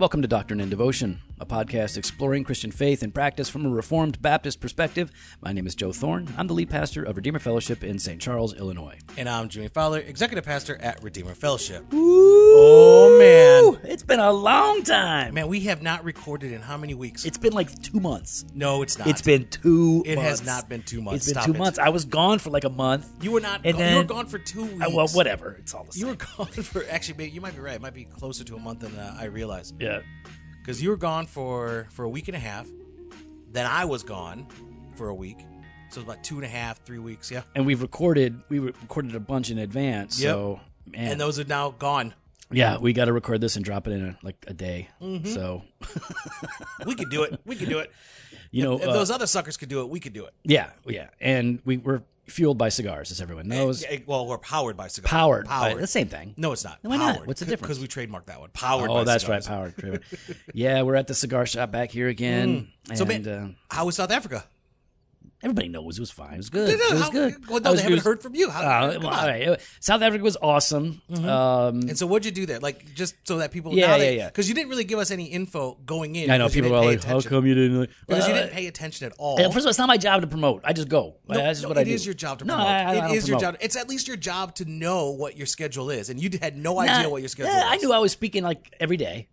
Welcome 0.00 0.22
to 0.22 0.28
Doctrine 0.28 0.60
and 0.62 0.70
Devotion, 0.70 1.20
a 1.40 1.44
podcast 1.44 1.98
exploring 1.98 2.42
Christian 2.42 2.70
faith 2.70 3.02
and 3.02 3.12
practice 3.14 3.50
from 3.50 3.66
a 3.66 3.68
Reformed 3.68 4.22
Baptist 4.22 4.58
perspective. 4.58 5.10
My 5.42 5.52
name 5.52 5.66
is 5.66 5.74
Joe 5.74 5.92
Thorn. 5.92 6.32
I'm 6.38 6.46
the 6.46 6.54
lead 6.54 6.70
pastor 6.70 7.02
of 7.02 7.16
Redeemer 7.16 7.38
Fellowship 7.38 7.84
in 7.84 7.98
St. 7.98 8.18
Charles, 8.18 8.54
Illinois. 8.54 8.96
And 9.18 9.28
I'm 9.28 9.50
Jimmy 9.50 9.68
Fowler, 9.68 9.98
executive 9.98 10.46
pastor 10.46 10.78
at 10.80 11.02
Redeemer 11.02 11.34
Fellowship. 11.34 11.84
oh 11.92 13.18
man, 13.82 13.90
It's 13.92 14.02
been 14.02 14.20
a 14.20 14.32
long 14.32 14.82
time. 14.84 15.34
man, 15.34 15.48
we 15.48 15.60
have 15.60 15.82
not 15.82 16.02
recorded 16.02 16.50
in 16.52 16.62
how 16.62 16.78
many 16.78 16.94
weeks? 16.94 17.26
It's 17.26 17.36
been 17.36 17.52
like 17.52 17.70
two 17.82 18.00
months. 18.00 18.46
no, 18.54 18.80
it's 18.80 18.96
not. 18.98 19.06
It's 19.06 19.20
been 19.20 19.48
two 19.48 20.02
It 20.06 20.14
months. 20.16 20.30
has 20.30 20.46
not 20.46 20.66
been 20.70 20.82
two 20.82 21.02
months. 21.02 21.16
It's 21.18 21.26
been 21.26 21.34
Stop 21.42 21.44
two 21.44 21.54
it. 21.54 21.58
months. 21.58 21.78
I 21.78 21.90
was 21.90 22.06
gone 22.06 22.38
for 22.38 22.48
like 22.48 22.64
a 22.64 22.70
month. 22.70 23.06
You 23.22 23.32
were 23.32 23.40
not. 23.40 23.60
And 23.66 23.76
gone, 23.76 23.90
you 23.90 23.96
were 23.98 24.04
gone 24.04 24.24
for 24.26 24.38
two 24.38 24.62
weeks. 24.64 24.80
Uh, 24.80 24.90
well, 24.94 25.08
whatever. 25.08 25.56
It's 25.58 25.74
all 25.74 25.84
the 25.84 25.92
same. 25.92 26.00
You 26.00 26.06
were 26.06 26.16
gone 26.16 26.46
for 26.64 26.86
actually. 26.88 27.18
maybe- 27.18 27.32
You 27.32 27.42
might 27.42 27.54
be 27.54 27.60
right. 27.60 27.74
It 27.74 27.82
might 27.82 27.92
be 27.92 28.04
closer 28.06 28.44
to 28.44 28.56
a 28.56 28.58
month 28.58 28.80
than 28.80 28.96
uh, 28.98 29.14
I 29.20 29.26
realized. 29.26 29.74
yeah. 29.78 29.89
Because 30.60 30.82
you 30.82 30.90
were 30.90 30.96
gone 30.96 31.26
for 31.26 31.86
for 31.90 32.04
a 32.04 32.08
week 32.08 32.28
and 32.28 32.36
a 32.36 32.40
half. 32.40 32.68
Then 33.52 33.66
I 33.66 33.84
was 33.84 34.02
gone 34.02 34.46
for 34.94 35.08
a 35.08 35.14
week. 35.14 35.38
So 35.90 36.00
about 36.02 36.22
two 36.22 36.36
and 36.36 36.44
a 36.44 36.48
half, 36.48 36.84
three 36.84 37.00
weeks. 37.00 37.30
Yeah. 37.32 37.42
And 37.56 37.66
we've 37.66 37.82
recorded, 37.82 38.40
we 38.48 38.60
recorded 38.60 39.16
a 39.16 39.20
bunch 39.20 39.50
in 39.50 39.58
advance. 39.58 40.20
Yep. 40.20 40.32
So, 40.32 40.60
man. 40.86 41.12
And 41.12 41.20
those 41.20 41.40
are 41.40 41.44
now 41.44 41.70
gone. 41.72 42.14
yeah, 42.52 42.78
we 42.78 42.92
got 42.92 43.06
to 43.06 43.12
record 43.12 43.40
this 43.40 43.56
and 43.56 43.64
drop 43.64 43.88
it 43.88 43.92
in 43.94 44.04
a, 44.10 44.18
like 44.22 44.36
a 44.46 44.54
day. 44.54 44.88
Mm-hmm. 45.02 45.26
So, 45.26 45.64
We 46.86 46.94
could 46.94 47.10
do 47.10 47.24
it. 47.24 47.40
We 47.44 47.56
could 47.56 47.68
do 47.68 47.80
it. 47.80 47.90
you 48.52 48.62
know, 48.62 48.76
If 48.78 48.86
uh, 48.86 48.92
those 48.92 49.10
other 49.10 49.26
suckers 49.26 49.56
could 49.56 49.68
do 49.68 49.80
it, 49.80 49.88
we 49.88 49.98
could 49.98 50.12
do 50.12 50.24
it. 50.26 50.34
yeah, 50.44 50.70
yeah. 50.86 51.08
And 51.20 51.60
we 51.64 51.76
were 51.78 52.04
fueled 52.30 52.56
by 52.58 52.68
cigars, 52.68 53.10
as 53.10 53.20
everyone 53.20 53.48
knows. 53.48 53.82
Yeah, 53.82 53.98
Well, 54.06 54.26
we're 54.26 54.38
powered 54.38 54.76
by 54.76 54.88
cigars. 54.88 55.10
Powered. 55.10 55.46
by- 55.46 55.70
Powered. 55.70 55.82
the 55.82 55.86
same 55.86 56.08
thing. 56.08 56.34
No, 56.36 56.52
it's 56.52 56.64
not. 56.64 56.78
Why 56.82 56.96
not? 56.96 57.14
Powered. 57.16 57.26
What's 57.26 57.40
the 57.40 57.46
difference? 57.46 57.78
Because 57.78 57.80
we 57.80 57.88
trademarked 57.88 58.26
that 58.26 58.40
one. 58.40 58.50
Powered. 58.50 58.90
Oh, 58.90 58.94
by 58.94 59.04
that's 59.04 59.24
cigars. 59.24 59.48
right, 59.48 59.76
powered. 59.76 60.02
Yeah, 60.54 60.82
we're 60.82 60.94
at 60.96 61.06
the 61.06 61.14
cigar 61.14 61.46
shop 61.46 61.70
back 61.70 61.90
here 61.90 62.08
again. 62.08 62.68
Mm. 62.90 62.96
So, 62.96 63.04
and, 63.04 63.24
man, 63.26 63.54
uh, 63.70 63.74
how 63.74 63.84
was 63.86 63.94
South 63.96 64.10
Africa? 64.10 64.42
Everybody 65.42 65.68
knows 65.68 65.98
it 65.98 66.00
was 66.00 66.10
fine. 66.10 66.34
It 66.34 66.36
was 66.38 66.50
good. 66.50 66.68
It 66.70 66.92
was 66.92 67.00
How- 67.02 67.10
good. 67.10 67.48
Well, 67.48 67.60
no, 67.60 67.70
was- 67.70 67.78
they 67.80 67.82
haven't 67.84 67.96
was- 67.98 68.04
heard 68.04 68.22
from 68.22 68.34
you. 68.34 68.50
How, 68.50 68.60
Uh, 68.60 68.64
well. 68.64 68.92
Mm-hmm. 68.98 69.06
all 69.06 69.26
right. 69.50 69.60
South 69.80 70.02
Africa 70.02 70.22
was 70.24 70.36
awesome. 70.42 71.00
Um, 71.12 71.80
And 71.88 71.98
so, 71.98 72.06
what'd 72.06 72.24
you 72.26 72.30
do 72.32 72.46
there? 72.46 72.58
Like, 72.60 72.94
just 72.94 73.14
so 73.24 73.38
that 73.38 73.50
people, 73.52 73.74
Yeah, 73.74 73.96
yeah, 73.96 74.10
yeah. 74.10 74.26
Because 74.26 74.48
you 74.48 74.54
didn't 74.54 74.70
really 74.70 74.84
give 74.84 74.98
us 74.98 75.10
any 75.10 75.24
info 75.24 75.78
going 75.86 76.16
in. 76.16 76.30
I 76.30 76.36
know 76.38 76.48
people 76.48 76.74
are 76.74 76.84
like, 76.84 77.02
pay 77.02 77.08
"How 77.08 77.20
come 77.20 77.46
you 77.46 77.54
didn't?" 77.54 77.80
Like, 77.80 77.90
Because 78.06 78.28
you 78.28 78.34
didn't 78.34 78.52
pay 78.52 78.66
attention 78.66 79.06
at 79.06 79.12
all. 79.18 79.40
uh, 79.40 79.44
First 79.44 79.58
of 79.58 79.64
all, 79.66 79.70
it's 79.70 79.78
not 79.78 79.88
my 79.88 79.96
job 79.96 80.20
to 80.22 80.26
promote. 80.26 80.62
I 80.64 80.72
just 80.72 80.88
go. 80.88 81.16
No, 81.28 81.36
That's 81.36 81.58
just 81.60 81.62
no, 81.62 81.68
what 81.68 81.78
I 81.78 81.82
it 81.82 81.84
do. 81.86 81.90
is 81.94 82.04
your 82.04 82.14
job 82.14 82.38
to 82.40 82.44
No, 82.44 82.54
promote. 82.54 82.70
I, 82.70 82.82
I 82.82 82.94
It 82.96 83.00
don't 83.00 83.14
is 83.16 83.28
your 83.28 83.40
job. 83.40 83.56
It's 83.60 83.76
at 83.76 83.88
least 83.88 84.08
your 84.08 84.16
job 84.16 84.54
to 84.56 84.64
know 84.64 85.10
what 85.10 85.36
your 85.36 85.46
schedule 85.46 85.90
is, 85.90 86.10
and 86.10 86.20
you 86.20 86.30
had 86.40 86.56
no 86.56 86.78
idea 86.80 87.08
what 87.08 87.22
your 87.22 87.28
schedule 87.28 87.52
yeah, 87.52 87.64
I 87.66 87.76
knew 87.76 87.92
I 87.92 87.98
was 87.98 88.12
speaking 88.12 88.42
like 88.42 88.74
every 88.80 88.96
day, 88.96 89.28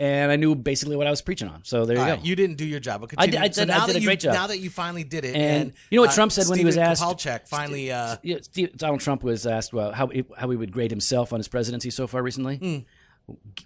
and 0.00 0.30
I 0.30 0.36
knew 0.36 0.54
basically 0.54 0.96
what 0.96 1.06
I 1.06 1.10
was 1.10 1.22
preaching 1.22 1.48
on. 1.48 1.64
So 1.64 1.84
there 1.86 1.96
you 1.96 2.02
All 2.02 2.16
go. 2.16 2.22
you 2.22 2.36
didn't 2.36 2.56
do 2.56 2.64
your 2.64 2.80
job. 2.80 3.00
But 3.00 3.14
I 3.18 3.26
did-. 3.26 3.40
I 3.40 3.50
so 3.50 3.62
did- 3.62 3.70
I 3.70 3.78
now 3.78 3.86
did 3.86 3.94
that 3.94 3.98
a 3.98 4.00
you, 4.00 4.06
great 4.06 4.20
job. 4.20 4.34
Now 4.34 4.46
that 4.46 4.58
you 4.58 4.70
finally 4.70 5.04
did 5.04 5.24
it, 5.24 5.34
And 5.34 5.62
and, 5.68 5.72
you 5.90 5.96
know 5.98 6.02
what 6.02 6.10
uh, 6.10 6.14
Trump 6.14 6.32
said 6.32 6.46
when 6.48 6.58
he 6.58 6.64
was 6.64 6.76
asked- 6.78 7.02
finally. 7.48 7.90
Uh, 7.92 8.16
yeah, 8.22 8.38
Steve, 8.42 8.76
Donald 8.76 9.00
Trump 9.00 9.22
was 9.22 9.46
asked 9.46 9.72
well, 9.72 9.92
how 9.92 10.06
he- 10.08 10.24
how 10.36 10.48
he 10.50 10.56
would 10.56 10.72
grade 10.72 10.90
himself 10.90 11.32
on 11.32 11.38
his 11.40 11.48
presidency 11.48 11.90
so 11.90 12.06
far 12.06 12.22
recently. 12.22 12.56
Hmm. 12.56 12.78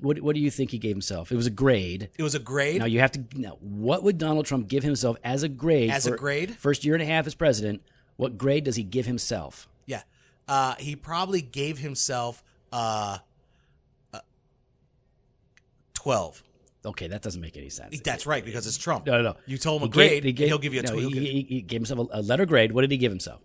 What 0.01 0.21
what 0.21 0.35
do 0.35 0.41
you 0.41 0.51
think 0.51 0.71
he 0.73 0.79
gave 0.79 0.97
himself? 0.97 1.31
It 1.31 1.37
was 1.37 1.47
a 1.47 1.51
grade. 1.51 2.11
it 2.19 2.23
was 2.23 2.35
a 2.35 2.41
grade. 2.41 2.81
Now 2.81 2.87
you 2.87 2.99
have 2.99 3.13
to 3.13 3.25
now 3.37 3.59
what 3.61 4.03
would 4.03 4.19
Donald 4.19 4.45
Trump 4.47 4.67
give 4.69 4.83
himself 4.83 5.17
as 5.23 5.45
a 5.45 5.49
grade? 5.49 5.91
As 5.91 6.07
a 6.07 6.17
grade? 6.17 6.57
First 6.57 6.85
year 6.85 6.95
and 6.95 7.03
a 7.03 7.07
half 7.07 7.27
as 7.29 7.35
president. 7.37 7.83
What 8.17 8.37
grade 8.37 8.65
does 8.65 8.75
he 8.77 8.83
give 8.83 9.07
himself? 9.07 9.69
Yeah. 9.87 10.03
Uh, 10.49 10.75
he 10.79 10.97
probably 10.97 11.43
gave 11.43 11.79
himself 11.79 12.43
uh, 12.73 12.77
uh, 12.77 13.19
12. 16.03 16.43
Okay, 16.85 17.07
that 17.07 17.23
doesn't 17.23 17.41
make 17.41 17.57
any 17.57 17.69
sense. 17.71 18.01
That's 18.01 18.27
right, 18.27 18.45
because 18.45 18.67
it's 18.67 18.77
Trump. 18.77 19.07
No, 19.07 19.13
no, 19.13 19.23
no. 19.23 19.37
You 19.47 19.57
told 19.57 19.83
him 19.83 19.89
a 19.89 19.91
grade, 19.91 20.25
he 20.25 20.33
gave- 20.33 20.49
he'll 20.49 20.59
give 20.59 20.75
you 20.75 20.81
a 20.81 20.83
no, 20.83 20.93
12. 20.93 21.13
he, 21.13 21.19
he- 21.21 21.43
he 21.49 21.63
gave 21.63 21.81
himself 21.81 22.09
a, 22.13 22.19
a 22.19 22.23
letter 22.23 22.45
grade. 22.45 22.73
What 22.73 22.81
did 22.81 22.91
he 22.91 22.97
give 22.97 23.13
himself? 23.13 23.41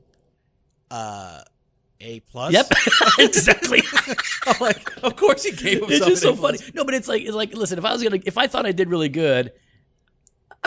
uh, 0.90 1.42
A 2.00 2.20
plus? 2.22 2.54
Yep, 2.54 2.72
exactly. 3.20 3.82
Like, 4.62 4.90
of 5.04 5.16
course 5.18 5.44
he 5.44 5.52
gave 5.52 5.80
himself 5.82 5.92
it's 5.92 6.06
just 6.06 6.22
so 6.22 6.34
funny. 6.34 6.58
No, 6.74 6.86
but 6.86 6.94
it's 6.94 7.08
like 7.10 7.22
it's 7.22 7.34
like 7.36 7.54
listen, 7.54 7.78
if 7.78 7.84
I 7.86 7.92
was 7.92 8.02
gonna 8.02 8.20
if 8.26 8.38
I 8.38 8.48
thought 8.48 8.66
I 8.66 8.72
did 8.72 8.90
really 8.90 9.10
good, 9.10 9.52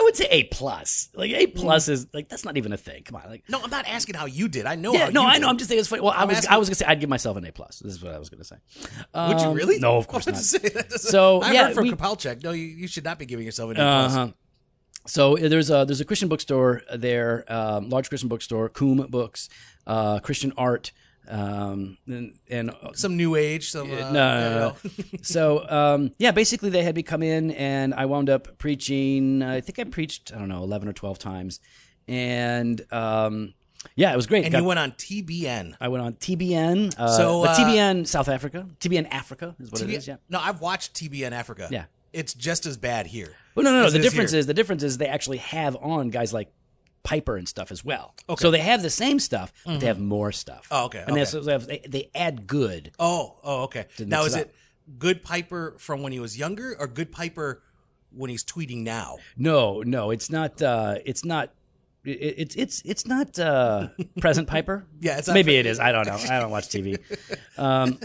I 0.01 0.03
would 0.03 0.15
say 0.15 0.27
A 0.31 0.43
plus. 0.45 1.09
Like 1.13 1.31
A 1.31 1.47
plus 1.47 1.87
is 1.87 2.07
like 2.13 2.27
that's 2.27 2.43
not 2.43 2.57
even 2.57 2.73
a 2.73 2.77
thing. 2.77 3.03
Come 3.03 3.15
on, 3.17 3.29
like 3.29 3.43
No, 3.47 3.61
I'm 3.61 3.69
not 3.69 3.87
asking 3.87 4.15
how 4.15 4.25
you 4.25 4.47
did. 4.47 4.65
I 4.65 4.75
know 4.75 4.93
yeah, 4.93 5.05
how 5.05 5.09
no, 5.11 5.21
you 5.21 5.27
I 5.27 5.33
did. 5.33 5.41
know. 5.41 5.49
I'm 5.49 5.57
just 5.57 5.69
saying 5.69 5.79
it's 5.79 5.89
funny. 5.89 6.01
Well, 6.01 6.13
I 6.15 6.25
was 6.25 6.37
asking- 6.37 6.51
I 6.53 6.57
was 6.57 6.67
gonna 6.69 6.75
say 6.75 6.85
I'd 6.85 6.99
give 6.99 7.09
myself 7.09 7.37
an 7.37 7.45
A 7.45 7.51
plus. 7.51 7.79
This 7.79 7.93
is 7.93 8.03
what 8.03 8.13
I 8.13 8.19
was 8.19 8.29
gonna 8.29 8.43
say. 8.43 8.55
Would 9.13 9.39
you 9.41 9.47
Um, 9.47 9.53
really? 9.55 9.79
No, 9.79 9.97
of 9.97 10.07
course 10.11 10.27
I 10.27 10.31
not. 10.31 10.37
was 10.37 10.49
say, 10.49 10.57
that 10.57 10.89
doesn't- 10.89 11.11
So, 11.11 11.41
I've 11.41 11.53
yeah, 11.53 11.67
heard 11.67 11.75
from 11.75 11.83
we- 11.85 11.91
Kopalchek. 11.93 12.43
No, 12.43 12.51
you, 12.51 12.65
you 12.65 12.87
should 12.87 13.03
not 13.03 13.19
be 13.19 13.25
giving 13.27 13.45
yourself 13.45 13.69
an 13.71 13.77
A 13.77 13.79
plus. 13.79 14.15
Uh-huh. 14.15 14.31
So 15.07 15.37
uh, 15.37 15.49
there's 15.49 15.69
a 15.69 15.85
there's 15.85 16.01
a 16.01 16.05
Christian 16.05 16.29
bookstore 16.29 16.81
there, 16.95 17.45
um, 17.51 17.89
large 17.89 18.09
Christian 18.09 18.29
bookstore, 18.29 18.69
CUM 18.69 18.97
Books, 19.09 19.49
uh, 19.87 20.19
Christian 20.19 20.53
art, 20.57 20.91
um, 21.31 21.97
and, 22.07 22.33
and 22.49 22.71
Some 22.93 23.15
new 23.17 23.35
age, 23.35 23.71
some. 23.71 23.89
Uh, 23.91 23.95
no, 23.95 24.11
no, 24.11 24.49
no, 24.59 24.75
so 25.21 25.67
um, 25.69 26.11
yeah, 26.17 26.31
basically 26.31 26.69
they 26.69 26.83
had 26.83 26.95
me 26.95 27.03
come 27.03 27.23
in, 27.23 27.51
and 27.51 27.93
I 27.93 28.05
wound 28.05 28.29
up 28.29 28.57
preaching. 28.57 29.41
I 29.41 29.61
think 29.61 29.79
I 29.79 29.85
preached 29.85 30.31
I 30.35 30.39
don't 30.39 30.49
know 30.49 30.63
eleven 30.63 30.87
or 30.89 30.93
twelve 30.93 31.17
times, 31.19 31.59
and 32.07 32.81
um, 32.93 33.53
yeah, 33.95 34.11
it 34.13 34.15
was 34.15 34.27
great. 34.27 34.43
And 34.43 34.51
Got- 34.51 34.59
you 34.59 34.65
went 34.65 34.79
on 34.79 34.91
TBN. 34.91 35.75
I 35.79 35.87
went 35.87 36.03
on 36.03 36.13
TBN. 36.13 36.93
Uh, 36.97 37.07
So, 37.07 37.43
uh, 37.45 37.55
TBN 37.55 38.05
South 38.07 38.27
Africa, 38.27 38.67
TBN 38.79 39.07
Africa 39.09 39.55
is 39.59 39.71
what 39.71 39.81
it 39.81 39.87
TBN 39.87 39.97
is. 39.97 40.07
Yeah. 40.07 40.15
No, 40.29 40.39
I've 40.39 40.61
watched 40.61 40.93
TBN 40.93 41.31
Africa. 41.31 41.67
Yeah. 41.71 41.85
It's 42.13 42.33
just 42.33 42.65
as 42.65 42.75
bad 42.77 43.07
here. 43.07 43.35
Well, 43.55 43.63
no, 43.63 43.71
no, 43.71 43.83
no. 43.83 43.89
The 43.89 43.99
difference 43.99 44.31
here. 44.31 44.39
is 44.39 44.45
the 44.47 44.53
difference 44.53 44.83
is 44.83 44.97
they 44.97 45.07
actually 45.07 45.37
have 45.37 45.75
on 45.77 46.09
guys 46.09 46.33
like 46.33 46.51
Piper 47.03 47.37
and 47.37 47.47
stuff 47.47 47.71
as 47.71 47.83
well. 47.83 48.13
Okay. 48.29 48.33
Mm-hmm. 48.33 48.41
So 48.41 48.51
they 48.51 48.59
have 48.59 48.81
the 48.81 48.89
same 48.89 49.19
stuff, 49.19 49.51
but 49.65 49.79
they 49.79 49.87
have 49.87 49.99
more 49.99 50.31
stuff. 50.31 50.67
Oh, 50.71 50.85
okay, 50.85 50.99
And 51.05 51.15
they, 51.15 51.21
okay. 51.21 51.37
also 51.37 51.51
have, 51.51 51.67
they, 51.67 51.81
they 51.87 52.09
add 52.13 52.47
good. 52.47 52.91
Oh, 52.99 53.37
oh, 53.43 53.63
okay. 53.63 53.85
Now 53.99 54.25
is 54.25 54.35
it 54.35 54.47
it 54.47 54.55
good 54.99 55.23
Piper 55.23 55.75
from 55.77 56.01
when 56.03 56.11
he 56.11 56.19
was 56.19 56.37
younger, 56.37 56.75
or 56.79 56.87
good 56.87 57.11
Piper 57.11 57.61
when 58.11 58.29
he's 58.29 58.43
tweeting 58.43 58.83
now? 58.83 59.17
No, 59.37 59.81
no, 59.81 60.11
it's 60.11 60.29
not. 60.29 60.61
Uh, 60.61 60.95
it's 61.05 61.23
not. 61.25 61.53
It, 62.03 62.35
it's 62.37 62.55
it's 62.55 62.81
it's 62.83 63.05
not 63.07 63.37
uh, 63.39 63.87
present 64.19 64.47
Piper. 64.47 64.85
Yeah, 64.99 65.17
it's 65.17 65.27
not 65.27 65.33
maybe 65.33 65.55
it 65.55 65.65
is. 65.65 65.79
I 65.79 65.91
don't 65.91 66.07
know. 66.07 66.17
I 66.29 66.39
don't 66.39 66.51
watch 66.51 66.67
TV. 66.69 66.99
Um, 67.57 67.99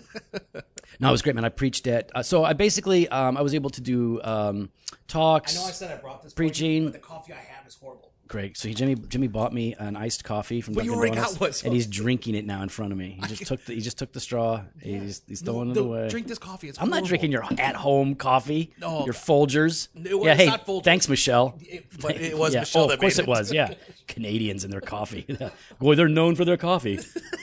no, 1.01 1.09
it 1.09 1.13
was 1.13 1.23
great, 1.23 1.35
man. 1.35 1.45
I 1.45 1.49
preached 1.49 1.87
it. 1.87 2.11
Uh, 2.15 2.23
so 2.23 2.45
I 2.45 2.53
basically 2.53 3.09
um, 3.09 3.37
I 3.37 3.43
was 3.43 3.55
able 3.55 3.71
to 3.71 3.81
do 3.81 4.21
um, 4.23 4.71
talks. 5.09 5.57
I 5.57 5.61
know 5.61 5.67
I 5.69 5.71
said 5.73 5.99
I 5.99 6.01
brought 6.01 6.23
this 6.23 6.35
Preaching. 6.35 6.91
the 6.93 6.99
coffee 6.99 7.33
I 7.33 7.37
have 7.37 7.67
is 7.67 7.75
horrible. 7.75 8.13
Great. 8.29 8.57
So 8.57 8.67
he, 8.69 8.75
Jimmy 8.75 8.95
Jimmy 8.97 9.29
bought 9.29 9.53
me 9.53 9.75
an 9.79 9.95
iced 9.97 10.25
coffee 10.25 10.61
from 10.61 10.75
Dunkin' 10.75 10.93
Donuts, 10.93 11.39
one, 11.39 11.53
so- 11.53 11.65
and 11.67 11.73
he's 11.75 11.87
drinking 11.87 12.35
it 12.35 12.45
now 12.45 12.61
in 12.63 12.69
front 12.69 12.91
of 12.93 12.99
me. 12.99 13.19
He 13.21 13.27
just 13.29 13.47
took 13.47 13.65
the 13.65 13.75
he 13.75 13.81
just 13.81 13.99
took 13.99 14.13
the 14.13 14.19
straw. 14.21 14.63
He's, 14.83 15.23
he's 15.29 15.43
throwing 15.43 15.71
it 15.71 15.77
away. 15.77 16.09
Drink 16.09 16.27
this 16.27 16.39
coffee. 16.39 16.69
It's 16.69 16.81
I'm 16.81 16.91
not 16.91 17.05
drinking 17.05 17.31
your 17.31 17.45
at 17.59 17.77
home 17.77 18.15
coffee. 18.17 18.73
No. 18.81 19.05
your 19.05 19.15
Folgers. 19.15 19.89
Yeah, 19.95 20.35
hey, 20.35 20.49
Folgers. 20.49 20.85
thanks, 20.85 21.09
Michelle. 21.09 21.57
It- 21.61 21.87
but 22.01 22.17
it 22.17 22.37
was 22.37 22.53
yeah. 22.55 22.61
Michelle 22.61 22.91
Oh, 22.91 22.93
of 22.93 22.99
course 23.01 23.19
it 23.19 23.23
it. 23.23 23.29
was. 23.29 23.53
Yeah, 23.53 23.75
Canadians 24.09 24.65
and 24.65 24.73
their 24.73 24.81
coffee. 24.81 25.27
Boy, 25.79 25.95
they're 25.95 26.09
known 26.09 26.35
for 26.35 26.45
their 26.45 26.57
coffee. 26.57 26.97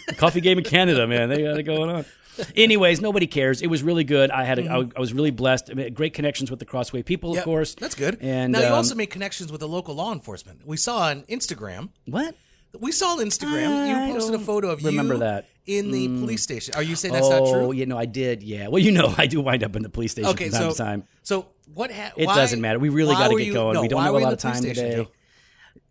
The 0.08 0.16
coffee 0.16 0.42
game 0.42 0.58
in 0.58 0.64
Canada, 0.66 1.08
man. 1.08 1.30
They 1.30 1.44
got 1.44 1.58
it 1.58 1.64
going 1.64 1.90
on. 1.90 2.06
Anyways, 2.56 3.02
nobody 3.02 3.28
cares. 3.28 3.62
It 3.62 3.68
was 3.68 3.84
really 3.84 4.04
good. 4.04 4.32
I 4.32 4.44
had 4.44 4.60
I 4.68 4.78
was 4.98 5.14
really 5.14 5.32
blessed. 5.32 5.70
I 5.70 5.74
mean, 5.74 5.94
great 5.94 6.14
connections 6.14 6.50
with 6.50 6.60
the 6.60 6.66
Crossway 6.66 7.04
people, 7.04 7.32
of 7.32 7.34
Mm-hmm. 7.34 7.38
Yep, 7.40 7.46
course. 7.46 7.76
That's 7.76 7.96
good. 7.96 8.18
And 8.22 8.54
now 8.54 8.60
you 8.60 8.68
um, 8.68 8.74
also 8.74 8.96
made 8.96 9.08
connections 9.08 9.52
with 9.52 9.60
the 9.62 9.68
local 9.68 9.96
law 9.96 10.12
enforcement. 10.14 10.62
We 10.66 10.78
saw 10.78 10.98
on 11.10 11.24
Instagram. 11.24 11.90
what? 12.06 12.36
We 12.80 12.92
saw 12.92 13.12
on 13.12 13.20
Instagram. 13.20 13.68
I 13.70 14.08
you 14.08 14.14
posted 14.14 14.34
a 14.34 14.40
photo 14.40 14.72
of 14.72 14.84
remember 14.84 15.14
you 15.14 15.20
that. 15.20 15.46
in 15.68 15.92
the 15.92 16.08
police 16.08 16.42
station. 16.42 16.74
Are 16.76 16.82
you 16.82 16.96
saying 16.96 17.14
that's 17.14 17.28
oh, 17.28 17.40
not 17.46 17.52
true? 17.52 17.66
Oh, 17.68 17.72
you 17.72 17.86
know, 17.86 18.00
I 18.00 18.06
did. 18.06 18.42
Yeah. 18.42 18.68
Well, 18.70 18.82
you 18.82 18.92
know, 18.92 19.14
I 19.18 19.28
do 19.28 19.42
wind 19.42 19.64
up 19.64 19.76
in 19.76 19.84
the 19.84 19.90
police 19.90 20.14
station 20.14 20.32
Okay, 20.32 20.50
from 20.50 20.54
time 20.54 20.62
so 20.64 20.72
to 20.72 20.78
time. 20.78 21.04
so 21.22 21.46
what? 21.74 21.92
Ha- 21.92 22.14
It 22.18 22.26
why- 22.26 22.36
doesn't 22.36 22.60
matter. 22.62 22.80
We 22.80 22.90
really 22.90 23.14
got 23.14 23.28
to 23.30 23.38
get 23.38 23.46
you- 23.46 23.54
going. 23.54 23.76
no, 23.76 23.82
we 23.84 23.88
don't 23.90 24.02
have 24.02 24.16
a 24.16 24.18
lot 24.18 24.34
of 24.34 24.40
time 24.40 24.56
station, 24.56 24.84
today 24.86 24.96
Joe? 25.04 25.08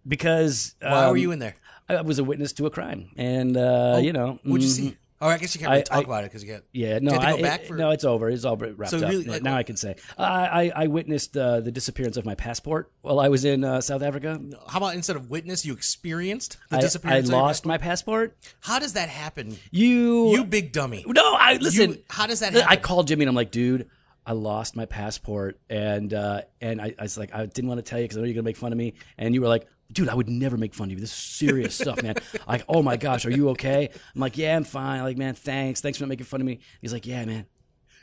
because 0.06 0.74
Why 0.80 1.04
were 1.06 1.10
um, 1.12 1.16
you 1.16 1.30
in 1.32 1.38
there? 1.38 1.54
I 1.88 2.00
was 2.00 2.18
a 2.18 2.24
witness 2.24 2.52
to 2.54 2.66
a 2.66 2.70
crime, 2.70 3.10
and 3.16 3.56
uh, 3.56 3.98
you 4.02 4.12
know, 4.12 4.38
What'd 4.44 4.62
you 4.62 4.68
see? 4.68 4.96
Oh, 5.24 5.28
I 5.28 5.38
guess 5.38 5.54
you 5.54 5.60
can't 5.60 5.70
really 5.70 5.80
I- 5.82 5.84
talk 5.84 5.98
I- 5.98 6.02
about 6.02 6.24
it 6.24 6.30
because 6.30 6.42
you 6.42 6.48
get 6.48 6.64
Yeah, 6.72 6.98
no, 6.98 7.12
you 7.12 7.20
have 7.20 7.36
to 7.38 7.42
I, 7.48 7.54
it- 7.54 7.66
for 7.68 7.76
no, 7.76 7.90
it's 7.90 8.04
over. 8.04 8.28
It's 8.28 8.44
all 8.44 8.56
wrapped 8.56 8.90
So 8.90 8.98
up. 8.98 9.08
really, 9.08 9.24
But 9.24 9.32
like, 9.34 9.42
now 9.44 9.56
I 9.56 9.62
can 9.62 9.76
say 9.76 9.94
I, 10.18 10.24
I, 10.24 10.72
I 10.74 10.86
witnessed 10.88 11.36
uh, 11.36 11.60
the 11.60 11.70
disappearance 11.70 12.16
of 12.16 12.26
my 12.26 12.34
passport 12.34 12.90
while 13.02 13.20
I 13.20 13.28
was 13.28 13.44
in 13.44 13.62
uh, 13.62 13.80
South 13.80 14.02
Africa. 14.02 14.40
How 14.68 14.78
about 14.78 14.94
instead 14.96 15.14
of 15.16 15.30
witness, 15.30 15.64
you 15.64 15.72
experienced 15.72 16.56
the 16.70 16.76
I, 16.76 16.78
I 16.78 16.80
disappearance? 16.82 17.28
your 17.30 17.38
lost 17.38 17.62
passport? 17.62 17.68
my 17.68 17.78
passport. 17.78 18.36
How 18.60 18.78
does 18.80 18.94
that 18.94 19.08
happen? 19.08 19.56
You, 19.70 20.32
You 20.32 20.44
big 20.44 20.72
dummy. 20.72 21.04
no, 21.06 21.34
I 21.38 21.56
listen. 21.60 21.90
You- 21.92 22.02
how 22.10 22.26
does 22.26 22.40
that 22.40 22.52
happen? 22.52 22.66
I 22.68 22.76
called 22.76 23.06
Jimmy 23.08 23.22
and 23.22 23.28
I'm 23.28 23.36
like, 23.36 23.52
dude, 23.52 23.88
I 24.26 24.32
lost 24.32 24.76
my 24.76 24.86
passport, 24.86 25.58
and 25.68 26.12
uh, 26.14 26.42
and 26.60 26.80
I, 26.80 26.94
I 26.98 27.02
was 27.02 27.18
like, 27.18 27.34
I 27.34 27.44
didn't 27.46 27.68
want 27.68 27.78
to 27.78 27.82
tell 27.82 27.98
you 27.98 28.04
because 28.04 28.16
I 28.18 28.20
know 28.20 28.26
you're 28.26 28.34
gonna 28.34 28.44
make 28.44 28.56
fun 28.56 28.70
of 28.72 28.78
me, 28.78 28.94
and 29.18 29.34
you 29.34 29.40
were 29.40 29.48
like. 29.48 29.66
Dude, 29.92 30.08
I 30.08 30.14
would 30.14 30.28
never 30.28 30.56
make 30.56 30.74
fun 30.74 30.86
of 30.86 30.92
you. 30.92 31.00
This 31.00 31.10
is 31.10 31.16
serious 31.16 31.74
stuff, 31.74 32.02
man. 32.02 32.14
Like, 32.48 32.64
oh 32.68 32.82
my 32.82 32.96
gosh, 32.96 33.26
are 33.26 33.30
you 33.30 33.50
okay? 33.50 33.90
I'm 34.14 34.20
like, 34.20 34.38
yeah, 34.38 34.56
I'm 34.56 34.64
fine. 34.64 35.02
Like, 35.02 35.18
man, 35.18 35.34
thanks. 35.34 35.80
Thanks 35.80 35.98
for 35.98 36.04
not 36.04 36.08
making 36.08 36.26
fun 36.26 36.40
of 36.40 36.46
me. 36.46 36.60
He's 36.80 36.92
like, 36.92 37.06
yeah, 37.06 37.24
man. 37.24 37.46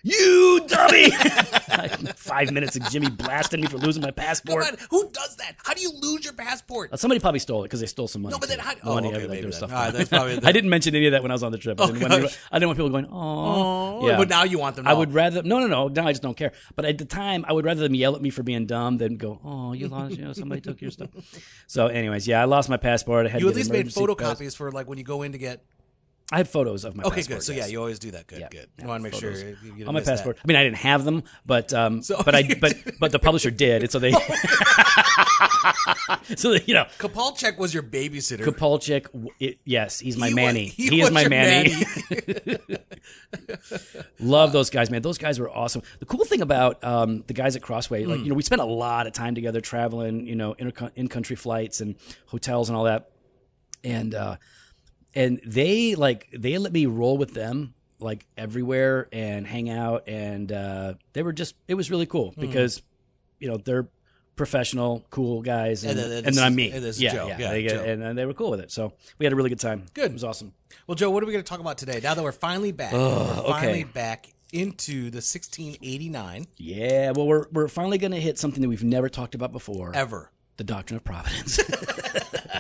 You 0.04 0.62
dummy! 0.68 1.12
Five 2.16 2.52
minutes 2.52 2.76
of 2.76 2.84
Jimmy 2.90 3.10
blasting 3.10 3.62
me 3.62 3.68
for 3.68 3.78
losing 3.78 4.02
my 4.02 4.08
Come 4.12 4.16
passport. 4.26 4.66
on, 4.66 4.78
who 4.90 5.10
does 5.12 5.36
that? 5.38 5.56
How 5.64 5.74
do 5.74 5.82
you 5.82 5.92
lose 6.00 6.24
your 6.24 6.34
passport? 6.34 6.92
Uh, 6.94 6.98
Somebody 6.98 7.20
probably 7.20 7.40
stole 7.40 7.64
it 7.64 7.68
because 7.68 7.80
they 7.80 7.86
stole 7.86 8.08
some 8.08 8.22
money. 8.22 8.34
No, 8.34 8.40
but 8.40 8.50
then 8.50 8.60
how- 8.60 8.74
oh, 8.84 8.96
money, 8.96 9.14
okay, 9.14 9.28
maybe 9.28 9.52
stuff. 9.52 9.72
Right, 9.72 9.92
that's 9.92 10.10
probably 10.10 10.36
the- 10.40 10.48
I 10.48 10.52
didn't 10.52 10.70
mention 10.70 10.96
any 10.96 11.06
of 11.08 11.12
that 11.14 11.22
when 11.22 11.32
I 11.32 11.36
was 11.36 11.44
on 11.44 11.52
the 11.52 11.58
trip. 11.58 11.80
I 11.82 11.88
didn't, 11.88 12.02
want, 12.10 12.24
gosh. 12.24 12.38
I 12.52 12.60
didn't 12.60 12.70
want 12.70 12.78
people 12.78 12.90
going, 12.90 13.08
oh, 13.12 14.08
yeah. 14.08 14.18
But 14.18 14.30
now 14.30 14.44
you 14.44 14.60
want 14.60 14.76
them. 14.76 14.86
To 14.86 14.92
I 14.92 14.94
would 14.94 15.14
rather 15.14 15.44
no, 15.44 15.60
no, 15.60 15.68
no. 15.68 15.88
Now 15.90 16.08
I 16.08 16.12
just 16.12 16.22
don't 16.24 16.38
care. 16.38 16.54
But 16.76 16.86
at 16.86 16.98
the 16.98 17.06
time, 17.06 17.46
I 17.48 17.54
would 17.54 17.66
rather 17.66 17.82
them 17.82 17.96
yell 17.96 18.16
at 18.16 18.22
me 18.22 18.30
for 18.30 18.44
being 18.44 18.66
dumb 18.66 18.98
than 18.98 19.18
go, 19.18 19.40
"Oh, 19.44 19.74
you 19.74 19.88
lost. 19.88 20.18
You 20.18 20.26
know, 20.26 20.34
somebody 20.34 20.62
took 20.62 20.82
your 20.82 20.92
stuff." 20.92 21.10
So, 21.68 21.86
anyways, 21.88 22.28
yeah, 22.28 22.42
I 22.42 22.46
lost 22.46 22.68
my 22.68 22.78
passport. 22.78 23.28
I 23.28 23.30
had 23.30 23.42
You 23.42 23.48
to 23.48 23.52
at 23.52 23.56
least 23.56 23.70
made 23.70 23.82
emergency 23.82 24.00
pass- 24.16 24.38
photocopies 24.40 24.56
for 24.56 24.72
like 24.72 24.88
when 24.88 24.98
you 24.98 25.04
go 25.04 25.22
in 25.22 25.34
to 25.34 25.38
get. 25.38 25.64
I 26.32 26.38
had 26.38 26.48
photos 26.48 26.86
of 26.86 26.96
my 26.96 27.04
Okay, 27.04 27.16
passport. 27.18 27.40
good. 27.40 27.44
So 27.44 27.52
yes. 27.54 27.66
yeah, 27.68 27.72
you 27.72 27.80
always 27.80 27.98
do 27.98 28.12
that. 28.12 28.28
Good, 28.28 28.40
Yeah, 28.40 28.50
good. 28.52 28.68
You 28.80 28.88
want 28.88 29.04
to 29.04 29.10
make 29.10 29.20
sure 29.20 29.32
you, 29.32 29.58
you 29.78 29.86
on 29.88 29.94
my 29.94 30.00
miss 30.00 30.06
that. 30.06 30.18
passport. 30.18 30.38
I 30.44 30.48
mean, 30.48 30.58
I 30.58 30.64
didn't 30.64 30.78
have 30.78 31.04
them, 31.04 31.24
but 31.46 31.74
um, 31.74 32.04
So- 32.04 32.22
but 32.24 32.36
I 32.36 32.44
but 32.62 32.76
but 33.00 33.12
the 33.12 33.18
publisher 33.20 33.50
did, 33.50 33.82
and 33.82 33.92
so 33.92 33.98
they 33.98 34.12
so 36.36 36.52
you 36.54 36.74
know. 36.76 36.86
Kapalchek 37.00 37.58
was 37.58 37.74
your 37.74 37.82
babysitter. 37.84 38.44
Kapolchik, 38.46 39.04
w- 39.12 39.30
it, 39.40 39.60
yes, 39.66 40.00
he's 40.00 40.18
my 40.18 40.28
He 40.30 40.34
Manny. 40.36 40.66
he 40.68 40.88
He, 40.90 41.02
is 41.02 41.10
my 41.12 41.28
Manny. 41.28 41.74
Manny. 42.10 42.58
Love 44.20 44.52
those 44.52 44.70
guys, 44.70 44.90
man. 44.90 45.02
Those 45.02 45.18
guys 45.18 45.40
were 45.40 45.50
awesome. 45.50 45.82
The 46.00 46.06
cool 46.06 46.26
thing 46.26 46.42
about 46.42 46.84
um, 46.84 47.24
the 47.28 47.34
guys 47.34 47.56
at 47.56 47.62
Crossway, 47.62 48.06
like 48.06 48.20
you 48.22 48.30
know, 48.30 48.36
we 48.36 48.44
spent 48.44 48.62
a 48.62 48.66
lot 48.66 49.08
of 49.08 49.14
time 49.14 49.36
together 49.36 49.62
traveling, 49.62 50.26
you 50.28 50.36
know, 50.36 50.54
inter- 50.54 50.92
in-country 50.96 51.36
flights 51.36 51.82
and 51.82 51.96
hotels 52.28 52.70
and 52.70 52.78
all 52.78 52.86
that, 52.86 53.10
and 53.84 54.14
uh, 54.14 54.36
and 55.16 55.40
they 55.46 55.96
like 55.96 56.28
they 56.32 56.58
let 56.58 56.74
me 56.74 56.86
roll 56.86 57.18
with 57.18 57.34
them 57.34 57.74
like 58.00 58.26
everywhere 58.38 59.08
and 59.12 59.46
hang 59.46 59.70
out, 59.70 60.08
and 60.08 60.52
uh, 60.52 60.94
they 61.14 61.24
were 61.24 61.34
just 61.34 61.56
it 61.68 61.76
was 61.76 61.92
really 61.92 62.06
cool 62.06 62.34
because 62.38 62.82
you 63.40 63.48
know 63.48 63.58
they're 63.58 63.88
professional, 64.36 65.06
cool 65.10 65.42
guys, 65.42 65.84
and, 65.84 66.00
And 66.00 66.28
and, 66.28 66.36
then 66.36 66.44
I'm 66.44 66.56
me. 66.56 66.70
yeah, 66.70 67.12
Joe. 67.12 67.28
yeah, 67.28 67.38
Yeah, 67.38 67.52
they, 67.52 67.92
and, 67.92 68.02
and 68.02 68.18
they 68.18 68.26
were 68.26 68.34
cool 68.34 68.52
with 68.52 68.62
it. 68.62 68.72
So 68.72 68.94
we 69.18 69.26
had 69.26 69.34
a 69.34 69.36
really 69.36 69.50
good 69.50 69.60
time. 69.60 69.86
Good. 69.94 70.12
it 70.12 70.14
was 70.14 70.24
awesome. 70.24 70.54
Well, 70.88 70.96
Joe, 70.96 71.10
what 71.10 71.22
are 71.24 71.26
we 71.26 71.34
going 71.34 71.44
to 71.44 71.50
talk 71.50 71.60
about 71.60 71.78
today? 71.78 72.00
Now 72.02 72.14
that 72.14 72.24
we're 72.24 72.32
finally 72.32 72.72
back, 72.72 72.94
we're 72.94 73.44
finally 73.44 73.84
okay. 73.84 73.84
back 73.84 74.34
into 74.52 75.12
the 75.12 75.18
1689 75.18 76.48
Yeah, 76.58 77.12
well, 77.12 77.28
we're 77.28 77.48
we're 77.52 77.68
finally 77.68 77.98
going 77.98 78.12
to 78.12 78.20
hit 78.20 78.40
something 78.40 78.62
that 78.62 78.70
we've 78.70 78.84
never 78.84 79.10
talked 79.10 79.36
about 79.36 79.52
before. 79.52 79.92
ever. 79.94 80.32
the 80.58 80.64
doctrine 80.64 80.98
of 80.98 81.04
providence. 81.04 81.60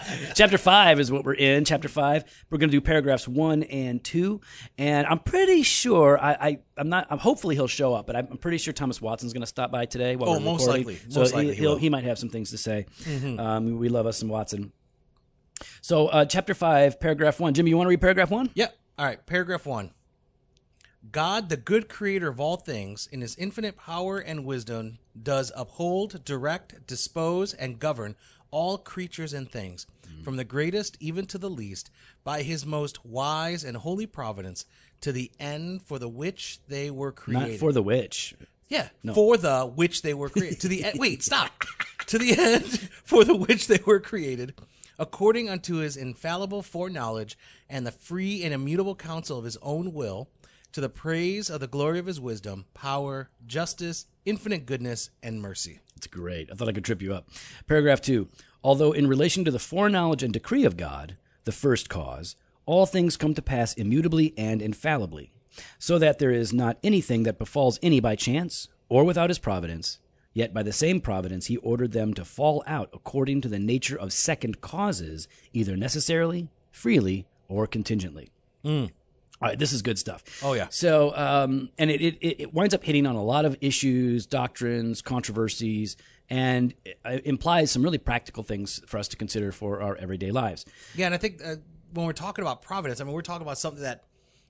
Chapter 0.35 0.57
five 0.57 0.99
is 0.99 1.11
what 1.11 1.23
we're 1.25 1.33
in. 1.33 1.65
Chapter 1.65 1.87
five, 1.87 2.23
we're 2.49 2.57
going 2.57 2.69
to 2.69 2.75
do 2.77 2.81
paragraphs 2.81 3.27
one 3.27 3.63
and 3.63 4.03
two, 4.03 4.41
and 4.77 5.05
I'm 5.07 5.19
pretty 5.19 5.63
sure 5.63 6.19
I, 6.19 6.31
I 6.33 6.59
I'm 6.77 6.89
not. 6.89 7.07
I'm 7.09 7.17
hopefully 7.19 7.55
he'll 7.55 7.67
show 7.67 7.93
up, 7.93 8.07
but 8.07 8.15
I'm, 8.15 8.27
I'm 8.31 8.37
pretty 8.37 8.57
sure 8.57 8.73
Thomas 8.73 9.01
Watson's 9.01 9.33
going 9.33 9.41
to 9.41 9.47
stop 9.47 9.71
by 9.71 9.85
today. 9.85 10.15
While 10.15 10.29
Oh, 10.29 10.33
we're 10.33 10.39
most 10.39 10.61
recording. 10.67 10.85
likely. 10.87 11.11
So 11.11 11.19
Most 11.21 11.33
likely 11.33 11.49
he 11.49 11.55
he, 11.55 11.61
will 11.61 11.69
will. 11.71 11.75
Mm-hmm. 11.77 11.81
he 11.83 11.89
might 11.89 12.03
have 12.05 12.17
some 12.19 12.29
things 12.29 12.51
to 12.51 12.57
say. 12.57 12.85
Um, 13.37 13.77
we 13.77 13.89
love 13.89 14.05
us 14.05 14.17
some 14.17 14.29
Watson. 14.29 14.71
So 15.81 16.07
uh, 16.07 16.25
chapter 16.25 16.53
five, 16.53 16.99
paragraph 16.99 17.39
one. 17.39 17.53
Jimmy, 17.53 17.69
you 17.69 17.77
want 17.77 17.87
to 17.87 17.89
read 17.89 18.01
paragraph 18.01 18.31
one? 18.31 18.49
Yep. 18.53 18.75
All 18.97 19.05
right. 19.05 19.25
Paragraph 19.25 19.65
one. 19.65 19.91
God, 21.11 21.49
the 21.49 21.57
good 21.57 21.87
creator 21.87 22.27
of 22.27 22.39
all 22.39 22.57
things, 22.57 23.07
in 23.11 23.21
his 23.21 23.35
infinite 23.37 23.77
power 23.77 24.19
and 24.19 24.45
wisdom, 24.45 24.99
does 25.21 25.51
uphold, 25.55 26.25
direct, 26.25 26.85
dispose, 26.87 27.53
and 27.53 27.79
govern 27.79 28.15
all 28.51 28.77
creatures 28.77 29.33
and 29.33 29.49
things, 29.49 29.85
mm. 30.07 30.23
from 30.23 30.35
the 30.35 30.43
greatest 30.43 30.97
even 30.99 31.25
to 31.27 31.37
the 31.37 31.49
least, 31.49 31.89
by 32.23 32.41
his 32.41 32.65
most 32.65 33.05
wise 33.05 33.63
and 33.63 33.77
holy 33.77 34.05
providence, 34.05 34.65
to 35.01 35.11
the 35.11 35.31
end 35.39 35.81
for 35.83 35.99
the 35.99 36.09
which 36.09 36.59
they 36.67 36.91
were 36.91 37.11
created. 37.11 37.51
Not 37.51 37.59
for 37.59 37.71
the 37.71 37.83
which. 37.83 38.35
Yeah, 38.67 38.89
for 39.13 39.37
the 39.37 39.65
which 39.65 40.01
they 40.01 40.13
were 40.13 40.29
created. 40.29 40.59
to 40.61 40.67
the 40.67 40.83
end. 40.83 40.99
Wait, 40.99 41.23
stop. 41.23 41.63
to 42.07 42.17
the 42.17 42.37
end 42.37 42.65
for 43.03 43.23
the 43.23 43.35
which 43.35 43.67
they 43.67 43.79
were 43.85 43.99
created, 43.99 44.53
according 44.97 45.49
unto 45.49 45.75
his 45.75 45.95
infallible 45.95 46.61
foreknowledge 46.61 47.37
and 47.69 47.87
the 47.87 47.91
free 47.91 48.43
and 48.43 48.53
immutable 48.53 48.95
counsel 48.95 49.39
of 49.39 49.45
his 49.45 49.57
own 49.61 49.93
will, 49.93 50.29
to 50.71 50.81
the 50.81 50.89
praise 50.89 51.49
of 51.49 51.59
the 51.59 51.67
glory 51.67 51.99
of 51.99 52.05
his 52.05 52.19
wisdom, 52.19 52.65
power, 52.73 53.29
justice, 53.45 54.05
infinite 54.25 54.65
goodness, 54.65 55.09
and 55.23 55.41
mercy. 55.41 55.79
It's 55.95 56.07
great. 56.07 56.49
I 56.51 56.55
thought 56.55 56.69
I 56.69 56.73
could 56.73 56.85
trip 56.85 57.01
you 57.01 57.13
up. 57.13 57.29
Paragraph 57.67 58.01
two. 58.01 58.29
Although 58.63 58.91
in 58.91 59.07
relation 59.07 59.45
to 59.45 59.51
the 59.51 59.59
foreknowledge 59.59 60.23
and 60.23 60.33
decree 60.33 60.65
of 60.65 60.77
God, 60.77 61.17
the 61.45 61.51
first 61.51 61.89
cause, 61.89 62.35
all 62.65 62.85
things 62.85 63.17
come 63.17 63.33
to 63.33 63.41
pass 63.41 63.73
immutably 63.73 64.33
and 64.37 64.61
infallibly, 64.61 65.31
so 65.77 65.97
that 65.97 66.19
there 66.19 66.31
is 66.31 66.53
not 66.53 66.77
anything 66.83 67.23
that 67.23 67.39
befalls 67.39 67.79
any 67.81 67.99
by 67.99 68.15
chance 68.15 68.67
or 68.89 69.03
without 69.03 69.29
his 69.29 69.39
providence. 69.39 69.99
Yet 70.33 70.53
by 70.53 70.63
the 70.63 70.71
same 70.71 71.01
providence 71.01 71.47
he 71.47 71.57
ordered 71.57 71.91
them 71.91 72.13
to 72.13 72.23
fall 72.23 72.63
out 72.67 72.89
according 72.93 73.41
to 73.41 73.47
the 73.47 73.59
nature 73.59 73.97
of 73.97 74.13
second 74.13 74.61
causes, 74.61 75.27
either 75.53 75.75
necessarily, 75.75 76.49
freely, 76.71 77.25
or 77.47 77.65
contingently. 77.65 78.29
Hmm. 78.63 78.85
All 79.41 79.47
right, 79.47 79.57
this 79.57 79.71
is 79.71 79.81
good 79.81 79.97
stuff. 79.97 80.23
Oh, 80.43 80.53
yeah. 80.53 80.67
So, 80.69 81.15
um, 81.15 81.69
and 81.77 81.89
it, 81.89 82.01
it 82.01 82.41
it 82.41 82.53
winds 82.53 82.73
up 82.73 82.83
hitting 82.83 83.07
on 83.07 83.15
a 83.15 83.23
lot 83.23 83.45
of 83.45 83.55
issues, 83.61 84.25
doctrines, 84.25 85.01
controversies, 85.01 85.95
and 86.29 86.73
implies 87.05 87.71
some 87.71 87.81
really 87.81 87.97
practical 87.97 88.43
things 88.43 88.81
for 88.85 88.97
us 88.97 89.07
to 89.07 89.17
consider 89.17 89.51
for 89.51 89.81
our 89.81 89.95
everyday 89.95 90.31
lives. 90.31 90.65
Yeah, 90.93 91.05
and 91.05 91.15
I 91.15 91.17
think 91.17 91.41
uh, 91.43 91.55
when 91.93 92.05
we're 92.05 92.13
talking 92.13 92.43
about 92.43 92.61
providence, 92.61 92.99
I 92.99 93.05
mean, 93.05 93.13
we're 93.13 93.21
talking 93.21 93.41
about 93.41 93.57
something 93.57 93.83
that 93.83 94.03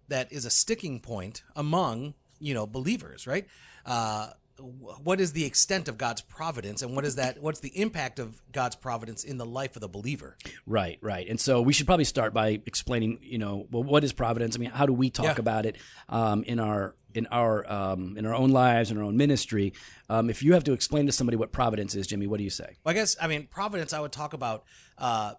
that 0.08 0.32
is 0.32 0.46
a 0.46 0.50
sticking 0.50 1.00
point 1.00 1.44
among 1.56 2.16
you 2.40 2.56
know 2.56 2.66
believers, 2.66 3.28
right? 3.28 3.46
Uh, 3.86 4.30
what 4.60 5.20
is 5.22 5.34
the 5.34 5.46
extent 5.46 5.88
of 5.88 5.98
God's 5.98 6.22
providence, 6.22 6.82
and 6.82 6.96
what 6.96 7.06
is 7.06 7.16
that? 7.16 7.42
What's 7.42 7.60
the 7.60 7.78
impact 7.80 8.20
of 8.20 8.42
God's 8.52 8.76
providence 8.76 9.24
in 9.24 9.38
the 9.38 9.46
life 9.46 9.76
of 9.76 9.82
the 9.82 9.88
believer? 9.90 10.38
Right, 10.66 10.98
right. 11.02 11.28
And 11.28 11.40
so 11.40 11.62
we 11.62 11.74
should 11.74 11.86
probably 11.86 12.06
start 12.06 12.34
by 12.34 12.62
explaining, 12.66 13.20
you 13.22 13.38
know, 13.38 13.68
well, 13.72 13.84
what 13.84 14.04
is 14.04 14.14
providence? 14.14 14.56
I 14.56 14.60
mean, 14.60 14.70
how 14.72 14.86
do 14.86 14.94
we 14.94 15.10
talk 15.10 15.26
Yeah. 15.26 15.36
about 15.40 15.66
it 15.66 15.78
um, 16.10 16.44
in 16.44 16.60
our 16.60 16.96
in 17.14 17.26
our 17.28 17.70
um, 17.72 18.18
in 18.18 18.26
our 18.26 18.36
own 18.36 18.50
lives 18.52 18.92
in 18.92 18.98
our 18.98 19.04
own 19.04 19.18
ministry? 19.18 19.74
Um, 20.10 20.30
if 20.30 20.44
you 20.44 20.54
have 20.54 20.64
to 20.66 20.74
explain 20.74 21.06
to 21.08 21.12
somebody 21.12 21.38
what 21.38 21.52
providence 21.52 21.96
is, 21.96 22.06
Jimmy, 22.08 22.28
what 22.28 22.38
do 22.38 22.44
you 22.44 22.50
say? 22.50 22.78
Well, 22.84 22.92
I 22.92 22.94
guess 22.94 23.16
I 23.22 23.28
mean 23.28 23.48
providence. 23.48 23.94
I 23.94 24.00
would 24.00 24.12
talk 24.12 24.34
about 24.34 24.64
uh, 24.98 25.34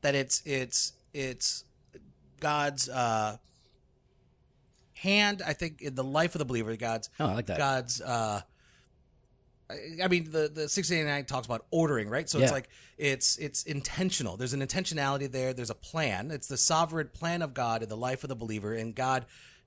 that 0.00 0.14
it's 0.14 0.42
it's 0.44 0.94
it's 1.14 1.64
God's 2.40 2.88
uh, 2.88 3.36
hand. 4.94 5.42
I 5.46 5.52
think 5.52 5.80
in 5.82 5.94
the 5.94 6.04
life 6.04 6.34
of 6.34 6.38
the 6.38 6.44
believer, 6.44 6.74
God's 6.76 7.10
Oh, 7.20 7.26
I 7.26 7.34
like 7.34 7.46
that. 7.46 7.58
God's. 7.58 8.00
Uh, 8.00 8.40
I- 10.02 10.08
mean, 10.08 10.30
the 10.30 10.48
the 10.52 10.68
six 10.68 10.90
eighty 10.90 11.04
nine 11.04 11.24
talks 11.24 11.46
about 11.46 11.66
ordering, 11.70 12.08
right? 12.08 12.28
So 12.28 12.38
it's 12.38 12.52
like 12.52 12.68
it's 12.98 13.36
it's 13.38 13.62
intentional. 13.64 14.36
There's 14.36 14.52
an 14.52 14.60
intentionality 14.60 15.30
there. 15.30 15.52
There's 15.52 15.70
a 15.70 15.74
plan. 15.74 16.30
It's 16.30 16.46
the 16.48 16.56
sovereign 16.56 17.08
plan 17.12 17.42
of 17.42 17.54
God 17.54 17.82
in 17.82 17.88
the 17.88 17.96
life 17.96 18.22
of 18.24 18.28
the 18.28 18.36
believer, 18.36 18.74
and 18.74 18.94
God 18.94 19.26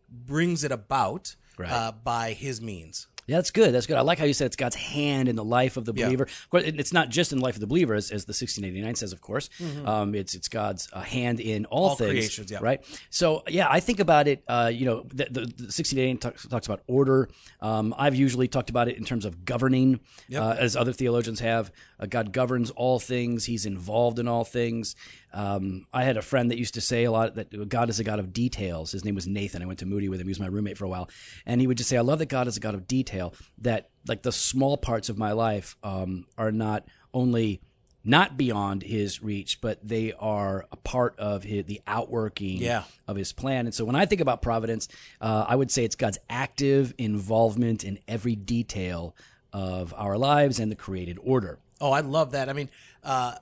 brings 0.10 0.64
it 0.64 0.72
about 0.72 1.36
Right. 1.58 1.72
uh, 1.72 1.92
by 1.94 2.34
His 2.34 2.62
means. 2.62 3.08
Yeah, 3.28 3.38
that's 3.38 3.52
good. 3.52 3.74
That's 3.74 3.88
good. 3.88 3.98
I 3.98 4.02
like 4.02 4.20
how 4.20 4.26
you 4.26 4.34
said 4.34 4.46
it's 4.48 4.56
God's 4.56 4.76
hand 4.76 5.28
in 5.28 5.36
the 5.36 5.44
life 5.44 5.78
of 5.78 5.86
the 5.86 5.94
Yeah. 5.96 6.06
believer. 6.06 6.24
Of 6.26 6.50
course, 6.50 6.64
it's 6.66 6.94
not 6.94 7.10
just 7.10 7.32
in 7.32 7.40
the 7.40 7.44
life 7.44 7.56
of 7.56 7.60
the 7.60 7.68
believer, 7.68 7.94
as, 7.96 8.12
as 8.12 8.26
the 8.26 8.32
1689 8.32 8.96
says, 8.96 9.14
of 9.14 9.22
course. 9.22 9.50
Um, 9.86 10.14
it's 10.14 10.36
it's 10.36 10.48
God's 10.48 10.88
uh, 10.94 11.02
hand 11.02 11.40
in 11.40 11.66
all, 11.66 11.86
Mm-hmm. 11.86 11.90
All 11.92 11.96
things, 11.96 12.10
creations, 12.12 12.52
yeah. 12.52 12.60
right? 12.62 12.82
So, 13.10 13.44
yeah, 13.48 13.68
I 13.70 13.80
think 13.80 14.00
about 14.00 14.28
it. 14.28 14.44
Uh, 14.48 14.72
you 14.74 14.86
know, 14.86 15.02
the, 15.10 15.26
the, 15.26 15.40
the 15.42 15.64
1689 15.72 16.18
talks, 16.18 16.48
talks 16.48 16.66
about 16.68 16.82
order. 16.88 17.30
Um, 17.62 17.94
I've 17.98 18.16
usually 18.16 18.48
talked 18.48 18.70
about 18.70 18.88
it 18.88 18.98
in 18.98 19.06
terms 19.06 19.26
of 19.26 19.46
governing, 19.46 20.00
uh, 20.36 20.56
as 20.58 20.76
other 20.76 20.94
theologians 20.94 21.40
have. 21.40 21.72
Uh, 22.00 22.06
God 22.08 22.32
governs 22.34 22.70
all 22.72 23.00
things. 23.00 23.46
He's 23.46 23.66
involved 23.66 24.20
in 24.20 24.28
all 24.28 24.44
things. 24.44 24.96
Um, 25.36 25.86
I 25.94 26.04
had 26.06 26.16
a 26.18 26.22
friend 26.22 26.50
that 26.50 26.58
used 26.58 26.74
to 26.76 26.82
say 26.82 27.04
a 27.04 27.12
lot 27.12 27.36
that 27.36 27.68
God 27.70 27.90
is 27.90 28.00
a 28.00 28.04
God 28.04 28.20
of 28.20 28.32
details. 28.32 28.92
His 28.94 29.04
name 29.04 29.16
was 29.16 29.28
Nathan. 29.28 29.62
I 29.62 29.66
went 29.66 29.80
to 29.80 29.86
Moody 29.86 30.08
with 30.10 30.22
him. 30.22 30.28
He 30.28 30.32
was 30.32 30.40
my 30.40 30.48
roommate 30.48 30.78
for 30.78 30.86
a 30.86 30.90
while, 30.90 31.10
and 31.46 31.60
he 31.60 31.68
would 31.68 31.78
just 31.78 31.90
say, 31.90 31.98
"I 31.98 32.02
love 32.02 32.20
that 32.20 32.28
God 32.30 32.48
is 32.48 32.56
a 32.58 32.62
God 32.62 32.74
of 32.74 32.88
detail. 32.88 33.34
That 33.60 33.90
like 34.08 34.22
the 34.24 34.32
small 34.32 34.78
parts 34.78 35.10
of 35.10 35.18
my 35.18 35.34
life 35.34 35.76
um, 35.84 36.26
are 36.38 36.52
not 36.52 36.88
only 37.14 37.62
not 38.08 38.38
beyond 38.38 38.84
His 38.84 39.22
reach, 39.24 39.60
but 39.62 39.80
they 39.86 40.14
are 40.14 40.66
a 40.72 40.76
part 40.76 41.18
of 41.20 41.44
his, 41.44 41.66
the 41.66 41.82
outworking 41.88 42.58
Yeah. 42.62 42.84
of 43.08 43.18
His 43.18 43.34
plan." 43.34 43.66
And 43.66 43.74
so, 43.76 43.84
when 43.84 43.96
I 43.96 44.06
think 44.06 44.22
about 44.22 44.42
providence, 44.42 44.88
uh, 45.20 45.46
I 45.48 45.56
would 45.56 45.70
say 45.72 45.84
it's 45.84 45.96
God's 45.96 46.20
active 46.30 46.94
involvement 46.98 47.84
in 47.84 48.00
every 48.08 48.36
detail 48.36 49.16
of 49.52 49.94
our 49.98 50.18
lives 50.18 50.60
and 50.60 50.72
the 50.72 50.76
created 50.76 51.18
order. 51.22 51.60
Oh, 51.82 51.92
I 51.92 52.00
love 52.02 52.32
that. 52.32 52.48
I 52.48 52.54
mean, 52.54 52.70
uh, 53.04 53.36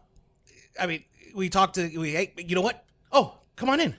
I 0.79 0.88
mean, 0.88 1.03
we 1.34 1.50
talked 1.50 1.75
to 1.75 1.88
we. 1.98 2.12
Hey, 2.12 2.34
you 2.38 2.56
know 2.56 2.62
what? 2.62 2.84
Oh, 3.12 3.38
come 3.56 3.70
on 3.70 3.80
in. 3.80 3.96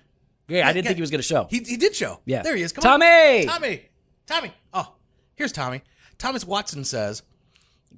Yeah, 0.48 0.68
I 0.68 0.72
didn't 0.72 0.86
think 0.86 0.96
he 0.96 1.00
was 1.02 1.10
going 1.10 1.20
to 1.20 1.26
show. 1.26 1.46
He, 1.50 1.60
he 1.60 1.76
did 1.76 1.94
show. 1.94 2.20
Yeah. 2.26 2.42
there 2.42 2.54
he 2.54 2.62
is. 2.62 2.72
Come 2.72 2.82
Tommy! 2.82 3.06
on, 3.06 3.46
Tommy, 3.46 3.46
Tommy. 3.46 3.88
Tommy! 4.26 4.52
Oh, 4.74 4.94
here's 5.36 5.52
Tommy. 5.52 5.82
Thomas 6.18 6.44
Watson 6.44 6.84
says, 6.84 7.22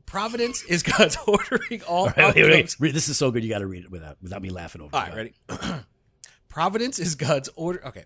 "Providence 0.07 0.63
is 0.65 0.83
God's 0.83 1.17
ordering 1.27 1.83
all 1.89 2.07
Wait, 2.07 2.17
wait, 2.17 2.35
wait. 2.37 2.65
outcomes." 2.75 2.77
This 2.93 3.09
is 3.09 3.17
so 3.19 3.31
good. 3.31 3.43
You 3.43 3.51
got 3.51 3.59
to 3.61 3.67
read 3.67 3.85
it 3.85 3.91
without 3.91 4.17
without 4.23 4.43
me 4.43 4.51
laughing 4.51 4.83
over. 4.83 4.95
All 4.95 5.03
right, 5.03 5.15
ready? 5.15 5.35
Providence 6.49 6.99
is 6.99 7.15
God's 7.15 7.49
order. 7.57 7.85
Okay. 7.87 8.05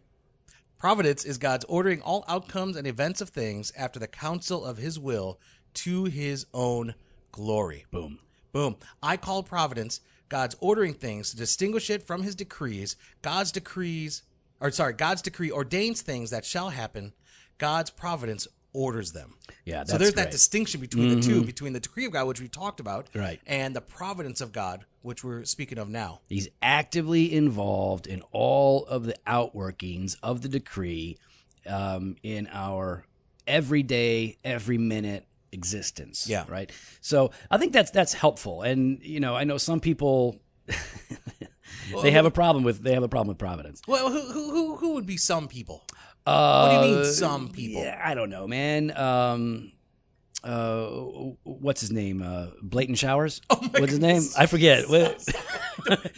Providence 0.78 1.26
is 1.26 1.36
God's 1.36 1.66
ordering 1.66 2.00
all 2.00 2.24
outcomes 2.26 2.74
and 2.74 2.86
events 2.86 3.20
of 3.20 3.28
things 3.28 3.70
after 3.76 3.98
the 4.00 4.06
counsel 4.08 4.64
of 4.64 4.78
his 4.78 4.98
will 4.98 5.38
to 5.74 6.04
his 6.04 6.46
own 6.54 6.94
glory. 7.32 7.84
Boom. 7.90 8.18
Boom. 8.52 8.76
I 9.02 9.18
call 9.18 9.42
providence 9.42 10.00
God's 10.30 10.56
ordering 10.60 10.94
things 10.94 11.30
to 11.32 11.36
distinguish 11.36 11.90
it 11.90 12.02
from 12.06 12.22
his 12.22 12.34
decrees. 12.34 12.96
God's 13.20 13.52
decrees, 13.52 14.22
or 14.60 14.70
sorry, 14.70 14.94
God's 14.94 15.20
decree 15.20 15.50
ordains 15.50 16.00
things 16.00 16.30
that 16.30 16.46
shall 16.46 16.70
happen. 16.70 17.12
God's 17.58 17.90
providence 17.90 18.48
orders 18.72 19.10
them. 19.12 19.34
Yeah, 19.64 19.82
so 19.84 19.98
there's 19.98 20.10
that 20.10 20.14
great. 20.14 20.24
Mm-hmm. 20.26 20.30
distinction 20.30 20.80
between 20.80 21.16
the 21.16 21.20
two, 21.20 21.42
between 21.44 21.72
the 21.72 21.80
decree 21.80 22.06
of 22.06 22.12
God, 22.12 22.26
which 22.28 22.40
we 22.40 22.46
talked 22.48 22.78
about, 22.80 23.08
Right. 23.14 23.40
and 23.46 23.74
the 23.74 23.80
providence 23.80 24.40
of 24.40 24.52
God, 24.52 24.84
which 25.02 25.24
we're 25.24 25.44
speaking 25.44 25.76
of 25.76 25.88
now. 25.88 26.20
He's 26.28 26.48
actively 26.62 27.34
involved 27.34 28.06
in 28.06 28.22
all 28.30 28.86
of 28.86 29.04
the 29.06 29.16
outworkings 29.26 30.16
of 30.22 30.42
the 30.42 30.48
decree 30.48 31.18
um, 31.66 32.14
in 32.22 32.48
our 32.52 33.04
everyday, 33.48 34.38
every 34.44 34.78
minute 34.78 35.26
existence. 35.52 36.26
Yeah. 36.28 36.44
Right. 36.48 36.70
So 37.00 37.30
I 37.50 37.58
think 37.58 37.72
that's 37.72 37.90
that's 37.90 38.12
helpful. 38.12 38.62
And 38.62 39.00
you 39.02 39.20
know, 39.20 39.34
I 39.36 39.44
know 39.44 39.58
some 39.58 39.80
people 39.80 40.40
they 42.02 42.10
have 42.12 42.26
a 42.26 42.30
problem 42.30 42.64
with 42.64 42.82
they 42.82 42.94
have 42.94 43.02
a 43.02 43.08
problem 43.08 43.28
with 43.28 43.38
providence. 43.38 43.82
Well, 43.86 44.10
who 44.10 44.20
who 44.20 44.50
who, 44.50 44.76
who 44.76 44.94
would 44.94 45.06
be 45.06 45.16
some 45.16 45.48
people? 45.48 45.84
Uh, 46.26 46.68
what 46.68 46.82
do 46.82 46.88
you 46.88 46.94
mean, 46.96 47.02
Uh, 47.02 47.04
some 47.12 47.48
people? 47.48 47.82
Yeah, 47.82 48.00
I 48.02 48.14
don't 48.14 48.30
know, 48.30 48.46
man. 48.46 48.96
Um, 48.96 49.72
uh, 50.44 50.86
what's 51.44 51.80
his 51.80 51.90
name? 51.92 52.22
Uh, 52.22 52.46
Blatant 52.62 52.98
Showers. 52.98 53.40
Oh 53.50 53.56
what's 53.72 53.90
his 53.90 54.00
name? 54.00 54.22
I 54.38 54.46
forget. 54.46 54.84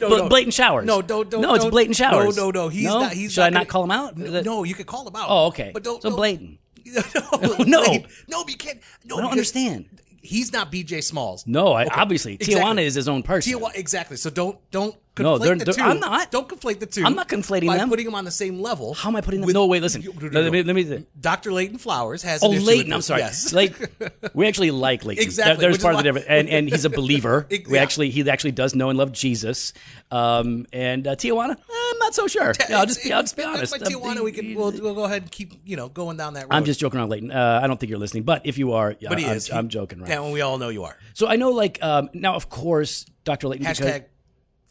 No, 0.01 0.09
no. 0.09 0.29
Blatant 0.29 0.55
Showers. 0.55 0.85
No, 0.87 1.03
don't, 1.03 1.31
don't. 1.31 1.41
No, 1.41 1.55
it's 1.55 1.65
Blatant 1.65 1.97
Showers. 1.97 2.37
No, 2.37 2.51
no, 2.51 2.65
no. 2.65 2.69
He's 2.69 2.85
No? 2.85 3.01
not. 3.03 3.13
He's 3.13 3.33
Should 3.33 3.43
not 3.43 3.47
I 3.47 3.51
not 3.51 3.59
gonna- 3.61 3.67
call 3.71 3.85
him 3.85 3.91
out? 3.93 4.17
No, 4.19 4.41
no, 4.41 4.65
you 4.65 4.75
could 4.75 4.87
call 4.87 5.07
him 5.07 5.15
out. 5.15 5.27
Oh, 5.29 5.47
okay. 5.47 5.71
But 5.73 5.85
don't. 5.85 6.03
so 6.03 6.09
don't- 6.09 6.17
blatant. 6.17 6.59
no, 7.37 7.57
No. 7.65 7.83
No, 8.29 8.45
but 8.45 8.51
you 8.51 8.57
can't. 8.59 8.81
No, 9.05 9.17
I 9.17 9.21
don't 9.23 9.31
understand. 9.31 9.87
He's 10.23 10.53
not 10.53 10.71
BJ 10.71 11.03
Smalls. 11.03 11.45
No, 11.49 11.73
I, 11.73 11.87
obviously 11.87 12.35
exactly. 12.35 12.63
Tijuana 12.63 12.83
is 12.83 12.95
his 12.95 13.09
own 13.09 13.25
person. 13.25 13.53
Tijuana, 13.53 13.75
exactly. 13.75 14.17
So 14.17 14.31
don't 14.31 14.59
don't 14.71 14.95
conflate 15.15 15.23
No, 15.23 15.39
they're- 15.39 15.55
the 15.57 15.65
they're- 15.67 15.75
2 15.75 15.81
I'm 15.83 16.01
not. 16.01 16.31
Don't 16.31 16.49
conflate 16.49 16.81
the 16.81 16.87
two. 16.87 17.05
I'm 17.05 17.15
not 17.15 17.29
conflating 17.29 17.67
by 17.67 17.77
them. 17.77 17.89
putting 17.89 18.07
them 18.07 18.15
on 18.15 18.25
the 18.25 18.31
same 18.31 18.61
level. 18.61 18.95
How 18.95 19.09
am 19.11 19.17
I 19.17 19.21
putting 19.21 19.41
them? 19.41 19.47
with- 19.47 19.55
no, 19.55 19.67
wait, 19.67 19.83
listen. 19.83 20.03
you- 20.03 20.13
let, 20.21 20.53
me, 20.53 20.63
let 20.63 20.75
me. 20.75 21.05
Dr. 21.21 21.53
Leighton 21.53 21.79
Flowers 21.79 22.23
has. 22.23 22.43
Oh, 22.43 22.49
Leighton. 22.49 22.93
I'm 22.93 23.03
sorry. 23.03 23.21
Yes. 23.21 23.53
Like 23.53 23.75
we 24.35 24.47
actually 24.47 24.71
like 24.71 25.05
Leighton. 25.05 25.23
Exactly, 25.23 25.55
There- 25.61 25.71
There's 25.71 25.83
part 25.83 25.95
of 25.95 25.99
the 25.99 26.05
difference, 26.05 26.27
and 26.29 26.49
and 26.49 26.69
he's 26.69 26.85
a 26.85 26.91
believer. 26.91 27.47
Ex- 27.51 27.69
we 27.69 27.77
yeah. 27.77 27.83
actually 27.83 28.11
he 28.11 28.29
actually 28.29 28.53
does 28.53 28.75
know 28.75 28.89
and 28.91 28.99
love 28.99 29.13
Jesus. 29.13 29.73
Um, 30.11 30.67
and 30.73 31.07
uh, 31.07 31.17
Tijuana, 31.17 31.51
I'm 31.57 31.99
not 31.99 32.15
so 32.15 32.27
sure. 32.27 32.53
Yeah, 32.69 32.81
I'll 32.81 32.87
just 32.87 33.03
be, 33.03 33.13
I'll 33.13 33.23
just 33.23 33.37
be 33.37 33.43
honest. 33.45 33.73
Like 33.73 33.83
Uh, 33.83 33.87
Tijuana, 33.87 34.23
we 34.23 34.33
can 34.33 34.55
we'll, 34.55 34.73
we'll 34.73 34.95
go 34.95 35.05
ahead 35.05 35.23
and 35.23 35.31
keep 35.31 35.53
you 35.65 35.77
know 35.77 35.89
going 35.89 36.17
down 36.17 36.35
that 36.35 36.43
road. 36.45 36.49
I'm 36.53 36.65
just 36.65 36.81
joking 36.81 36.99
around, 37.01 37.11
Leighton. 37.11 37.31
Uh, 37.31 37.61
I 37.63 37.67
don't 37.67 37.79
think 37.81 37.91
you're 37.91 37.99
listening, 37.99 38.23
but 38.25 38.43
if 38.45 38.59
you 38.59 38.73
are, 38.73 38.95
yeah, 39.01 39.09
But 39.09 39.19
he 39.19 39.27
I'm, 39.27 39.37
is. 39.37 39.51
I'm 39.51 39.69
joking, 39.69 40.01
right? 40.01 40.09
Yeah, 40.11 40.31
we 40.31 40.41
all 40.41 40.59
know 40.59 40.69
you 40.69 40.85
are. 40.85 40.97
So 41.15 41.27
I 41.29 41.37
know, 41.37 41.51
like 41.51 41.83
um, 41.83 42.09
now, 42.15 42.35
of 42.35 42.49
course, 42.51 43.05
Dr. 43.25 43.49
Leighton 43.49 43.67
Hashtag 43.67 44.05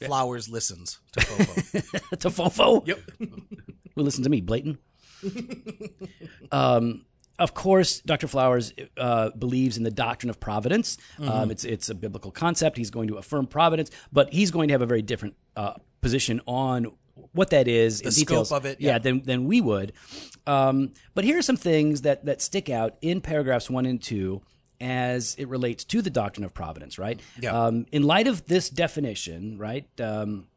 Flowers 0.05 0.49
listens 0.49 0.99
to 1.13 1.19
Fofo. 1.19 2.09
to 2.19 2.29
Fofo. 2.29 2.87
yep. 2.87 2.99
Who 3.19 4.03
listen 4.03 4.23
to 4.23 4.29
me, 4.29 4.41
Blatant? 4.41 4.79
um, 6.51 7.05
of 7.37 7.53
course, 7.53 8.01
Dr. 8.01 8.27
Flowers 8.27 8.73
uh, 8.97 9.31
believes 9.31 9.77
in 9.77 9.83
the 9.83 9.91
doctrine 9.91 10.29
of 10.29 10.39
providence. 10.39 10.97
Um, 11.19 11.51
it's 11.51 11.63
it's 11.63 11.89
a 11.89 11.95
biblical 11.95 12.31
concept. 12.31 12.77
He's 12.77 12.91
going 12.91 13.07
to 13.07 13.15
affirm 13.15 13.47
providence, 13.47 13.89
but 14.11 14.31
he's 14.31 14.51
going 14.51 14.67
to 14.67 14.73
have 14.73 14.81
a 14.81 14.85
very 14.85 15.01
different 15.01 15.35
uh, 15.55 15.73
position 16.01 16.41
on 16.45 16.87
what 17.33 17.49
that 17.49 17.67
is, 17.67 18.01
the 18.01 18.11
scope 18.11 18.51
of 18.51 18.65
it, 18.65 18.79
yeah. 18.79 18.99
than 18.99 19.23
than 19.23 19.45
we 19.45 19.59
would. 19.59 19.93
Um, 20.45 20.93
but 21.13 21.23
here 21.23 21.37
are 21.37 21.43
some 21.43 21.57
things 21.57 22.01
that 22.01 22.25
that 22.25 22.41
stick 22.41 22.69
out 22.69 22.97
in 23.01 23.21
paragraphs 23.21 23.69
one 23.69 23.85
and 23.85 24.01
two 24.01 24.41
as 24.81 25.35
it 25.35 25.47
relates 25.47 25.83
to 25.85 26.01
the 26.01 26.09
doctrine 26.09 26.43
of 26.43 26.53
providence. 26.53 26.97
Right. 26.99 27.19
Yeah. 27.39 27.51
Um, 27.51 27.85
in 27.91 28.03
light 28.03 28.27
of 28.27 28.45
this 28.47 28.69
definition, 28.69 29.57
right. 29.57 29.87
Um, 29.99 30.47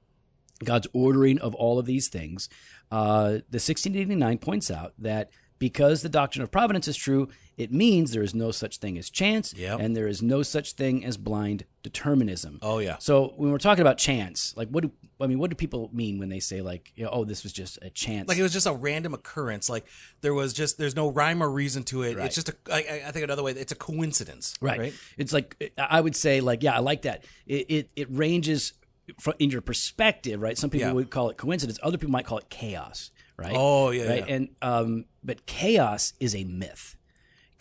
God's 0.63 0.87
ordering 0.93 1.39
of 1.41 1.55
all 1.55 1.79
of 1.79 1.87
these 1.87 2.09
things. 2.09 2.49
Uh, 2.91 3.41
the 3.51 3.61
1689 3.61 4.39
points 4.39 4.71
out 4.71 4.95
that 4.99 5.31
because 5.59 6.03
the 6.03 6.09
doctrine 6.09 6.43
of 6.43 6.51
providence 6.51 6.89
is 6.89 6.97
true, 6.97 7.29
it 7.57 7.73
means 7.73 8.13
there 8.13 8.23
is 8.23 8.35
no 8.35 8.51
such 8.51 8.79
thing 8.79 8.99
as 8.99 9.11
chance, 9.11 9.55
Yep. 9.57 9.81
and 9.81 9.97
there 9.97 10.09
is 10.09 10.23
no 10.23 10.43
such 10.43 10.73
thing 10.73 11.05
as 11.05 11.17
blind 11.17 11.65
determinism. 11.83 12.59
Oh, 12.63 12.79
yeah. 12.79 12.97
So 12.99 13.33
when 13.37 13.53
we're 13.53 13.59
talking 13.59 13.83
about 13.83 13.99
chance, 13.99 14.55
like 14.57 14.69
what 14.69 14.83
do 14.83 14.91
I 15.21 15.27
mean? 15.29 15.39
What 15.39 15.51
do 15.51 15.57
people 15.57 15.89
mean 15.93 16.19
when 16.19 16.29
they 16.29 16.41
say 16.41 16.61
like, 16.61 16.91
you 16.97 17.05
know, 17.05 17.11
oh, 17.13 17.25
this 17.25 17.43
was 17.45 17.53
just 17.53 17.79
a 17.83 17.91
chance? 17.91 18.29
Like 18.29 18.39
it 18.39 18.43
was 18.43 18.53
just 18.53 18.67
a 18.67 18.73
random 18.73 19.15
occurrence. 19.15 19.71
Like 19.71 19.85
there 20.21 20.35
was 20.35 20.53
just 20.53 20.79
there's 20.79 20.97
no 20.97 21.09
rhyme 21.11 21.43
or 21.43 21.51
reason 21.51 21.85
to 21.85 22.03
it. 22.03 22.19
It's 22.19 22.35
just 22.35 22.49
a. 22.49 22.57
I, 22.73 23.03
I- 23.07 23.11
think 23.13 23.23
another 23.25 23.43
way. 23.43 23.53
It's 23.53 23.71
a 23.73 23.77
coincidence. 23.77 24.55
Right. 24.61 24.93
It's 25.17 25.33
like 25.33 25.73
I 25.79 26.01
would 26.01 26.17
say, 26.17 26.41
like, 26.41 26.63
yeah, 26.63 26.75
I 26.75 26.81
like 26.81 27.03
that. 27.03 27.25
It 27.47 27.67
it, 27.71 27.91
it 27.95 28.09
ranges 28.11 28.73
fro- 29.21 29.35
in 29.39 29.51
your 29.51 29.61
perspective, 29.61 30.41
right? 30.43 30.59
Some 30.59 30.71
people 30.71 30.89
Yeah. 30.89 30.95
would 30.95 31.11
call 31.11 31.31
it 31.31 31.37
coincidence. 31.37 31.79
Other 31.83 31.99
people 31.99 32.11
might 32.13 32.27
call 32.27 32.39
it 32.39 32.49
chaos, 32.51 33.11
right? 33.37 33.53
Oh, 33.55 33.91
yeah, 33.91 34.09
right. 34.09 34.29
yeah. 34.29 34.35
And 34.35 34.49
um, 34.63 35.05
but 35.23 35.47
chaos 35.47 36.13
is 36.19 36.35
a 36.35 36.43
myth 36.45 36.97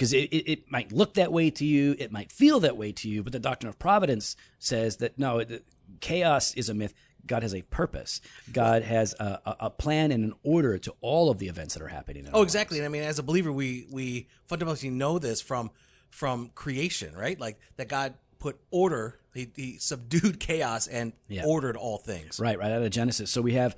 because 0.04 0.14
it, 0.14 0.34
it, 0.34 0.52
it 0.52 0.72
might 0.72 0.92
look 0.92 1.14
that 1.14 1.32
way 1.32 1.50
to 1.50 1.66
you, 1.66 1.96
it 1.98 2.12
might 2.12 2.30
feel 2.30 2.60
that 2.60 2.76
way 2.76 2.92
to 2.92 3.08
you, 3.08 3.24
but 3.24 3.32
the 3.32 3.40
doctrine 3.40 3.70
of 3.70 3.80
providence 3.80 4.36
says 4.60 4.98
that 4.98 5.18
no, 5.18 5.40
it, 5.40 5.66
chaos 6.02 6.54
is 6.56 6.68
a 6.68 6.74
myth. 6.74 6.94
God 7.26 7.42
has 7.42 7.56
a 7.56 7.62
purpose. 7.62 8.20
God 8.52 8.84
has 8.84 9.14
a, 9.18 9.40
a, 9.62 9.70
plan 9.70 10.12
and 10.12 10.26
an 10.26 10.34
order 10.44 10.78
to 10.78 10.94
all 11.00 11.30
of 11.30 11.40
the 11.40 11.48
events 11.48 11.74
that 11.74 11.82
are 11.82 11.88
happening. 11.88 12.28
Oh, 12.34 12.40
lives. 12.40 12.54
exactly. 12.54 12.80
And 12.80 12.86
I 12.86 12.90
mean, 12.90 13.04
as 13.04 13.18
a 13.18 13.24
believer, 13.24 13.50
we 13.50 13.88
we 13.90 14.28
fundamentally 14.48 14.90
know 14.90 15.20
this 15.20 15.40
from 15.40 15.72
from 16.10 16.52
creation, 16.54 17.16
right? 17.16 17.40
Like 17.40 17.58
that 17.78 17.88
God 17.88 18.16
put 18.40 18.60
order. 18.72 19.20
He, 19.34 19.48
he 19.56 19.78
subdued 19.78 20.40
chaos 20.42 20.86
and 20.88 21.14
Yeah. 21.30 21.46
ordered 21.46 21.78
all 21.78 21.98
things. 21.98 22.42
Right, 22.42 22.60
right 22.60 22.74
out 22.74 22.82
of 22.82 22.92
Genesis. 22.92 23.32
So 23.32 23.42
we 23.42 23.54
have 23.54 23.74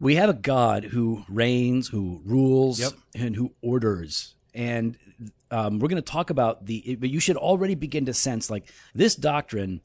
we 0.00 0.16
have 0.16 0.30
a 0.30 0.34
God 0.34 0.82
who 0.82 1.24
reigns, 1.28 1.86
who 1.88 2.22
rules, 2.24 2.80
Yep. 2.80 2.92
and 3.14 3.36
who 3.36 3.54
orders. 3.62 4.34
And 4.52 4.96
um, 5.54 5.78
we're 5.78 5.88
going 5.88 6.02
to 6.02 6.12
talk 6.12 6.30
about 6.30 6.66
the. 6.66 6.96
But 6.96 7.10
you 7.10 7.20
should 7.20 7.36
already 7.36 7.74
begin 7.74 8.06
to 8.06 8.14
sense 8.14 8.50
like 8.50 8.64
this 8.94 9.14
doctrine 9.14 9.80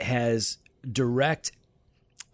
has 0.00 0.58
direct 0.90 1.52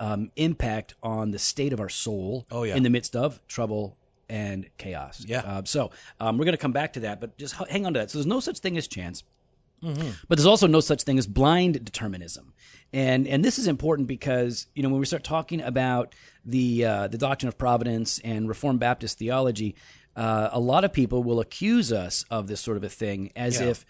um, 0.00 0.32
impact 0.34 0.94
on 1.02 1.30
the 1.30 1.38
state 1.38 1.72
of 1.72 1.78
our 1.78 1.88
soul. 1.88 2.46
Oh, 2.50 2.64
yeah. 2.64 2.74
in 2.74 2.82
the 2.82 2.90
midst 2.90 3.14
of 3.14 3.40
trouble 3.46 3.96
and 4.28 4.68
chaos. 4.78 5.24
Yeah. 5.26 5.40
Uh, 5.40 5.62
so 5.64 5.90
um, 6.18 6.38
we're 6.38 6.44
going 6.44 6.56
to 6.56 6.60
come 6.60 6.72
back 6.72 6.94
to 6.94 7.00
that, 7.00 7.20
but 7.20 7.38
just 7.38 7.54
h- 7.60 7.68
hang 7.68 7.86
on 7.86 7.94
to 7.94 8.00
that. 8.00 8.10
So 8.10 8.18
there's 8.18 8.26
no 8.26 8.40
such 8.40 8.58
thing 8.58 8.76
as 8.76 8.88
chance. 8.88 9.22
Mm-hmm. 9.82 10.10
But 10.28 10.38
there's 10.38 10.46
also 10.46 10.66
no 10.66 10.80
such 10.80 11.02
thing 11.02 11.18
as 11.18 11.26
blind 11.26 11.84
determinism, 11.84 12.54
and 12.92 13.26
and 13.26 13.44
this 13.44 13.58
is 13.58 13.66
important 13.66 14.06
because 14.06 14.68
you 14.76 14.82
know 14.84 14.88
when 14.88 15.00
we 15.00 15.06
start 15.06 15.24
talking 15.24 15.60
about 15.60 16.14
the 16.44 16.84
uh, 16.84 17.08
the 17.08 17.18
doctrine 17.18 17.48
of 17.48 17.58
providence 17.58 18.20
and 18.20 18.48
Reformed 18.48 18.78
Baptist 18.78 19.18
theology, 19.18 19.74
uh, 20.16 20.50
a 20.52 20.60
lot 20.60 20.84
of 20.84 20.92
people 20.92 21.22
will 21.22 21.40
accuse 21.40 21.92
us 21.92 22.24
of 22.30 22.46
this 22.48 22.60
sort 22.60 22.76
of 22.76 22.84
a 22.84 22.88
thing 22.88 23.30
as 23.36 23.60
Yeah. 23.60 23.68
if 23.68 23.86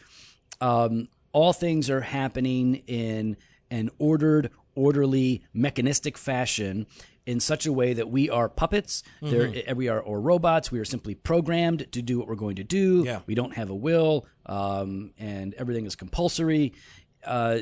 um, 0.60 1.08
all 1.32 1.52
things 1.52 1.90
are 1.90 2.02
happening 2.02 2.76
in 2.86 3.36
an 3.70 3.90
ordered, 3.98 4.50
orderly, 4.74 5.42
mechanistic 5.52 6.16
fashion 6.18 6.86
in 7.24 7.40
such 7.40 7.66
a 7.66 7.72
way 7.72 7.92
that 7.94 8.08
we 8.10 8.28
are 8.30 8.48
puppets, 8.48 9.02
Mm-hmm. 9.22 9.52
there, 9.66 9.74
we 9.74 9.88
are 9.88 10.00
or 10.00 10.20
robots. 10.20 10.70
We 10.72 10.78
are 10.80 10.84
simply 10.84 11.14
programmed 11.14 11.90
to 11.92 12.02
do 12.02 12.18
what 12.18 12.28
we're 12.28 12.34
going 12.34 12.56
to 12.56 12.64
do. 12.64 13.02
Yeah. 13.06 13.20
We 13.26 13.34
don't 13.34 13.54
have 13.54 13.70
a 13.70 13.74
will, 13.74 14.26
um, 14.46 15.12
and 15.18 15.54
everything 15.54 15.86
is 15.86 15.94
compulsory. 15.96 16.72
Uh, 17.24 17.60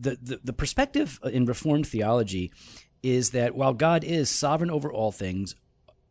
the, 0.00 0.16
the 0.22 0.40
the 0.44 0.52
perspective 0.52 1.18
in 1.24 1.44
Reformed 1.44 1.86
theology 1.86 2.52
is 3.02 3.30
that 3.30 3.54
while 3.54 3.74
God 3.74 4.04
is 4.04 4.30
sovereign 4.30 4.70
over 4.70 4.90
all 4.92 5.12
things, 5.12 5.54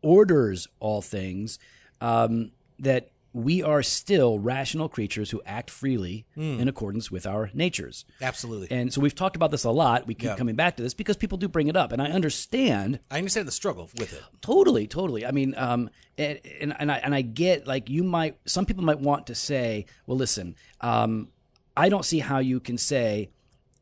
orders 0.08 0.66
all 0.80 1.02
things, 1.02 1.58
um, 2.00 2.50
that 2.78 3.10
we 3.34 3.62
are 3.62 3.82
still 3.82 4.38
rational 4.38 4.88
creatures 4.88 5.30
who 5.30 5.42
act 5.44 5.68
freely 5.70 6.24
Hmm. 6.34 6.58
in 6.60 6.66
accordance 6.66 7.10
with 7.10 7.26
our 7.26 7.50
natures. 7.52 8.06
Absolutely. 8.22 8.68
And 8.70 8.92
so 8.92 9.02
we've 9.02 9.14
talked 9.14 9.36
about 9.36 9.50
this 9.50 9.64
a 9.64 9.70
lot. 9.70 10.06
We 10.06 10.14
keep 10.14 10.30
Yeah. 10.30 10.36
coming 10.36 10.56
back 10.56 10.76
to 10.78 10.82
this 10.82 10.94
because 10.94 11.16
people 11.18 11.36
do 11.36 11.46
bring 11.46 11.68
it 11.68 11.76
up, 11.76 11.92
and 11.92 12.00
I 12.00 12.06
understand 12.06 13.00
I 13.10 13.18
understand 13.18 13.46
the 13.46 13.52
struggle 13.52 13.90
with 13.98 14.14
it. 14.14 14.22
Totally, 14.40 14.86
totally. 14.86 15.26
I 15.26 15.30
mean, 15.30 15.54
um, 15.58 15.90
and, 16.16 16.40
and 16.60 16.74
and 16.80 16.90
I 16.90 16.96
and 16.98 17.14
I 17.14 17.20
get 17.22 17.66
like 17.66 17.90
you 17.90 18.02
might. 18.02 18.36
Some 18.46 18.64
people 18.64 18.82
might 18.82 18.98
want 19.00 19.26
to 19.26 19.34
say, 19.34 19.84
"Well, 20.06 20.16
listen, 20.16 20.56
um, 20.80 21.28
I 21.76 21.90
don't 21.90 22.04
see 22.06 22.20
how 22.20 22.38
you 22.38 22.60
can 22.60 22.78
say 22.78 23.28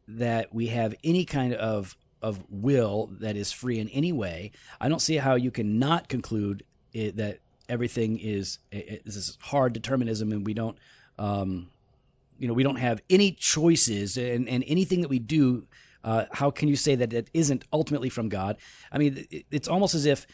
that 0.08 0.52
we 0.52 0.66
have 0.68 0.92
any 1.04 1.24
kind 1.24 1.54
of 1.54 1.96
of 2.26 2.44
will 2.50 3.10
that 3.20 3.36
is 3.36 3.52
free 3.52 3.78
in 3.78 3.88
any 3.90 4.12
way. 4.12 4.52
I 4.80 4.88
don't 4.88 5.02
see 5.08 5.16
how 5.16 5.34
you 5.34 5.50
can 5.50 5.78
not 5.78 6.08
conclude 6.08 6.64
it, 6.92 7.16
that 7.16 7.38
everything 7.68 8.18
is 8.18 8.58
is 8.72 9.38
hard 9.40 9.72
determinism, 9.72 10.32
and 10.32 10.46
we 10.46 10.54
don't." 10.54 10.76
Um, 11.18 11.68
you 12.38 12.48
know, 12.48 12.54
we 12.54 12.62
don't 12.62 12.76
have 12.76 13.00
any 13.08 13.32
choices, 13.32 14.16
and, 14.16 14.48
and 14.48 14.62
anything 14.66 15.00
that 15.00 15.08
we 15.08 15.18
do, 15.18 15.66
uh, 16.04 16.26
how 16.32 16.50
can 16.50 16.68
you 16.68 16.76
say 16.76 16.94
that 16.94 17.12
it 17.12 17.30
isn't 17.32 17.64
ultimately 17.72 18.10
from 18.10 18.28
God? 18.28 18.56
I 18.92 18.98
mean, 18.98 19.26
it, 19.30 19.46
it's 19.50 19.68
almost 19.68 19.94
as 19.94 20.06
if 20.06 20.26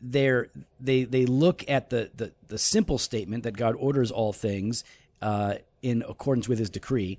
they're 0.00 0.48
they 0.78 1.04
they 1.04 1.26
look 1.26 1.68
at 1.68 1.90
the 1.90 2.10
the, 2.14 2.32
the 2.48 2.58
simple 2.58 2.98
statement 2.98 3.44
that 3.44 3.56
God 3.56 3.74
orders 3.78 4.10
all 4.10 4.32
things 4.32 4.84
uh, 5.22 5.54
in 5.82 6.02
accordance 6.08 6.48
with 6.48 6.58
His 6.58 6.70
decree, 6.70 7.18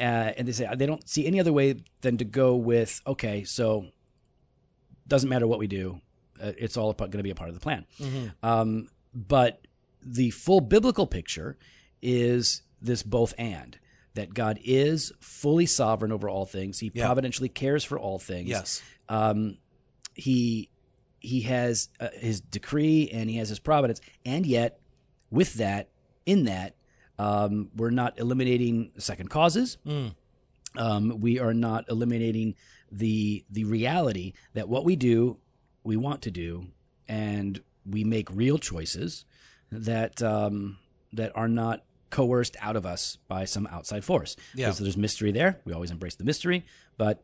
uh, 0.00 0.02
and 0.36 0.48
they 0.48 0.52
say 0.52 0.68
they 0.76 0.86
don't 0.86 1.08
see 1.08 1.26
any 1.26 1.38
other 1.40 1.52
way 1.52 1.76
than 2.00 2.16
to 2.18 2.24
go 2.24 2.56
with 2.56 3.00
okay, 3.06 3.44
so 3.44 3.86
doesn't 5.06 5.28
matter 5.28 5.46
what 5.46 5.58
we 5.58 5.66
do, 5.66 6.00
uh, 6.42 6.52
it's 6.58 6.76
all 6.76 6.92
going 6.92 7.10
to 7.12 7.22
be 7.22 7.30
a 7.30 7.34
part 7.34 7.48
of 7.48 7.54
the 7.54 7.60
plan. 7.60 7.84
Um, 8.42 8.88
but 9.14 9.66
the 10.02 10.30
full 10.30 10.60
biblical 10.60 11.06
picture 11.06 11.56
is 12.02 12.62
this 12.80 13.02
both 13.02 13.34
and 13.38 13.78
that 14.14 14.32
God 14.34 14.58
is 14.64 15.12
fully 15.20 15.66
sovereign 15.66 16.12
over 16.12 16.28
all 16.28 16.46
things. 16.46 16.78
He 16.78 16.90
Yeah. 16.94 17.06
providentially 17.06 17.48
cares 17.48 17.84
for 17.84 17.98
all 17.98 18.18
things. 18.18 18.48
Yes. 18.48 18.82
Um, 19.08 19.58
he 20.14 20.70
he 21.20 21.40
has 21.42 21.88
uh, 22.00 22.08
his 22.18 22.40
decree 22.40 23.08
and 23.12 23.30
he 23.30 23.36
has 23.36 23.48
his 23.48 23.58
providence, 23.58 24.00
and 24.26 24.44
yet 24.46 24.78
with 25.30 25.54
that, 25.54 25.88
in 26.26 26.44
that, 26.44 26.74
um, 27.18 27.70
we're 27.76 27.90
not 27.90 28.18
eliminating 28.18 28.90
second 28.98 29.30
causes. 29.30 29.78
Um, 30.76 31.20
we 31.20 31.38
are 31.38 31.54
not 31.54 31.84
eliminating 31.88 32.56
the 32.90 33.44
the 33.50 33.64
reality 33.64 34.32
that 34.54 34.68
what 34.68 34.84
we 34.84 34.96
do, 34.96 35.38
we 35.84 35.96
want 35.96 36.22
to 36.22 36.30
do, 36.30 36.66
and 37.08 37.60
we 37.88 38.02
make 38.04 38.28
real 38.30 38.58
choices 38.58 39.24
that 39.70 40.20
um, 40.22 40.78
that 41.12 41.30
are 41.36 41.48
not 41.48 41.84
coerced 42.10 42.56
out 42.60 42.76
of 42.76 42.86
us 42.86 43.18
by 43.28 43.44
some 43.44 43.66
outside 43.68 44.04
force. 44.04 44.36
Yeah. 44.54 44.70
So 44.72 44.84
there's 44.84 44.96
mystery 44.96 45.32
there. 45.32 45.60
We 45.64 45.72
always 45.72 45.90
embrace 45.90 46.14
the 46.16 46.24
mystery, 46.24 46.64
but 46.96 47.22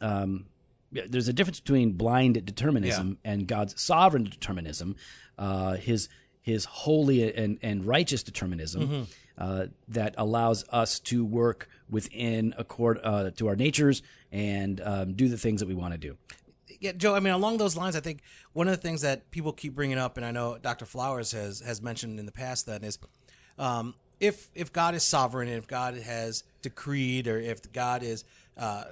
um, 0.00 0.46
there's 0.92 1.28
a 1.28 1.32
difference 1.32 1.60
between 1.60 1.92
blind 1.92 2.44
determinism 2.44 3.18
and 3.24 3.46
God's 3.46 3.80
sovereign 3.80 4.24
determinism, 4.24 4.96
uh, 5.38 5.74
his 5.76 6.08
his 6.40 6.64
holy 6.64 7.34
and, 7.34 7.58
and 7.62 7.84
righteous 7.84 8.22
determinism 8.22 9.06
uh, 9.38 9.66
that 9.88 10.14
allows 10.18 10.64
us 10.70 10.98
to 11.00 11.24
work 11.24 11.68
within 11.88 12.54
accord 12.58 13.00
uh, 13.02 13.30
to 13.32 13.48
our 13.48 13.56
natures 13.56 14.02
and 14.30 14.80
um, 14.82 15.14
do 15.14 15.28
the 15.28 15.38
things 15.38 15.60
that 15.60 15.66
we 15.66 15.74
want 15.74 15.92
to 15.92 15.98
do. 15.98 16.16
Yeah, 16.78 16.92
Joe. 16.92 17.14
I 17.14 17.20
mean, 17.20 17.34
along 17.34 17.58
those 17.58 17.76
lines, 17.76 17.94
I 17.94 18.00
think 18.00 18.22
one 18.52 18.68
of 18.68 18.72
the 18.72 18.80
things 18.80 19.02
that 19.02 19.30
people 19.30 19.52
keep 19.52 19.74
bringing 19.74 19.98
up, 19.98 20.16
and 20.16 20.24
I 20.24 20.30
know 20.30 20.56
Dr. 20.56 20.86
Flowers 20.86 21.32
has 21.32 21.60
has 21.60 21.82
mentioned 21.82 22.18
in 22.18 22.26
the 22.26 22.32
past, 22.32 22.66
then 22.66 22.84
is 22.84 22.98
um, 23.58 23.94
if 24.18 24.50
if 24.54 24.72
God 24.72 24.94
is 24.94 25.02
sovereign 25.02 25.48
and 25.48 25.58
if 25.58 25.66
God 25.66 25.94
has 25.94 26.42
decreed, 26.62 27.28
or 27.28 27.38
if 27.38 27.70
God 27.72 28.02
is 28.02 28.24
uh, 28.56 28.84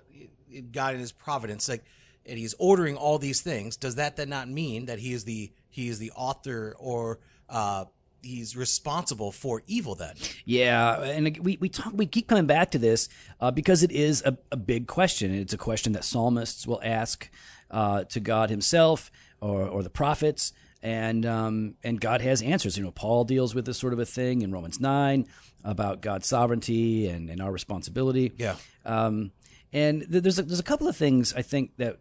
God 0.73 0.95
in 0.95 1.01
His 1.01 1.13
providence, 1.13 1.69
like, 1.69 1.85
and 2.27 2.39
He's 2.39 2.55
ordering 2.59 2.97
all 2.97 3.19
these 3.19 3.41
things, 3.41 3.77
does 3.77 3.95
that 3.95 4.17
then 4.17 4.29
not 4.29 4.49
mean 4.49 4.87
that 4.87 4.99
He 4.99 5.13
is 5.13 5.25
the 5.25 5.51
He 5.71 5.89
is 5.89 5.99
the 5.99 6.11
author 6.13 6.77
or 6.79 7.19
uh, 7.49 7.85
He's 8.21 8.57
responsible 8.57 9.31
for 9.31 9.63
evil? 9.69 9.95
Then, 9.95 10.15
Yeah, 10.45 11.01
and 11.03 11.39
we 11.39 11.57
we 11.61 11.69
talk 11.69 11.93
we 11.95 12.05
keep 12.07 12.27
coming 12.27 12.47
back 12.47 12.73
to 12.73 12.79
this 12.79 13.09
uh, 13.41 13.53
because 13.53 13.85
it 13.85 13.93
is 13.93 14.23
a, 14.27 14.37
a 14.51 14.57
big 14.57 14.89
question. 14.89 15.33
It's 15.33 15.53
a 15.53 15.59
question 15.59 15.93
that 15.93 16.05
psalmists 16.05 16.67
will 16.67 16.81
ask 16.83 17.31
uh, 17.71 18.05
to 18.05 18.19
God 18.19 18.51
Himself 18.51 19.13
or 19.41 19.63
or 19.63 19.85
the 19.85 19.91
prophets, 19.91 20.53
and 20.83 21.25
um, 21.25 21.77
and 21.85 22.01
God 22.01 22.21
has 22.21 22.43
answers. 22.43 22.77
You 22.77 22.83
know, 22.83 22.91
Paul 22.91 23.25
deals 23.25 23.55
with 23.55 23.67
this 23.67 23.79
sort 23.79 23.93
of 23.93 24.01
a 24.01 24.05
thing 24.05 24.43
in 24.43 24.51
Romans 24.51 24.81
nine 24.81 25.27
about 25.65 26.01
God's 26.01 26.27
sovereignty 26.27 27.09
and, 27.09 27.31
and 27.31 27.41
our 27.41 27.53
responsibility. 27.53 28.33
Yeah. 28.37 28.57
Um, 28.85 29.33
and 29.73 30.01
th- 30.11 30.23
there's 30.23 30.39
a, 30.39 30.43
there's 30.43 30.61
a 30.61 30.65
couple 30.65 30.89
of 30.89 30.97
things 30.97 31.35
I 31.35 31.43
think 31.43 31.77
that 31.77 31.99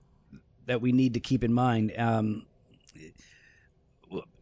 that 0.65 0.81
we 0.81 0.91
need 0.91 1.13
to 1.13 1.19
keep 1.19 1.43
in 1.43 1.53
mind. 1.53 1.93
Um, 1.97 2.45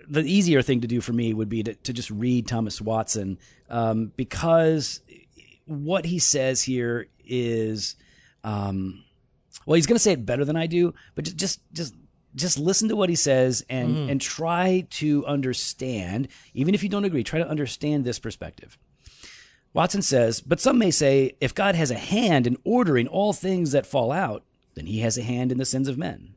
the 0.07 0.21
easier 0.21 0.61
thing 0.61 0.81
to 0.81 0.87
do 0.87 1.01
for 1.01 1.13
me 1.13 1.33
would 1.33 1.49
be 1.49 1.63
to, 1.63 1.73
to 1.75 1.93
just 1.93 2.09
read 2.09 2.47
Thomas 2.47 2.81
Watson 2.81 3.37
um, 3.69 4.11
because 4.15 5.01
what 5.65 6.05
he 6.05 6.19
says 6.19 6.63
here 6.63 7.07
is, 7.25 7.95
um, 8.43 9.03
well, 9.65 9.75
he's 9.75 9.87
going 9.87 9.95
to 9.95 10.01
say 10.03 10.13
it 10.13 10.25
better 10.25 10.45
than 10.45 10.55
I 10.55 10.67
do, 10.67 10.93
but 11.15 11.25
just 11.25 11.37
just 11.37 11.61
just 11.73 11.95
just 12.35 12.59
listen 12.59 12.89
to 12.89 12.95
what 12.95 13.09
he 13.09 13.15
says 13.15 13.65
and 13.69 14.09
and 14.09 14.21
try 14.21 14.85
to 14.91 15.25
understand, 15.25 16.27
even 16.53 16.75
if 16.75 16.83
you 16.83 16.89
don't 16.89 17.05
agree, 17.05 17.23
try 17.23 17.39
to 17.39 17.47
understand 17.47 18.03
this 18.03 18.19
perspective. 18.19 18.77
Watson 19.73 20.01
says, 20.01 20.39
but 20.39 20.61
some 20.61 20.77
may 20.77 20.89
say, 20.89 21.35
if 21.41 21.53
God 21.53 21.75
has 21.75 21.91
a 21.91 21.95
hand 21.95 22.47
in 22.47 22.57
ordering 22.63 23.07
all 23.07 23.33
things 23.33 23.73
that 23.73 23.85
fall 23.85 24.11
out, 24.11 24.43
then 24.75 24.85
he 24.85 24.99
has 25.01 25.17
a 25.17 25.23
hand 25.23 25.51
in 25.51 25.57
the 25.57 25.65
sins 25.65 25.89
of 25.89 25.97
men. 25.97 26.34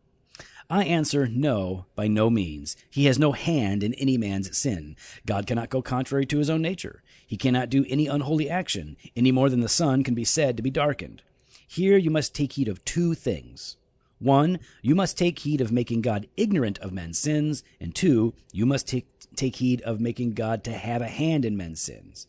I 0.70 0.84
answer, 0.84 1.26
no, 1.26 1.86
by 1.94 2.08
no 2.08 2.28
means. 2.28 2.76
He 2.90 3.06
has 3.06 3.18
no 3.18 3.32
hand 3.32 3.82
in 3.82 3.94
any 3.94 4.18
man's 4.18 4.56
sin. 4.56 4.96
God 5.24 5.46
cannot 5.46 5.70
go 5.70 5.80
contrary 5.80 6.26
to 6.26 6.38
his 6.38 6.50
own 6.50 6.60
nature. 6.60 7.02
He 7.26 7.38
cannot 7.38 7.70
do 7.70 7.86
any 7.88 8.06
unholy 8.06 8.50
action, 8.50 8.96
any 9.16 9.32
more 9.32 9.48
than 9.48 9.60
the 9.60 9.68
sun 9.68 10.04
can 10.04 10.14
be 10.14 10.24
said 10.24 10.56
to 10.56 10.62
be 10.62 10.70
darkened. 10.70 11.22
Here 11.66 11.96
you 11.96 12.10
must 12.10 12.34
take 12.34 12.52
heed 12.52 12.68
of 12.68 12.84
two 12.84 13.14
things. 13.14 13.76
One, 14.18 14.58
you 14.82 14.94
must 14.94 15.16
take 15.16 15.38
heed 15.38 15.62
of 15.62 15.72
making 15.72 16.02
God 16.02 16.28
ignorant 16.36 16.78
of 16.80 16.92
men's 16.92 17.18
sins, 17.18 17.62
and 17.80 17.94
two, 17.94 18.34
you 18.52 18.66
must 18.66 18.86
take, 18.86 19.06
take 19.36 19.56
heed 19.56 19.80
of 19.82 20.00
making 20.00 20.32
God 20.32 20.64
to 20.64 20.72
have 20.72 21.00
a 21.00 21.08
hand 21.08 21.46
in 21.46 21.56
men's 21.56 21.80
sins. 21.80 22.26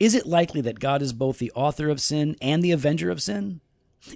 Is 0.00 0.14
it 0.14 0.26
likely 0.26 0.62
that 0.62 0.80
God 0.80 1.02
is 1.02 1.12
both 1.12 1.38
the 1.38 1.52
author 1.54 1.90
of 1.90 2.00
sin 2.00 2.36
and 2.40 2.62
the 2.62 2.72
avenger 2.72 3.10
of 3.10 3.20
sin? 3.20 3.60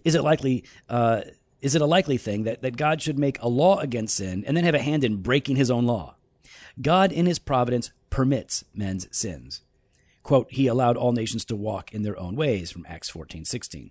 Is 0.05 0.15
it 0.15 0.23
likely? 0.23 0.65
Uh, 0.89 1.23
is 1.63 1.75
it 1.75 1.81
a 1.81 1.87
likely 1.87 2.19
thing 2.19 2.43
that, 2.43 2.61
that 2.61 2.77
God 2.77 3.01
should 3.01 3.19
make 3.19 3.41
a 3.41 3.49
law 3.49 3.79
against 3.79 4.17
sin 4.17 4.45
and 4.47 4.57
then 4.57 4.65
have 4.65 4.75
a 4.75 4.83
hand 4.83 5.05
in 5.05 5.23
breaking 5.23 5.57
his 5.57 5.71
own 5.71 5.87
law? 5.87 6.17
God, 6.81 7.13
in 7.13 7.27
his 7.27 7.39
providence, 7.39 7.93
permits 8.11 8.65
men's 8.75 9.07
sins. 9.17 9.63
Quote, 10.23 10.51
He 10.51 10.67
allowed 10.67 10.97
all 10.97 11.13
nations 11.13 11.45
to 11.47 11.57
walk 11.57 11.93
in 11.95 12.03
their 12.03 12.19
own 12.19 12.37
ways, 12.37 12.71
from 12.71 12.87
Acts 12.89 13.09
fourteen 13.09 13.45
sixteen. 13.45 13.91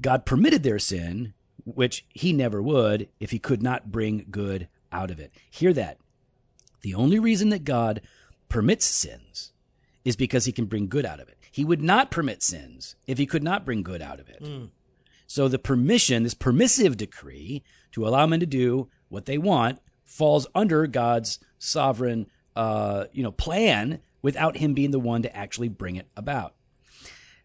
God 0.00 0.26
permitted 0.26 0.62
their 0.62 0.78
sin, 0.78 1.34
which 1.64 2.04
he 2.10 2.32
never 2.32 2.60
would 2.62 3.08
if 3.20 3.30
he 3.30 3.38
could 3.38 3.62
not 3.62 3.90
bring 3.92 4.26
good 4.30 4.68
out 4.90 5.10
of 5.10 5.20
it. 5.20 5.32
Hear 5.50 5.72
that. 5.72 5.98
The 6.82 6.94
only 6.94 7.18
reason 7.18 7.50
that 7.50 7.64
God 7.64 8.00
permits 8.48 8.84
sins 8.84 9.52
is 10.04 10.16
because 10.16 10.44
he 10.44 10.52
can 10.52 10.66
bring 10.66 10.88
good 10.88 11.06
out 11.06 11.20
of 11.20 11.28
it. 11.28 11.38
He 11.50 11.64
would 11.64 11.82
not 11.82 12.10
permit 12.10 12.42
sins 12.42 12.96
if 13.06 13.18
he 13.18 13.26
could 13.26 13.42
not 13.42 13.64
bring 13.64 13.82
good 13.82 14.02
out 14.02 14.20
of 14.20 14.28
it. 14.28 14.38
Hmm. 14.44 14.64
So 15.32 15.48
the 15.48 15.58
permission, 15.58 16.24
this 16.24 16.34
permissive 16.34 16.98
decree 16.98 17.62
to 17.92 18.06
allow 18.06 18.26
men 18.26 18.40
to 18.40 18.46
do 18.46 18.88
what 19.08 19.24
they 19.24 19.38
want, 19.38 19.78
falls 20.04 20.46
under 20.54 20.86
God's 20.86 21.38
sovereign, 21.58 22.26
uh, 22.54 23.06
you 23.12 23.22
know, 23.22 23.32
plan 23.32 24.00
without 24.20 24.58
him 24.58 24.74
being 24.74 24.90
the 24.90 24.98
one 25.00 25.22
to 25.22 25.34
actually 25.34 25.68
bring 25.70 25.96
it 25.96 26.06
about. 26.16 26.54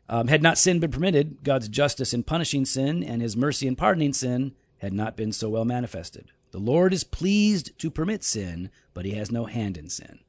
Um, 0.10 0.28
had 0.28 0.44
not 0.44 0.58
sin 0.58 0.80
been 0.80 0.92
permitted, 0.92 1.44
God's 1.44 1.70
justice 1.70 2.14
in 2.14 2.24
punishing 2.24 2.66
sin 2.66 3.04
and 3.06 3.22
his 3.22 3.38
mercy 3.38 3.68
in 3.68 3.78
pardoning 3.78 4.12
sin 4.14 4.54
had 4.80 4.92
not 4.92 5.16
been 5.16 5.32
so 5.32 5.48
well 5.50 5.66
manifested. 5.66 6.32
The 6.52 6.60
Lord 6.60 6.92
is 6.94 7.06
pleased 7.06 7.72
to 7.80 7.90
permit 7.90 8.22
sin, 8.24 8.70
but 8.94 9.06
he 9.06 9.12
has 9.12 9.32
no 9.32 9.46
hand 9.46 9.78
in 9.78 9.88
sin. 9.90 10.20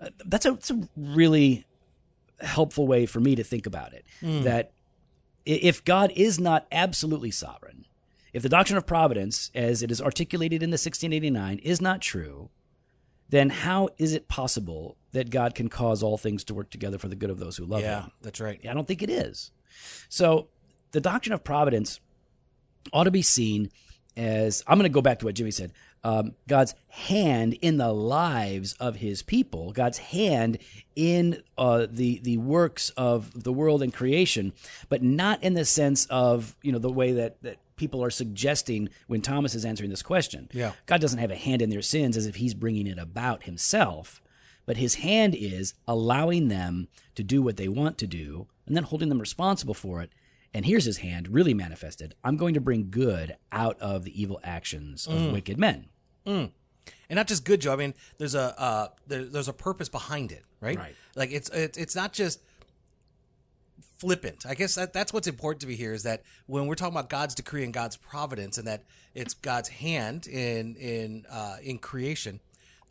Uh, 0.00 0.10
that's, 0.24 0.44
a, 0.44 0.50
that's 0.52 0.70
a 0.72 0.88
really 0.96 1.66
helpful 2.40 2.86
way 2.88 3.06
for 3.06 3.20
me 3.20 3.36
to 3.36 3.44
think 3.44 3.64
about 3.66 3.92
it. 3.94 4.04
That 4.42 4.72
i- 4.74 4.75
if 5.46 5.84
God 5.84 6.12
is 6.14 6.38
not 6.38 6.66
absolutely 6.70 7.30
sovereign, 7.30 7.86
if 8.32 8.42
the 8.42 8.48
doctrine 8.48 8.76
of 8.76 8.86
providence, 8.86 9.50
as 9.54 9.82
it 9.82 9.90
is 9.90 10.02
articulated 10.02 10.62
in 10.62 10.70
the 10.70 10.74
1689, 10.74 11.58
is 11.58 11.80
not 11.80 12.02
true, 12.02 12.50
then 13.28 13.50
how 13.50 13.88
is 13.96 14.12
it 14.12 14.28
possible 14.28 14.96
that 15.12 15.30
God 15.30 15.54
can 15.54 15.68
cause 15.68 16.02
all 16.02 16.18
things 16.18 16.44
to 16.44 16.54
work 16.54 16.70
together 16.70 16.98
for 16.98 17.08
the 17.08 17.16
good 17.16 17.30
of 17.30 17.38
those 17.38 17.56
who 17.56 17.64
love 17.64 17.80
yeah, 17.80 18.02
him? 18.02 18.12
that's 18.20 18.40
right. 18.40 18.60
I 18.68 18.74
don't 18.74 18.86
think 18.86 19.02
it 19.02 19.10
is. 19.10 19.52
So 20.08 20.48
the 20.92 21.00
doctrine 21.00 21.32
of 21.32 21.44
providence 21.44 22.00
ought 22.92 23.04
to 23.04 23.10
be 23.10 23.22
seen 23.22 23.70
as 24.16 24.62
I'm 24.66 24.78
going 24.78 24.90
to 24.90 24.94
go 24.94 25.02
back 25.02 25.18
to 25.20 25.26
what 25.26 25.34
Jimmy 25.34 25.50
said. 25.50 25.72
Um, 26.04 26.34
God's 26.46 26.74
hand 26.88 27.54
in 27.60 27.78
the 27.78 27.92
lives 27.92 28.74
of 28.74 28.96
His 28.96 29.22
people, 29.22 29.72
God's 29.72 29.98
hand 29.98 30.58
in 30.94 31.42
uh, 31.58 31.86
the 31.90 32.20
the 32.20 32.36
works 32.36 32.90
of 32.90 33.42
the 33.42 33.52
world 33.52 33.82
and 33.82 33.92
creation, 33.92 34.52
but 34.88 35.02
not 35.02 35.42
in 35.42 35.54
the 35.54 35.64
sense 35.64 36.06
of 36.06 36.54
you 36.62 36.70
know 36.70 36.78
the 36.78 36.92
way 36.92 37.12
that 37.12 37.42
that 37.42 37.58
people 37.76 38.02
are 38.02 38.10
suggesting 38.10 38.88
when 39.06 39.20
Thomas 39.20 39.54
is 39.54 39.64
answering 39.64 39.90
this 39.90 40.02
question. 40.02 40.48
Yeah. 40.52 40.72
God 40.86 41.00
doesn't 41.00 41.18
have 41.18 41.30
a 41.30 41.36
hand 41.36 41.62
in 41.62 41.70
their 41.70 41.82
sins 41.82 42.16
as 42.16 42.26
if 42.26 42.36
He's 42.36 42.54
bringing 42.54 42.86
it 42.86 42.98
about 42.98 43.44
Himself, 43.44 44.22
but 44.64 44.76
His 44.76 44.96
hand 44.96 45.34
is 45.34 45.74
allowing 45.86 46.48
them 46.48 46.88
to 47.14 47.22
do 47.22 47.42
what 47.42 47.56
they 47.56 47.68
want 47.68 47.98
to 47.98 48.06
do 48.06 48.46
and 48.66 48.76
then 48.76 48.84
holding 48.84 49.08
them 49.08 49.20
responsible 49.20 49.74
for 49.74 50.02
it. 50.02 50.10
And 50.56 50.64
here's 50.64 50.86
his 50.86 50.96
hand 50.96 51.28
really 51.28 51.52
manifested. 51.52 52.14
I'm 52.24 52.38
going 52.38 52.54
to 52.54 52.62
bring 52.62 52.88
good 52.90 53.36
out 53.52 53.78
of 53.78 54.04
the 54.04 54.20
evil 54.22 54.40
actions 54.42 55.06
of 55.06 55.30
wicked 55.30 55.58
men. 55.58 55.90
and 57.10 57.16
not 57.16 57.26
just 57.26 57.44
good, 57.44 57.60
Joe. 57.60 57.74
I 57.74 57.76
mean, 57.76 57.92
there's 58.16 58.34
a 58.34 58.58
uh, 58.58 58.88
there, 59.06 59.24
there's 59.24 59.48
a 59.48 59.52
purpose 59.52 59.90
behind 59.90 60.32
it, 60.32 60.44
right? 60.62 60.78
Right. 60.78 60.94
Like 61.14 61.30
it's 61.30 61.50
it's 61.50 61.76
it's 61.76 61.94
not 61.94 62.14
just 62.14 62.40
flippant. 63.98 64.46
I 64.46 64.54
guess 64.54 64.76
that, 64.76 64.94
that's 64.94 65.12
what's 65.12 65.26
important 65.26 65.60
to 65.60 65.66
me 65.66 65.74
here 65.74 65.92
is 65.92 66.04
that 66.04 66.22
when 66.46 66.66
we're 66.66 66.74
talking 66.74 66.94
about 66.94 67.10
God's 67.10 67.34
decree 67.34 67.62
and 67.62 67.74
God's 67.74 67.98
providence, 67.98 68.56
and 68.56 68.66
that 68.66 68.84
it's 69.14 69.34
God's 69.34 69.68
hand 69.68 70.26
in 70.26 70.74
in 70.76 71.26
uh, 71.30 71.56
in 71.62 71.76
creation, 71.76 72.40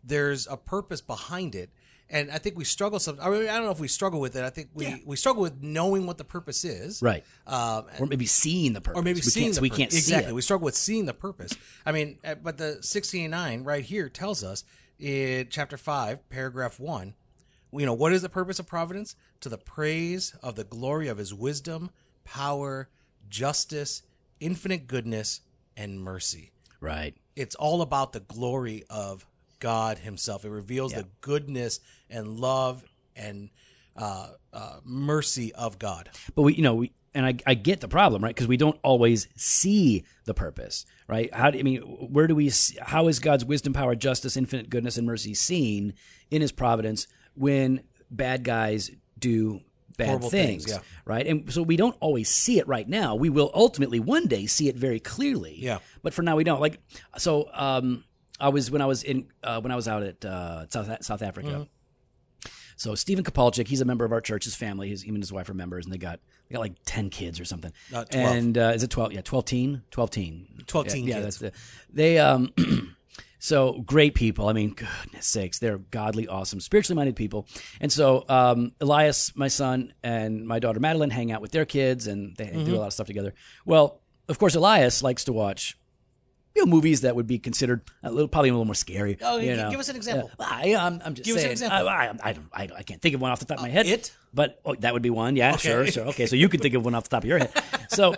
there's 0.04 0.46
a 0.46 0.56
purpose 0.56 1.02
behind 1.02 1.56
it. 1.56 1.72
And 2.10 2.30
I 2.32 2.38
think 2.38 2.56
we 2.58 2.66
struggle 2.66 3.00
some. 3.00 3.18
I, 3.20 3.30
mean, 3.32 3.42
I 3.50 3.56
don't 3.56 3.66
know 3.66 3.72
if 3.72 3.80
we 3.80 3.88
struggle 3.88 4.20
with 4.20 4.36
it. 4.36 4.44
I 4.44 4.52
think 4.52 4.70
we, 4.76 4.86
Yeah. 4.86 4.98
we 5.06 5.16
struggle 5.16 5.42
with 5.42 5.62
knowing 5.64 6.06
what 6.06 6.18
the 6.20 6.24
purpose 6.24 6.64
is, 6.64 7.02
Right. 7.02 7.24
Um, 7.48 7.86
Or 8.00 8.06
maybe 8.06 8.28
seeing 8.28 8.74
the 8.74 8.82
purpose. 8.82 9.00
or 9.00 9.04
maybe 9.04 9.18
we 9.18 9.22
seeing 9.24 9.46
can't, 9.48 9.56
the 9.56 9.62
we 9.62 9.70
pur- 9.72 9.78
can't 9.78 9.94
exactly. 9.94 10.26
see 10.26 10.30
it. 10.30 10.36
We 10.36 10.42
struggle 10.42 10.66
with 10.66 10.76
seeing 10.76 11.06
the 11.08 11.14
purpose. 11.16 11.54
I 11.86 11.92
mean, 11.92 12.20
uh, 12.24 12.36
but 12.36 12.58
the 12.58 12.74
1689 12.84 13.64
right 13.64 13.84
here 13.84 14.08
tells 14.10 14.44
us 14.44 14.64
in 15.00 15.48
chapter 15.50 15.78
5, 15.78 16.30
paragraph 16.30 16.80
1, 16.80 17.16
you 17.74 17.86
know, 17.86 17.94
what 17.94 18.14
is 18.14 18.22
the 18.22 18.30
purpose 18.30 18.60
of 18.60 18.68
providence? 18.68 19.16
To 19.42 19.50
the 19.50 19.58
praise 19.58 20.34
of 20.44 20.56
the 20.56 20.64
glory 20.64 21.08
of 21.08 21.18
his 21.18 21.34
wisdom, 21.34 21.90
power, 22.24 22.88
justice, 23.30 24.04
infinite 24.40 24.88
goodness, 24.88 25.42
and 25.76 26.00
mercy. 26.00 26.52
Right. 26.80 27.16
It's 27.36 27.56
all 27.56 27.82
about 27.82 28.14
the 28.14 28.20
glory 28.22 28.84
of 28.90 29.26
God 29.66 29.98
himself. 29.98 30.46
It 30.46 30.52
reveals 30.52 30.94
the 30.94 31.08
goodness 31.22 31.80
and 32.08 32.40
love 32.40 32.84
and 33.16 33.50
uh, 33.98 34.28
uh, 34.54 34.78
mercy 34.84 35.56
of 35.56 35.80
God. 35.80 36.12
But 36.36 36.44
we, 36.44 36.54
you 36.54 36.62
know, 36.62 36.76
we, 36.76 36.92
and 37.16 37.26
I, 37.26 37.34
I 37.48 37.56
get 37.56 37.80
the 37.80 37.88
problem, 37.88 38.24
right? 38.24 38.36
Because 38.36 38.48
we 38.48 38.58
don't 38.58 38.78
always 38.84 39.28
see 39.36 40.06
the 40.26 40.36
purpose, 40.36 40.86
right? 41.08 41.34
How 41.34 41.50
do 41.50 41.58
I 41.58 41.64
mean? 41.64 41.80
Where 41.80 42.28
do 42.28 42.36
we? 42.36 42.52
See, 42.52 42.78
how 42.80 43.08
is 43.08 43.18
God's 43.18 43.44
wisdom, 43.44 43.74
power, 43.74 43.96
justice, 43.96 44.38
infinite 44.38 44.70
goodness, 44.70 44.98
and 44.98 45.08
mercy 45.08 45.34
seen 45.34 45.96
in 46.30 46.44
His 46.44 46.52
providence 46.52 47.08
when 47.34 47.82
bad 48.12 48.44
guys 48.44 48.92
do 49.18 49.62
bad 49.98 50.10
Horrible 50.10 50.30
things, 50.30 50.66
things, 50.66 50.78
yeah. 50.78 50.84
right? 51.06 51.26
And 51.26 51.52
so 51.52 51.64
we 51.64 51.76
don't 51.76 51.98
always 52.02 52.30
see 52.30 52.60
it 52.60 52.68
right 52.68 52.88
now. 52.88 53.16
We 53.16 53.32
will 53.32 53.50
ultimately 53.56 54.00
one 54.00 54.28
day 54.28 54.46
see 54.46 54.70
it 54.70 54.76
very 54.76 55.00
clearly. 55.00 55.56
Yeah. 55.58 55.80
But 56.04 56.14
for 56.14 56.22
now, 56.22 56.36
we 56.36 56.44
don't. 56.44 56.62
Like, 56.62 56.78
so 57.18 57.50
um, 57.52 58.04
I 58.40 58.50
was 58.50 58.70
when 58.72 58.82
I 58.82 58.86
was 58.86 59.04
in 59.04 59.28
uh, 59.44 59.62
when 59.62 59.72
I 59.72 59.76
was 59.76 59.88
out 59.88 60.04
at 60.04 60.24
uh, 60.26 60.68
South 60.70 61.04
South 61.06 61.22
Africa. 61.22 61.48
Mm-hmm. 61.48 61.64
So 62.78 62.94
Stephen 62.94 63.24
Kapalchik, 63.24 63.68
he's 63.68 63.80
a 63.80 63.86
member 63.86 64.04
of 64.04 64.12
our 64.12 64.20
church. 64.20 64.44
His 64.44 64.56
family, 64.56 64.90
his 64.90 65.04
him 65.04 65.16
and 65.16 65.24
his 65.24 65.32
wife 65.32 65.48
are 65.50 65.54
members, 65.54 65.86
and 65.86 65.94
they 65.94 65.98
got 65.98 66.20
they 66.50 66.54
got 66.54 66.60
like 66.60 66.74
ten 66.86 67.10
kids 67.10 67.40
or 67.40 67.46
something. 67.46 67.72
Uh, 67.94 68.04
12. 68.04 68.36
And 68.36 68.58
uh, 68.58 68.72
is 68.76 68.84
it 68.84 68.90
twelve? 68.90 69.14
Yeah, 69.14 69.22
twelve 69.22 69.46
teen, 69.46 69.84
twelve 69.92 70.12
teen, 70.12 70.64
12 70.68 70.86
yeah, 70.88 70.94
teen 70.94 71.08
yeah, 71.08 71.14
kids. 71.22 71.40
that's 71.40 71.56
the 71.56 71.60
they 71.94 72.20
um. 72.20 72.52
So 73.38 73.74
great 73.82 74.16
people. 74.16 74.48
I 74.48 74.54
mean, 74.54 74.72
goodness 74.74 75.28
sakes, 75.28 75.60
they're 75.60 75.78
godly, 75.78 76.28
awesome, 76.28 76.60
spiritually 76.60 76.96
minded 76.96 77.16
people. 77.16 77.48
And 77.80 77.92
so 77.92 78.26
um, 78.28 78.72
Elias, 78.82 79.36
my 79.36 79.50
son, 79.50 79.94
and 80.02 80.48
my 80.48 80.58
daughter 80.58 80.80
Madeline 80.80 81.12
hang 81.12 81.32
out 81.32 81.42
with 81.42 81.52
their 81.52 81.66
kids, 81.66 82.08
and 82.08 82.36
they 82.38 82.46
Mm-hmm. 82.48 82.66
do 82.66 82.76
a 82.76 82.80
lot 82.80 82.88
of 82.88 82.94
stuff 82.94 83.06
together. 83.06 83.36
Well, 83.64 84.02
of 84.28 84.40
course, 84.40 84.56
Elias 84.56 85.04
likes 85.04 85.26
to 85.26 85.34
watch 85.34 85.78
you 86.56 86.66
know, 86.66 86.72
movies 86.72 87.02
that 87.02 87.16
would 87.16 87.28
be 87.28 87.38
considered 87.38 87.82
a 88.02 88.12
little, 88.12 88.28
probably 88.28 88.50
a 88.50 88.54
little 88.54 88.66
more 88.66 88.76
scary. 88.76 89.18
Oh, 89.22 89.38
you 89.38 89.56
know. 89.56 89.70
give 89.70 89.80
us 89.80 89.90
an 89.90 89.96
example. 89.96 90.32
Yeah. 90.40 90.46
I, 90.50 90.76
I'm, 90.76 91.02
I'm 91.04 91.14
just 91.14 91.26
Give 91.26 91.36
us 91.36 91.44
an 91.44 91.52
example. 91.52 91.90
I, 91.90 92.08
I, 92.08 92.14
I, 92.24 92.34
don't- 92.34 92.50
I, 92.54 92.70
I 92.78 92.84
can't 92.84 93.02
think 93.02 93.14
of 93.16 93.22
one 93.22 93.32
off 93.32 93.40
the 93.40 93.46
top 93.46 93.58
of 93.58 93.64
my 93.64 93.70
head. 93.70 93.86
It? 93.86 94.14
But 94.34 94.60
oh, 94.66 94.76
that 94.76 94.94
would 94.94 95.02
be 95.02 95.10
one. 95.10 95.36
Yeah, 95.36 95.54
Okay. 95.54 95.70
sure, 95.70 95.86
sure. 95.88 96.06
Okay, 96.08 96.26
so 96.26 96.36
you 96.36 96.50
could 96.50 96.62
think 96.62 96.74
of 96.76 96.84
one 96.86 96.96
off 96.96 97.04
the 97.04 97.10
top 97.10 97.24
of 97.24 97.30
your 97.30 97.40
head. 97.40 97.52
So, 97.90 98.16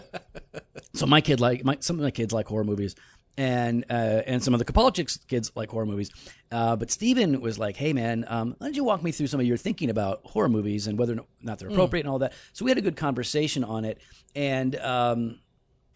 so 0.93 1.05
my 1.05 1.21
kid 1.21 1.39
like 1.39 1.63
my 1.63 1.77
some 1.79 1.97
of 1.97 2.03
my 2.03 2.11
kids 2.11 2.33
like 2.33 2.47
horror 2.47 2.63
movies, 2.63 2.95
and 3.37 3.85
uh, 3.89 3.93
and 4.25 4.43
some 4.43 4.53
of 4.55 4.59
the 4.59 4.65
Kopalchik's 4.65 5.17
kids 5.27 5.51
like 5.55 5.69
horror 5.69 5.85
movies. 5.85 6.09
Uh, 6.51 6.75
but 6.75 6.89
Steven 6.89 7.39
was 7.41 7.59
like, 7.59 7.75
"Hey 7.77 7.93
man, 7.93 8.25
um, 8.27 8.55
why 8.57 8.67
don't 8.67 8.75
you 8.75 8.83
walk 8.83 9.03
me 9.03 9.11
through 9.11 9.27
some 9.27 9.39
of 9.39 9.45
your 9.45 9.57
thinking 9.57 9.89
about 9.91 10.21
horror 10.23 10.49
movies 10.49 10.87
and 10.87 10.97
whether 10.97 11.13
or 11.13 11.25
not 11.41 11.59
they're 11.59 11.69
appropriate 11.69 12.03
and 12.05 12.09
all 12.09 12.19
that?" 12.19 12.33
So 12.53 12.65
we 12.65 12.71
had 12.71 12.77
a 12.77 12.81
good 12.81 12.95
conversation 12.97 13.63
on 13.63 13.85
it, 13.85 13.99
and. 14.35 14.75
Um, 14.77 15.39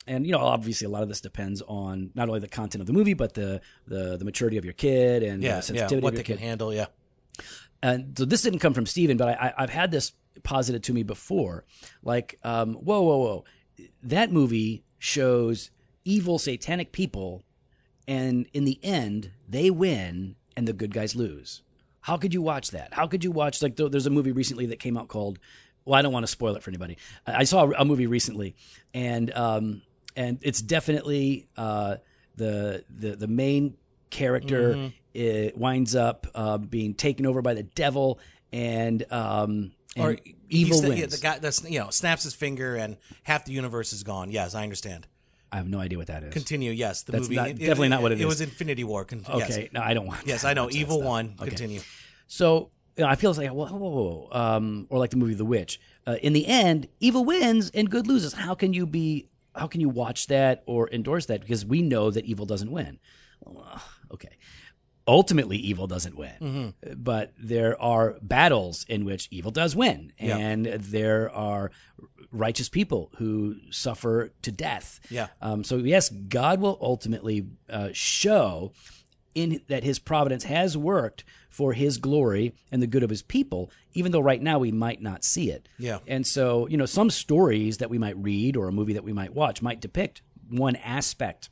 and 0.07 0.25
you 0.25 0.31
know, 0.31 0.39
obviously, 0.39 0.85
a 0.85 0.89
lot 0.89 1.03
of 1.03 1.09
this 1.09 1.21
depends 1.21 1.61
on 1.67 2.11
not 2.15 2.27
only 2.27 2.39
the 2.39 2.47
content 2.47 2.81
of 2.81 2.87
the 2.87 2.93
movie, 2.93 3.13
but 3.13 3.33
the 3.33 3.61
the, 3.87 4.17
the 4.17 4.25
maturity 4.25 4.57
of 4.57 4.65
your 4.65 4.73
kid 4.73 5.23
and 5.23 5.41
Yeah, 5.43 5.49
the 5.49 5.55
yeah. 5.55 5.59
sensitivity 5.61 6.03
What 6.03 6.13
of 6.13 6.23
they 6.25 6.29
your 6.31 6.37
can 6.37 6.45
handle, 6.45 6.73
yeah. 6.73 6.87
And 7.83 8.17
so 8.17 8.25
this 8.25 8.41
didn't 8.43 8.59
come 8.59 8.73
from 8.73 8.85
Steven, 8.85 9.17
but 9.17 9.29
I, 9.29 9.47
I, 9.47 9.63
I've 9.63 9.69
had 9.69 9.91
this 9.91 10.13
posited 10.43 10.83
to 10.83 10.93
me 10.93 11.03
before. 11.03 11.65
Like, 12.03 12.37
um, 12.43 12.75
whoa, 12.75 13.01
whoa, 13.01 13.17
whoa. 13.17 13.45
That 14.03 14.31
movie 14.31 14.83
shows 14.99 15.71
evil 16.05 16.37
satanic 16.37 16.91
people, 16.91 17.43
and 18.07 18.45
in 18.53 18.65
the 18.65 18.79
end, 18.83 19.31
they 19.47 19.71
win 19.71 20.35
and 20.55 20.67
the 20.67 20.73
good 20.73 20.93
guys 20.93 21.15
lose. 21.15 21.63
How 22.01 22.17
could 22.17 22.33
you 22.33 22.41
watch 22.41 22.71
that? 22.71 22.93
How 22.93 23.07
could 23.07 23.23
you 23.23 23.31
watch, 23.31 23.61
like, 23.61 23.75
th- 23.77 23.91
there's 23.91 24.05
a 24.07 24.11
movie 24.11 24.31
recently 24.31 24.65
that 24.67 24.79
came 24.79 24.97
out 24.97 25.07
called, 25.07 25.39
well, 25.85 25.97
I 25.97 26.01
don't 26.03 26.13
want 26.13 26.23
to 26.23 26.31
spoil 26.31 26.55
it 26.55 26.61
for 26.63 26.69
anybody. 26.69 26.97
I 27.25 27.37
I 27.37 27.43
saw 27.45 27.71
a 27.71 27.85
movie 27.85 28.07
recently, 28.07 28.55
and, 28.93 29.31
um, 29.33 29.81
and 30.15 30.39
it's 30.41 30.61
definitely 30.61 31.47
uh, 31.57 31.97
the, 32.35 32.83
the, 32.89 33.15
the 33.15 33.27
main 33.27 33.75
character 34.09 34.91
it 35.13 35.57
winds 35.57 35.95
up 35.95 36.27
uh, 36.35 36.57
being 36.57 36.93
taken 36.93 37.25
over 37.25 37.41
by 37.41 37.53
the 37.53 37.63
devil 37.63 38.19
and 38.53 39.03
um 39.11 39.71
and 39.95 40.05
Or 40.05 40.17
evil 40.49 40.79
the, 40.81 40.89
wins. 40.89 40.99
yeah, 41.01 41.05
the 41.07 41.17
guy 41.17 41.39
that's 41.39 41.63
you 41.69 41.79
know 41.79 41.89
snaps 41.89 42.23
his 42.23 42.33
finger 42.33 42.75
and 42.75 42.97
half 43.23 43.43
the 43.45 43.51
universe 43.51 43.91
is 43.93 44.03
gone. 44.03 44.31
Yes, 44.31 44.55
I 44.55 44.63
understand. 44.63 45.07
I 45.51 45.57
have 45.57 45.67
no 45.67 45.79
idea 45.79 45.97
what 45.97 46.07
that 46.07 46.23
is. 46.23 46.31
Continue. 46.33 46.71
Yes, 46.71 47.03
the 47.03 47.11
That's 47.11 47.23
movie. 47.23 47.35
not- 47.35 47.49
it- 47.49 47.59
definitely 47.59 47.89
not 47.89 48.01
what 48.01 48.11
it 48.13 48.15
It 48.15 48.19
is. 48.19 48.23
It 48.23 48.27
was 48.27 48.41
Infinity 48.41 48.85
War. 48.85 49.03
Con- 49.03 49.25
okay, 49.29 49.63
Yes. 49.63 49.69
no, 49.73 49.81
I 49.81 49.93
don't 49.93 50.07
want. 50.07 50.25
Yes. 50.25 50.45
I 50.45 50.53
know. 50.53 50.69
Evil 50.71 51.01
one. 51.01 51.35
Okay. 51.39 51.49
Continue. 51.49 51.81
So 52.27 52.71
you 52.97 53.03
know, 53.03 53.09
I 53.09 53.15
feel 53.15 53.31
it's 53.31 53.39
like 53.39 53.49
whoa, 53.51 53.65
whoa, 53.67 53.89
whoa. 53.89 54.29
Um, 54.31 54.87
or 54.89 54.97
like 54.99 55.09
the 55.09 55.17
movie 55.17 55.33
The 55.33 55.43
Witch. 55.45 55.79
Uh, 56.07 56.15
in 56.21 56.31
the 56.33 56.47
end, 56.47 56.87
evil 57.01 57.25
wins 57.25 57.69
and 57.73 57.89
good 57.89 58.07
loses. 58.07 58.33
How 58.33 58.55
can 58.55 58.73
you 58.73 58.85
be? 58.85 59.27
How 59.55 59.67
can 59.67 59.81
you 59.81 59.89
watch 59.89 60.27
that 60.27 60.63
or 60.65 60.89
endorse 60.91 61.25
that? 61.27 61.41
Because 61.41 61.65
we 61.65 61.81
know 61.81 62.09
that 62.11 62.25
evil 62.25 62.45
doesn't 62.45 62.71
win. 62.71 62.99
Okay. 64.11 64.37
Ultimately, 65.07 65.57
evil 65.57 65.87
doesn't 65.87 66.15
win, 66.15 66.73
but 66.95 67.33
there 67.37 67.79
are 67.81 68.17
battles 68.21 68.85
in 68.87 69.03
which 69.03 69.27
evil 69.31 69.49
does 69.51 69.75
win, 69.75 70.13
Yeah. 70.19 70.37
and 70.37 70.65
there 70.67 71.29
are 71.31 71.71
righteous 72.31 72.69
people 72.69 73.11
who 73.17 73.55
suffer 73.71 74.31
to 74.43 74.51
death. 74.51 74.99
Yeah. 75.09 75.27
Um, 75.41 75.63
so 75.63 75.77
yes, 75.77 76.09
God 76.09 76.61
will 76.61 76.77
ultimately 76.81 77.47
uh, 77.67 77.89
show 77.93 78.73
in 79.35 79.61
that 79.67 79.83
His 79.83 79.99
providence 79.99 80.45
has 80.45 80.77
worked 80.77 81.23
for 81.49 81.73
His 81.73 81.97
glory 81.97 82.53
and 82.71 82.81
the 82.81 82.87
good 82.87 83.03
of 83.03 83.09
His 83.09 83.21
people, 83.21 83.71
even 83.93 84.11
though 84.11 84.19
right 84.19 84.41
now 84.41 84.59
we 84.59 84.71
might 84.71 85.01
not 85.01 85.23
see 85.23 85.49
it. 85.49 85.67
Yeah. 85.77 85.99
And 86.07 86.25
so 86.25 86.67
you 86.67 86.77
know, 86.77 86.85
some 86.85 87.09
stories 87.09 87.77
that 87.77 87.89
we 87.89 87.97
might 87.97 88.17
read 88.17 88.55
or 88.55 88.67
a 88.67 88.71
movie 88.71 88.93
that 88.93 89.03
we 89.03 89.13
might 89.13 89.33
watch 89.33 89.61
might 89.61 89.81
depict 89.81 90.21
one 90.49 90.75
aspect 90.77 91.49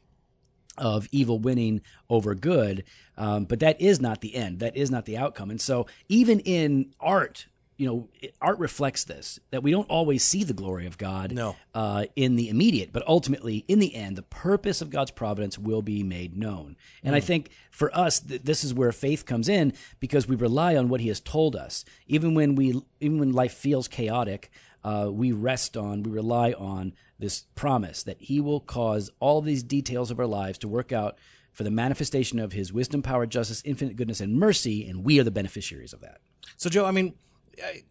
of 0.78 1.08
evil 1.12 1.40
winning 1.40 1.82
over 2.10 2.34
good, 2.34 2.84
um, 3.18 3.44
but 3.46 3.60
that 3.60 3.80
is 3.82 4.00
not 4.00 4.22
the 4.22 4.36
end. 4.36 4.60
That 4.60 4.76
is 4.76 4.90
not 4.90 5.06
the 5.06 5.18
outcome. 5.18 5.52
And 5.52 5.62
so, 5.62 5.86
even 6.08 6.40
in 6.40 6.94
art, 7.00 7.48
you 7.80 7.88
know, 7.88 8.10
art 8.42 8.60
reflects 8.60 9.06
this 9.06 9.40
that 9.52 9.64
we 9.64 9.72
don't 9.72 9.90
always 9.90 10.22
see 10.22 10.44
the 10.44 10.54
glory 10.54 10.86
of 10.86 10.98
God 10.98 11.32
No. 11.32 11.56
uh, 11.74 12.06
in 12.18 12.36
the 12.36 12.50
immediate, 12.50 12.92
but 12.92 13.08
ultimately, 13.08 13.64
in 13.70 13.80
the 13.80 13.96
end, 13.96 14.18
the 14.18 14.22
purpose 14.22 14.82
of 14.82 14.90
God's 14.90 15.12
providence 15.12 15.58
will 15.58 15.82
be 15.82 16.04
made 16.04 16.36
known. 16.36 16.76
And 17.06 17.16
I 17.16 17.22
think 17.22 17.52
for 17.72 17.90
us, 17.98 18.20
th- 18.20 18.42
this 18.44 18.66
is 18.66 18.74
where 18.74 18.92
faith 18.92 19.26
comes 19.26 19.48
in 19.48 19.72
because 20.02 20.28
we 20.28 20.36
rely 20.36 20.76
on 20.76 20.90
what 20.90 21.00
He 21.00 21.08
has 21.08 21.22
told 21.22 21.56
us, 21.56 21.86
even 22.06 22.34
when 22.34 22.56
we, 22.56 22.82
even 23.00 23.18
when 23.18 23.32
life 23.32 23.54
feels 23.54 23.88
chaotic. 23.88 24.52
Uh, 24.84 25.10
we 25.12 25.32
rest 25.34 25.76
on, 25.76 26.04
we 26.04 26.12
rely 26.12 26.54
on 26.54 26.94
this 27.18 27.46
promise 27.56 28.04
that 28.04 28.18
He 28.22 28.40
will 28.42 28.60
cause 28.60 29.10
all 29.22 29.42
these 29.42 29.64
details 29.64 30.12
of 30.12 30.20
our 30.20 30.26
lives 30.26 30.58
to 30.60 30.68
work 30.70 30.92
out 30.92 31.18
for 31.54 31.64
the 31.64 31.72
manifestation 31.72 32.40
of 32.40 32.52
His 32.54 32.72
wisdom, 32.74 33.02
power, 33.02 33.26
justice, 33.26 33.62
infinite 33.66 33.96
goodness, 33.98 34.20
and 34.22 34.38
mercy, 34.38 34.88
and 34.88 35.04
we 35.06 35.18
are 35.20 35.24
the 35.24 35.32
beneficiaries 35.32 35.92
of 35.94 36.00
that. 36.02 36.20
So, 36.56 36.70
Joe, 36.70 36.86
I 36.86 36.92
mean, 36.92 37.14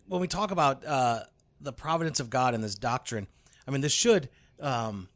when 0.07 0.21
we 0.21 0.29
talk 0.29 0.51
about 0.51 0.85
uh, 0.85 1.21
the 1.61 1.73
providence 1.73 2.21
of 2.21 2.31
God 2.31 2.55
and 2.55 2.63
this 2.63 2.75
doctrine, 2.75 3.27
I 3.67 3.71
mean, 3.71 3.81
this 3.81 3.93
should, 3.93 4.29
um, 4.61 5.09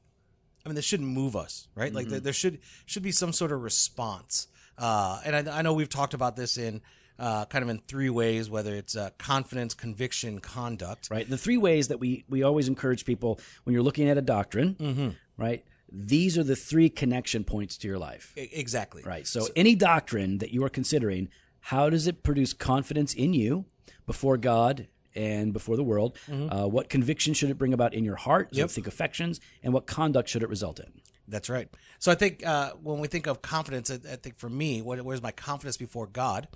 I 0.64 0.68
mean, 0.68 0.76
this 0.76 0.84
should 0.84 1.00
move 1.00 1.36
us, 1.36 1.68
right? 1.74 1.92
Like, 1.92 2.08
there, 2.08 2.20
there 2.20 2.32
should 2.32 2.58
should 2.86 3.02
be 3.02 3.12
some 3.12 3.32
sort 3.32 3.52
of 3.52 3.62
response. 3.62 4.48
Uh, 4.78 5.20
and 5.24 5.48
I, 5.48 5.58
I 5.58 5.62
know 5.62 5.74
we've 5.74 5.88
talked 5.88 6.14
about 6.14 6.36
this 6.36 6.56
in 6.56 6.80
uh, 7.18 7.44
kind 7.46 7.62
of 7.62 7.68
in 7.68 7.78
three 7.78 8.10
ways, 8.10 8.48
whether 8.50 8.74
it's 8.74 8.96
uh, 8.96 9.10
confidence, 9.18 9.74
conviction, 9.74 10.40
conduct. 10.40 11.08
right? 11.10 11.28
The 11.28 11.38
three 11.38 11.58
ways 11.58 11.88
that 11.88 11.98
we 12.00 12.24
we 12.28 12.42
always 12.42 12.68
encourage 12.68 13.04
people 13.04 13.38
when 13.64 13.74
you're 13.74 13.82
looking 13.82 14.08
at 14.08 14.18
a 14.18 14.22
doctrine, 14.22 14.74
Mm-hmm. 14.74 15.08
right? 15.36 15.64
These 15.94 16.38
are 16.38 16.42
the 16.42 16.56
three 16.56 16.88
connection 16.88 17.44
points 17.44 17.76
to 17.78 17.86
your 17.88 17.98
life, 17.98 18.32
exactly. 18.36 19.02
right? 19.04 19.26
So, 19.26 19.48
any 19.54 19.74
doctrine 19.74 20.38
that 20.38 20.50
you 20.50 20.64
are 20.64 20.70
considering, 20.70 21.28
how 21.60 21.90
does 21.90 22.06
it 22.06 22.22
produce 22.22 22.54
confidence 22.54 23.12
in 23.12 23.34
you 23.34 23.66
before 24.06 24.36
God 24.36 24.88
and 25.14 25.52
before 25.52 25.76
the 25.76 25.82
world? 25.84 26.16
Uh, 26.30 26.66
what 26.66 26.88
conviction 26.88 27.34
should 27.34 27.50
it 27.50 27.58
bring 27.58 27.72
about 27.72 27.94
in 27.94 28.04
your 28.04 28.16
heart? 28.16 28.48
So 28.50 28.54
Mm-hmm. 28.54 28.58
Yep. 28.60 28.70
think 28.70 28.86
affections, 28.86 29.40
and 29.62 29.72
what 29.72 29.86
conduct 29.86 30.28
should 30.28 30.42
it 30.42 30.48
result 30.48 30.80
in? 30.80 30.90
That's 31.28 31.48
right. 31.48 31.68
So 31.98 32.10
I 32.10 32.14
think 32.14 32.44
uh, 32.44 32.72
when 32.82 32.98
we 32.98 33.08
think 33.08 33.26
of 33.26 33.42
confidence, 33.42 33.90
I, 33.90 33.94
I 33.94 34.16
think 34.16 34.38
for 34.38 34.48
me, 34.50 34.82
what, 34.82 35.00
where's 35.02 35.22
my 35.22 35.30
confidence 35.30 35.76
before 35.76 36.06
God? 36.06 36.48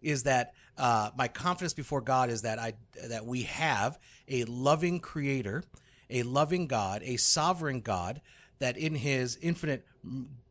Is 0.00 0.24
that 0.24 0.52
uh, 0.76 1.10
my 1.16 1.28
confidence 1.28 1.72
before 1.72 2.00
God 2.02 2.28
is 2.30 2.42
that 2.42 2.58
I 2.58 2.74
that 3.08 3.24
we 3.24 3.42
have 3.42 3.98
a 4.28 4.44
loving 4.44 5.00
Creator, 5.00 5.64
a 6.10 6.22
loving 6.24 6.66
God, 6.66 7.02
a 7.04 7.16
sovereign 7.16 7.80
God 7.80 8.20
that 8.58 8.76
in 8.76 8.94
His 8.96 9.36
infinite 9.40 9.86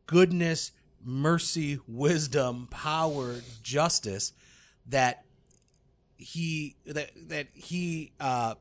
goodness, 0.06 0.72
mercy, 1.04 1.78
wisdom, 1.86 2.66
power, 2.70 3.36
justice 3.62 4.32
that 4.86 5.24
he 6.24 6.76
that 6.86 7.10
that 7.28 7.48
he 7.54 8.12
uh, 8.18 8.54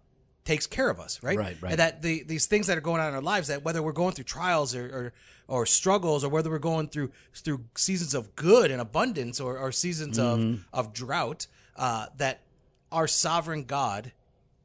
takes 0.43 0.67
care 0.67 0.89
of 0.89 0.99
us, 0.99 1.21
right? 1.23 1.37
Right, 1.37 1.55
right. 1.61 1.71
And 1.71 1.79
that 1.79 2.01
the 2.01 2.23
these 2.23 2.45
things 2.47 2.67
that 2.67 2.77
are 2.77 2.81
going 2.81 3.01
on 3.01 3.09
in 3.09 3.15
our 3.15 3.21
lives, 3.21 3.47
that 3.47 3.63
whether 3.63 3.81
we're 3.81 3.91
going 3.93 4.13
through 4.13 4.25
trials 4.25 4.75
or 4.75 4.85
or, 4.85 5.13
or 5.61 5.65
struggles, 5.65 6.23
or 6.23 6.29
whether 6.29 6.49
we're 6.49 6.59
going 6.59 6.87
through 6.89 7.11
through 7.33 7.65
seasons 7.75 8.13
of 8.13 8.35
good 8.35 8.69
and 8.71 8.81
abundance, 8.81 9.39
or, 9.39 9.57
or 9.57 9.71
seasons 9.71 10.17
Mm-hmm. 10.19 10.53
of 10.73 10.87
of 10.87 10.93
drought, 10.93 11.47
uh, 11.75 12.07
that 12.17 12.41
our 12.91 13.07
sovereign 13.07 13.63
God 13.63 14.11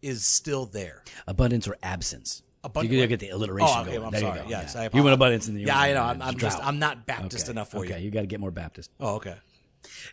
is 0.02 0.24
still 0.24 0.66
there. 0.66 1.02
abundance 1.26 1.66
or 1.68 1.76
absence. 1.82 2.42
Abund- 2.64 2.90
you 2.90 3.06
get 3.06 3.20
the 3.20 3.28
alliteration 3.30 3.68
Oh, 3.72 3.82
okay, 3.82 3.92
going. 3.92 4.04
I'm 4.06 4.10
There 4.12 4.20
you 4.20 4.26
sorry. 4.26 4.40
go. 4.40 4.48
Yes, 4.48 4.72
yeah. 4.74 4.82
I 4.92 4.96
you 4.96 5.02
want 5.02 5.14
abundance 5.14 5.46
in 5.48 5.54
the 5.54 5.62
Yeah, 5.62 5.78
I 5.78 5.92
know. 5.92 6.02
I'm, 6.02 6.20
I'm 6.20 6.36
just. 6.36 6.58
I'm 6.60 6.78
not 6.80 7.06
Baptist 7.06 7.44
Okay, 7.46 7.52
enough 7.52 7.70
for 7.70 7.78
okay, 7.78 7.86
you. 7.88 7.94
Okay, 7.94 8.04
you 8.04 8.10
got 8.10 8.20
to 8.22 8.26
get 8.26 8.40
more 8.40 8.50
Baptist. 8.50 8.90
Oh, 8.98 9.14
okay. 9.16 9.36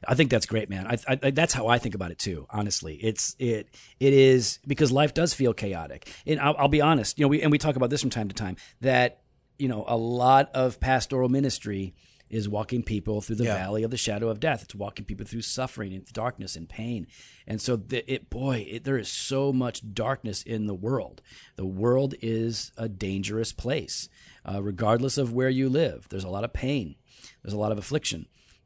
I 0.07 0.15
think 0.15 0.29
that's 0.29 0.45
great, 0.45 0.69
man. 0.69 0.87
I, 0.87 0.97
I, 1.23 1.31
that's 1.31 1.53
how 1.53 1.67
I 1.67 1.77
think 1.77 1.95
about 1.95 2.11
it 2.11 2.19
too. 2.19 2.45
Honestly, 2.49 2.95
it's 2.95 3.35
it 3.39 3.69
it 3.99 4.13
is 4.13 4.59
because 4.67 4.91
life 4.91 5.13
does 5.13 5.33
feel 5.33 5.53
chaotic, 5.53 6.11
and 6.25 6.39
I'll, 6.39 6.55
I'll 6.57 6.67
be 6.67 6.81
honest. 6.81 7.17
You 7.19 7.25
know, 7.25 7.29
we 7.29 7.41
and 7.41 7.51
we 7.51 7.57
talk 7.57 7.75
about 7.75 7.89
this 7.89 8.01
from 8.01 8.09
time 8.09 8.27
to 8.29 8.35
time 8.35 8.55
that 8.81 9.21
you 9.57 9.67
know 9.67 9.85
a 9.87 9.97
lot 9.97 10.49
of 10.53 10.79
pastoral 10.79 11.29
ministry 11.29 11.95
is 12.27 12.49
walking 12.49 12.81
people 12.81 13.21
through 13.21 13.35
the 13.35 13.43
Yeah. 13.43 13.53
valley 13.55 13.83
of 13.83 13.91
the 13.91 13.97
shadow 13.97 14.29
of 14.29 14.39
death. 14.39 14.63
It's 14.63 14.73
walking 14.73 15.05
people 15.05 15.27
through 15.27 15.43
suffering 15.43 15.93
and 15.93 16.05
darkness 16.11 16.55
and 16.55 16.67
pain, 16.67 17.07
and 17.45 17.61
so 17.61 17.75
the, 17.75 18.09
it 18.11 18.29
boy, 18.29 18.67
it, 18.69 18.83
there 18.83 18.97
is 18.97 19.09
so 19.09 19.53
much 19.53 19.93
darkness 19.93 20.41
in 20.41 20.65
the 20.65 20.73
world. 20.73 21.21
The 21.55 21.65
world 21.67 22.15
is 22.21 22.71
a 22.77 22.89
dangerous 22.89 23.53
place, 23.53 24.09
uh, 24.43 24.61
regardless 24.61 25.17
of 25.17 25.33
where 25.33 25.49
you 25.49 25.69
live. 25.69 26.07
There's 26.09 26.23
a 26.23 26.29
lot 26.29 26.43
of 26.43 26.51
pain. 26.53 26.95
There's 27.43 27.53
a 27.53 27.59
lot 27.59 27.71
of 27.71 27.77
affliction. 27.77 28.25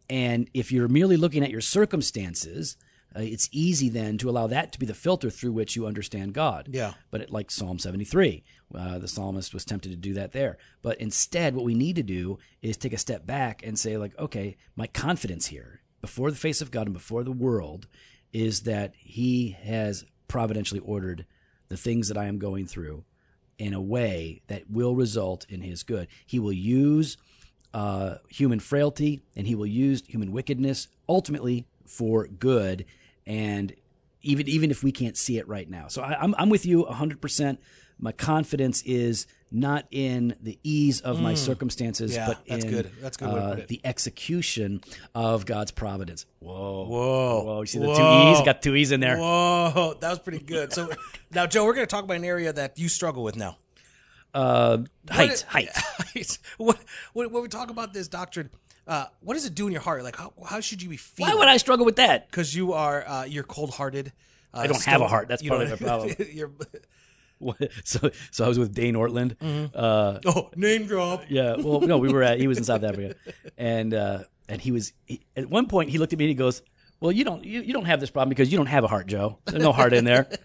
And 0.09 0.49
if 0.53 0.71
you're 0.71 0.87
merely 0.87 1.17
looking 1.17 1.43
at 1.43 1.51
your 1.51 1.61
circumstances, 1.61 2.77
uh, 3.15 3.21
it's 3.21 3.49
easy 3.51 3.89
then 3.89 4.17
to 4.19 4.29
allow 4.29 4.47
that 4.47 4.71
to 4.71 4.79
be 4.79 4.85
the 4.85 4.93
filter 4.93 5.29
through 5.29 5.51
which 5.51 5.75
you 5.75 5.85
understand 5.85 6.33
God. 6.33 6.69
Yeah. 6.71 6.93
But 7.09 7.21
it, 7.21 7.31
like 7.31 7.49
Psalm 7.49 7.79
73, 7.79 8.43
uh, 8.75 8.99
the 8.99 9.07
psalmist 9.07 9.53
was 9.53 9.65
tempted 9.65 9.89
to 9.89 9.95
do 9.95 10.13
that 10.13 10.31
there. 10.31 10.57
But 10.81 10.99
instead, 10.99 11.55
what 11.55 11.65
we 11.65 11.73
need 11.73 11.95
to 11.95 12.03
do 12.03 12.37
is 12.61 12.77
take 12.77 12.93
a 12.93 12.97
step 12.97 13.25
back 13.25 13.65
and 13.65 13.77
say, 13.77 13.97
like, 13.97 14.17
okay, 14.19 14.57
my 14.75 14.87
confidence 14.87 15.47
here 15.47 15.81
before 16.01 16.29
the 16.29 16.37
face 16.37 16.61
of 16.61 16.71
God 16.71 16.87
and 16.87 16.93
before 16.93 17.23
the 17.23 17.31
world 17.31 17.87
is 18.31 18.61
that 18.61 18.93
He 18.97 19.57
has 19.63 20.05
providentially 20.27 20.81
ordered 20.81 21.25
the 21.67 21.77
things 21.77 22.07
that 22.07 22.17
I 22.17 22.25
am 22.25 22.37
going 22.37 22.67
through 22.67 23.05
in 23.57 23.73
a 23.73 23.81
way 23.81 24.41
that 24.47 24.69
will 24.69 24.95
result 24.95 25.45
in 25.49 25.61
His 25.61 25.81
good. 25.83 26.07
He 26.25 26.37
will 26.37 26.53
use 26.53 27.17
uh, 27.73 28.15
human 28.29 28.59
frailty 28.59 29.21
and 29.35 29.47
he 29.47 29.55
will 29.55 29.67
use 29.67 30.03
human 30.07 30.31
wickedness 30.31 30.87
ultimately 31.07 31.67
for 31.85 32.27
good. 32.27 32.85
And 33.25 33.73
even 34.21 34.47
even 34.47 34.71
if 34.71 34.83
we 34.83 34.91
can't 34.91 35.17
see 35.17 35.37
it 35.37 35.47
right 35.47 35.69
now. 35.69 35.87
So 35.87 36.01
I, 36.01 36.19
I'm, 36.21 36.35
I'm 36.37 36.49
with 36.49 36.65
you 36.65 36.85
100% 36.85 37.57
my 38.01 38.11
confidence 38.13 38.81
is 38.83 39.27
not 39.51 39.85
in 39.91 40.35
the 40.41 40.57
ease 40.63 41.01
of 41.01 41.21
my 41.21 41.33
circumstances 41.33 42.11
Mm. 42.11 42.15
Yeah, 42.15 42.27
but 42.27 42.45
that's 42.47 42.63
in 42.63 42.71
good. 42.71 42.91
That's 43.01 43.17
good 43.17 43.27
uh, 43.27 43.57
the 43.67 43.81
execution 43.83 44.81
of 45.13 45.45
god's 45.45 45.71
providence. 45.71 46.25
Whoa. 46.39 46.85
Whoa. 46.85 47.43
whoa. 47.43 47.61
You 47.61 47.67
see 47.67 47.79
the 47.79 47.85
two 47.85 48.31
e's? 48.39 48.45
Got 48.45 48.61
two 48.61 48.75
e's 48.75 48.91
in 48.91 48.99
there. 48.99 49.17
Whoa, 49.17 49.95
that 49.99 50.09
was 50.09 50.19
pretty 50.19 50.39
good. 50.39 50.71
So 50.71 50.89
now, 51.31 51.45
Joe, 51.45 51.65
we're 51.65 51.73
going 51.73 51.85
to 51.85 51.91
talk 51.91 52.03
about 52.03 52.17
an 52.17 52.25
area 52.25 52.53
that 52.53 52.77
you 52.79 52.89
struggle 52.89 53.23
with 53.23 53.35
now. 53.35 53.57
Uh, 54.33 54.79
height 55.09 55.29
What- 55.29 55.45
height 55.47 56.37
what, 56.57 56.77
what, 57.13 57.31
when 57.31 57.41
we 57.41 57.47
talk 57.49 57.69
about 57.69 57.93
this 57.93 58.07
doctrine, 58.07 58.49
uh, 58.87 59.05
what 59.21 59.33
does 59.35 59.45
it 59.45 59.55
do 59.55 59.67
in 59.67 59.71
your 59.73 59.81
heart? 59.81 60.03
Like, 60.03 60.15
how, 60.15 60.33
how 60.47 60.59
should 60.59 60.81
you 60.81 60.89
be 60.89 60.97
feeling? 60.97 61.33
why 61.33 61.39
would 61.39 61.47
i 61.47 61.57
struggle 61.57 61.85
with 61.85 61.97
that 61.97 62.29
Because 62.29 62.55
you 62.55 62.73
are 62.73 63.07
uh, 63.07 63.23
you're 63.25 63.43
cold 63.43 63.71
hearted. 63.71 64.11
Uh, 64.53 64.59
I 64.59 64.67
don't 64.67 64.83
have 64.85 65.01
a 65.01 65.07
heart. 65.07 65.27
That's 65.27 65.41
part 65.47 65.61
of 65.63 65.69
the 65.69 65.77
problem. 65.77 66.15
you're, 66.31 66.51
so 67.85 68.09
so 68.31 68.43
i 68.45 68.47
was 68.47 68.59
with 68.59 68.73
Dane 68.73 68.95
Ortlund 68.95 69.35
Mm-hmm. 69.37 69.75
uh, 69.75 70.19
oh, 70.25 70.49
name 70.55 70.85
drop. 70.87 71.23
Yeah, 71.29 71.55
well, 71.57 71.81
no, 71.81 71.97
we 71.97 72.11
were 72.11 72.23
at. 72.23 72.39
He 72.39 72.47
was 72.47 72.57
in 72.57 72.63
South 72.65 72.83
Africa, 72.83 73.15
and 73.57 73.93
uh, 73.93 74.23
and 74.49 74.59
he 74.59 74.71
was 74.71 74.91
he, 75.05 75.21
at 75.37 75.49
one 75.49 75.67
point. 75.67 75.89
He 75.89 75.97
looked 75.97 76.11
at 76.13 76.19
me 76.19 76.25
and 76.25 76.29
he 76.29 76.35
goes, 76.35 76.61
"Well, 76.99 77.11
you 77.11 77.23
don't 77.23 77.43
you, 77.45 77.61
you 77.61 77.73
don't 77.73 77.85
have 77.85 77.99
this 77.99 78.09
problem 78.09 78.29
because 78.29 78.51
you 78.51 78.57
don't 78.57 78.67
have 78.67 78.83
a 78.83 78.87
heart, 78.87 79.07
Joe. 79.07 79.39
There's 79.45 79.63
no 79.63 79.71
heart 79.71 79.93
in 79.93 80.05
there." 80.05 80.27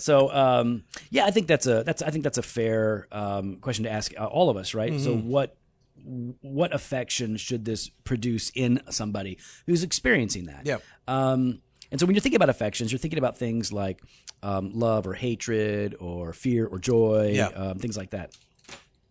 So 0.00 0.28
um, 0.34 0.82
yeah, 1.10 1.24
I 1.24 1.30
think 1.30 1.46
that's 1.46 1.66
a 1.68 1.84
that's 1.84 2.02
I 2.02 2.10
think 2.10 2.24
that's 2.24 2.36
a 2.38 2.42
fair 2.42 3.06
um, 3.12 3.56
question 3.56 3.84
to 3.84 3.90
ask 3.90 4.12
uh, 4.18 4.26
all 4.26 4.50
of 4.50 4.56
us, 4.56 4.74
right? 4.74 4.98
So 5.00 5.14
what 5.16 5.56
what 6.40 6.74
affection 6.74 7.36
should 7.36 7.64
this 7.64 7.88
produce 8.02 8.50
in 8.54 8.80
somebody 8.90 9.38
who's 9.66 9.82
experiencing 9.84 10.46
that? 10.46 10.62
Yeah. 10.66 10.78
Um, 11.06 11.60
and 11.90 12.00
so 12.00 12.06
when 12.06 12.14
you're 12.16 12.20
thinking 12.22 12.36
about 12.36 12.48
affections, 12.50 12.90
you're 12.90 12.98
thinking 12.98 13.18
about 13.20 13.38
things 13.38 13.72
like 13.72 14.02
um, 14.42 14.72
love 14.74 15.06
or 15.06 15.14
hatred 15.14 15.94
or 16.00 16.32
fear 16.32 16.66
or 16.66 16.78
joy, 16.80 17.32
Yeah. 17.34 17.46
um, 17.48 17.78
things 17.78 17.96
like 17.96 18.10
that. 18.10 18.36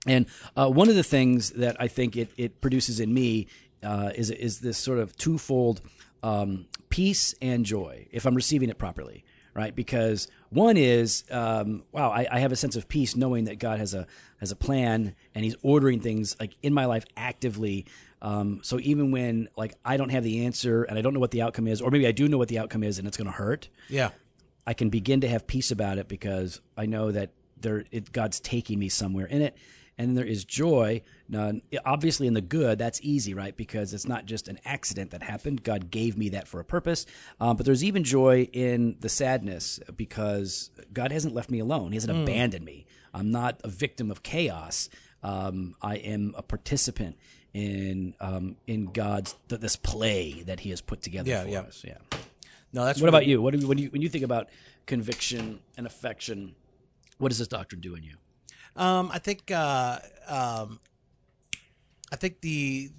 And 0.06 0.26
uh, 0.58 0.70
one 0.70 0.90
of 0.90 0.96
the 0.96 1.04
things 1.04 1.52
that 1.52 1.78
I 1.80 1.88
think 1.88 2.18
it, 2.18 2.30
it 2.36 2.60
produces 2.60 3.00
in 3.00 3.14
me 3.14 3.48
uh, 3.82 4.12
is 4.14 4.30
is 4.32 4.60
this 4.60 4.78
sort 4.78 5.00
of 5.00 5.16
twofold 5.16 5.82
um, 6.22 6.66
peace 6.94 7.34
and 7.42 7.66
joy 7.66 8.08
if 8.12 8.26
I'm 8.28 8.36
receiving 8.36 8.70
it 8.70 8.78
properly, 8.78 9.26
right? 9.56 9.76
Because 9.76 10.28
one 10.50 10.78
is 10.78 11.24
um, 11.32 11.84
wow, 11.92 12.12
I, 12.12 12.28
I 12.32 12.40
have 12.40 12.52
a 12.52 12.56
sense 12.56 12.76
of 12.76 12.88
peace 12.88 13.16
knowing 13.16 13.46
that 13.46 13.58
God 13.58 13.80
has 13.80 13.96
a 13.96 14.06
has 14.40 14.52
a 14.52 14.56
plan 14.56 15.16
and 15.34 15.44
He's 15.44 15.56
ordering 15.64 16.00
things 16.00 16.36
like 16.40 16.56
in 16.62 16.72
my 16.74 16.86
life 16.86 17.06
actively. 17.18 17.86
Um, 18.22 18.60
so 18.62 18.80
even 18.80 19.12
when 19.12 19.50
like 19.58 19.74
I 19.84 19.98
don't 19.98 20.10
have 20.10 20.24
the 20.24 20.46
answer 20.46 20.84
and 20.84 20.98
I 20.98 21.02
don't 21.02 21.14
know 21.16 21.20
what 21.20 21.32
the 21.32 21.42
outcome 21.42 21.68
is, 21.68 21.82
or 21.82 21.90
maybe 21.90 22.06
I 22.06 22.12
do 22.12 22.28
know 22.28 22.38
what 22.38 22.48
the 22.48 22.60
outcome 22.60 22.84
is 22.84 23.00
and 23.00 23.08
it's 23.08 23.18
going 23.18 23.26
to 23.26 23.38
hurt, 23.38 23.70
Yeah. 23.90 24.12
I 24.66 24.74
can 24.74 24.90
begin 24.90 25.20
to 25.22 25.28
have 25.28 25.46
peace 25.48 25.72
about 25.72 25.98
it 25.98 26.08
because 26.08 26.62
I 26.78 26.86
know 26.86 27.12
that 27.12 27.32
there 27.60 27.86
it, 27.92 28.12
God's 28.12 28.40
taking 28.40 28.78
me 28.80 28.88
somewhere 28.88 29.26
in 29.26 29.42
it. 29.42 29.58
And 29.98 30.18
there 30.18 30.26
is 30.26 30.46
joy. 30.46 31.02
Now, 31.34 31.52
obviously, 31.84 32.28
in 32.28 32.34
the 32.36 32.42
good, 32.42 32.78
that's 32.78 33.00
easy, 33.02 33.34
right? 33.34 33.58
Because 33.58 33.94
it's 33.94 34.08
not 34.08 34.26
just 34.26 34.48
an 34.48 34.60
accident 34.64 35.12
that 35.12 35.24
happened. 35.24 35.64
God 35.64 35.90
gave 35.90 36.16
me 36.16 36.30
that 36.30 36.48
for 36.48 36.60
a 36.60 36.64
purpose. 36.64 37.06
Um, 37.42 37.58
but 37.58 37.66
there's 37.66 37.84
even 37.84 38.04
joy 38.04 38.48
in 38.54 38.98
the 39.00 39.10
sadness 39.10 39.80
because 39.98 40.70
God 40.94 41.12
hasn't 41.12 41.34
left 41.34 41.50
me 41.50 41.60
alone. 41.60 41.92
He 41.92 41.96
hasn't 41.96 42.16
abandoned 42.16 42.64
me. 42.64 42.86
I'm 43.14 43.32
not 43.32 43.60
a 43.64 43.68
victim 43.68 44.12
of 44.12 44.24
chaos. 44.24 44.90
Um, 45.24 45.76
I 45.82 45.96
am 45.96 46.36
a 46.38 46.44
participant 46.44 47.18
in 47.54 48.14
um, 48.20 48.58
in 48.68 48.92
God's 48.92 49.36
th- 49.50 49.62
this 49.62 49.76
play 49.76 50.44
that 50.48 50.60
He 50.62 50.70
has 50.70 50.82
put 50.82 51.02
together 51.02 51.30
Yeah, 51.30 51.44
for 51.44 51.50
yeah. 51.50 51.60
us. 51.62 51.84
Yeah. 51.88 51.98
No, 52.74 52.86
that's 52.86 53.00
What 53.02 53.10
about 53.10 53.26
you? 53.26 53.42
What 53.42 53.54
do 53.54 53.60
you, 53.60 53.68
when 53.68 53.78
you 53.78 53.90
when 53.90 54.02
you 54.02 54.10
think 54.10 54.24
about 54.24 54.50
conviction 54.86 55.60
and 55.78 55.86
affection? 55.88 56.56
What 57.18 57.30
does 57.30 57.38
this 57.40 57.48
doctrine 57.48 57.82
do 57.82 57.96
in 57.96 58.04
you? 58.04 58.16
Um, 58.76 59.12
I 59.14 59.20
think 59.20 59.52
uh, 59.52 60.00
um, 60.28 60.80
I 62.14 62.16
think 62.16 62.42
the 62.42 62.92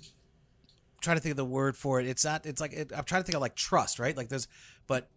trying 1.00 1.16
to 1.16 1.22
think 1.22 1.30
of 1.30 1.36
the 1.36 1.44
word 1.44 1.76
for 1.76 2.00
it. 2.00 2.06
It's 2.08 2.24
not. 2.24 2.44
It's 2.46 2.60
like 2.60 2.72
it, 2.72 2.90
I'm 2.94 3.04
trying 3.04 3.22
to 3.22 3.26
think 3.26 3.36
of 3.36 3.40
like 3.42 3.54
trust, 3.54 4.00
right? 4.00 4.16
Like 4.16 4.28
there's, 4.28 4.48
but 4.88 5.08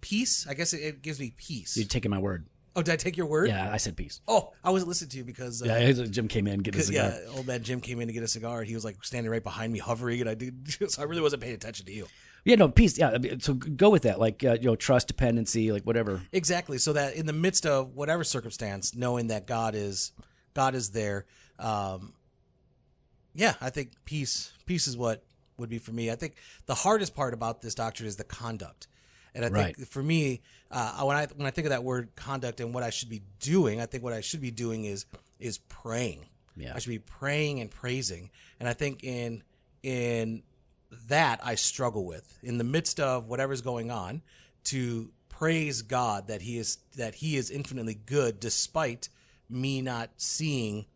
peace. 0.00 0.46
I 0.48 0.54
guess 0.54 0.72
it, 0.72 0.78
it 0.78 1.02
gives 1.02 1.20
me 1.20 1.34
peace. 1.36 1.76
You're 1.76 1.86
taking 1.86 2.10
my 2.10 2.18
word. 2.18 2.46
oh, 2.74 2.82
did 2.82 2.92
I 2.92 2.96
take 2.96 3.16
your 3.18 3.26
word? 3.26 3.48
Yeah, 3.48 3.70
I 3.70 3.76
said 3.76 3.96
peace. 3.96 4.20
Oh, 4.26 4.52
I 4.64 4.70
wasn't 4.70 4.88
listening 4.88 5.10
to 5.10 5.16
you 5.18 5.24
because 5.24 5.62
uh, 5.62 5.66
Yeah, 5.66 5.92
Jim 6.06 6.26
came 6.28 6.46
in, 6.46 6.60
get 6.60 6.74
a 6.74 6.82
cigar. 6.82 7.12
yeah, 7.22 7.30
old 7.36 7.46
man 7.46 7.62
Jim 7.62 7.80
came 7.80 8.00
in 8.00 8.06
to 8.06 8.12
get 8.14 8.22
a 8.22 8.28
cigar. 8.28 8.60
and 8.60 8.68
He 8.68 8.74
was 8.74 8.84
like 8.84 9.02
standing 9.04 9.30
right 9.30 9.42
behind 9.44 9.72
me, 9.72 9.78
hovering, 9.78 10.20
and 10.22 10.30
I 10.30 10.34
did. 10.34 10.54
So 10.90 11.02
I 11.02 11.04
really 11.04 11.22
wasn't 11.22 11.42
paying 11.42 11.54
attention 11.54 11.84
to 11.86 11.92
you. 11.92 12.06
Yeah, 12.44 12.54
no, 12.54 12.68
peace. 12.68 12.96
Yeah, 12.96 13.18
so 13.40 13.54
go 13.54 13.90
with 13.90 14.02
that. 14.04 14.20
Like, 14.20 14.44
uh, 14.44 14.56
you 14.60 14.66
know, 14.68 14.76
trust, 14.76 15.08
dependency, 15.08 15.72
like 15.72 15.82
whatever. 15.82 16.22
Exactly. 16.32 16.78
So 16.78 16.92
that 16.92 17.16
in 17.16 17.26
the 17.26 17.32
midst 17.32 17.66
of 17.66 17.94
whatever 17.96 18.22
circumstance, 18.22 18.94
knowing 18.94 19.26
that 19.28 19.46
God 19.48 19.74
is 19.74 20.12
God 20.54 20.76
is 20.76 20.90
there, 20.90 21.26
um, 21.58 22.12
yeah, 23.34 23.54
I 23.60 23.70
think 23.70 23.92
peace 24.04 24.52
peace 24.66 24.86
is 24.86 24.96
what 24.96 25.24
would 25.58 25.68
be 25.68 25.78
for 25.78 25.92
me. 25.92 26.10
I 26.10 26.16
think 26.16 26.34
the 26.66 26.74
hardest 26.74 27.14
part 27.14 27.34
about 27.34 27.62
this 27.62 27.74
doctrine 27.74 28.06
is 28.06 28.16
the 28.16 28.24
conduct, 28.24 28.88
and 29.34 29.44
I 29.44 29.48
think 29.48 29.88
for 29.88 30.02
me, 30.02 30.42
uh, 30.70 31.02
when 31.02 31.16
I 31.16 31.26
when 31.26 31.46
I 31.46 31.50
think 31.50 31.66
of 31.66 31.70
that 31.70 31.84
word 31.84 32.10
conduct 32.16 32.60
and 32.60 32.72
what 32.72 32.82
I 32.82 32.90
should 32.90 33.10
be 33.10 33.22
doing, 33.40 33.80
I 33.80 33.86
think 33.86 34.02
what 34.02 34.12
I 34.12 34.20
should 34.20 34.40
be 34.40 34.50
doing 34.50 34.84
is 34.84 35.06
is 35.38 35.58
praying. 35.58 36.26
Yeah. 36.56 36.72
I 36.74 36.78
should 36.78 36.90
be 36.90 36.98
praying 36.98 37.60
and 37.60 37.70
praising, 37.70 38.30
and 38.58 38.68
I 38.68 38.72
think 38.72 39.04
in 39.04 39.42
in 39.82 40.42
that 41.08 41.40
I 41.44 41.54
struggle 41.54 42.04
with 42.04 42.38
in 42.42 42.58
the 42.58 42.64
midst 42.64 43.00
of 43.00 43.28
whatever's 43.28 43.60
going 43.60 43.90
on 43.90 44.22
to 44.64 45.10
praise 45.28 45.82
God 45.82 46.28
that 46.28 46.42
he 46.42 46.58
is 46.58 46.78
that 46.96 47.16
he 47.16 47.36
is 47.36 47.50
infinitely 47.50 47.94
good 47.94 48.40
despite 48.40 49.08
me 49.48 49.82
not 49.82 50.10
seeing 50.16 50.86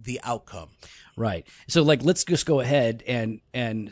the 0.00 0.20
outcome. 0.22 0.70
Right. 1.16 1.46
So, 1.68 1.82
like, 1.82 2.02
let's 2.02 2.24
just 2.24 2.46
go 2.46 2.60
ahead 2.60 3.02
and 3.06 3.40
and 3.54 3.90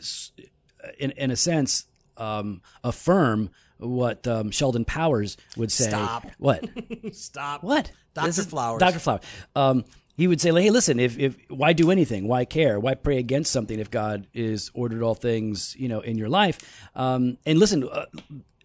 in 0.99 1.11
in 1.11 1.31
a 1.31 1.35
sense 1.35 1.85
um, 2.17 2.61
affirm 2.83 3.49
what 3.77 4.27
um, 4.27 4.51
Sheldon 4.51 4.85
Powers 4.85 5.37
would 5.57 5.71
say. 5.71 5.89
Stop. 5.89 6.27
What? 6.37 6.65
Stop. 7.11 7.63
What? 7.63 7.91
Is- 8.23 8.45
Flowers. 8.45 8.79
Dr. 8.79 8.99
Flowers. 8.99 9.21
Um, 9.55 9.83
he 10.17 10.27
would 10.27 10.39
say, 10.39 10.51
like, 10.51 10.63
"Hey, 10.63 10.69
listen, 10.69 10.99
if, 10.99 11.19
if 11.19 11.35
why 11.49 11.73
do 11.73 11.91
anything? 11.91 12.27
Why 12.27 12.45
care? 12.45 12.79
Why 12.79 12.93
pray 12.95 13.17
against 13.17 13.51
something 13.51 13.79
if 13.79 13.91
God 13.91 14.27
is 14.33 14.71
ordered 14.73 15.01
all 15.01 15.15
things, 15.15 15.75
you 15.77 15.89
know, 15.89 15.99
in 15.99 16.17
your 16.17 16.29
life?" 16.29 16.87
Um, 16.95 17.37
and 17.45 17.59
listen, 17.59 17.83
uh, 17.83 18.05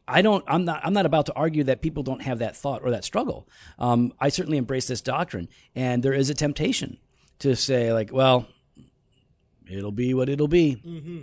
I 0.07 0.23
don't. 0.23 0.45
I'm 0.47 0.65
not. 0.65 0.81
I'm 0.85 0.93
not 0.93 1.07
about 1.07 1.27
to 1.27 1.33
argue 1.35 1.65
that 1.65 1.83
people 1.83 2.05
don't 2.05 2.23
have 2.23 2.39
that 2.39 2.57
thought 2.57 2.83
or 2.85 2.93
that 2.93 3.05
struggle. 3.05 3.49
Um, 3.81 4.13
I 4.21 4.29
certainly 4.29 4.59
embrace 4.59 4.87
this 4.87 5.01
doctrine, 5.01 5.49
and 5.75 6.05
there 6.05 6.13
is 6.13 6.31
a 6.31 6.35
temptation 6.35 6.99
to 7.41 7.57
say, 7.57 7.93
like, 7.93 8.13
well, 8.13 8.47
it'll 9.69 9.93
be 9.93 10.15
what 10.15 10.29
it'll 10.29 10.49
be. 10.49 10.75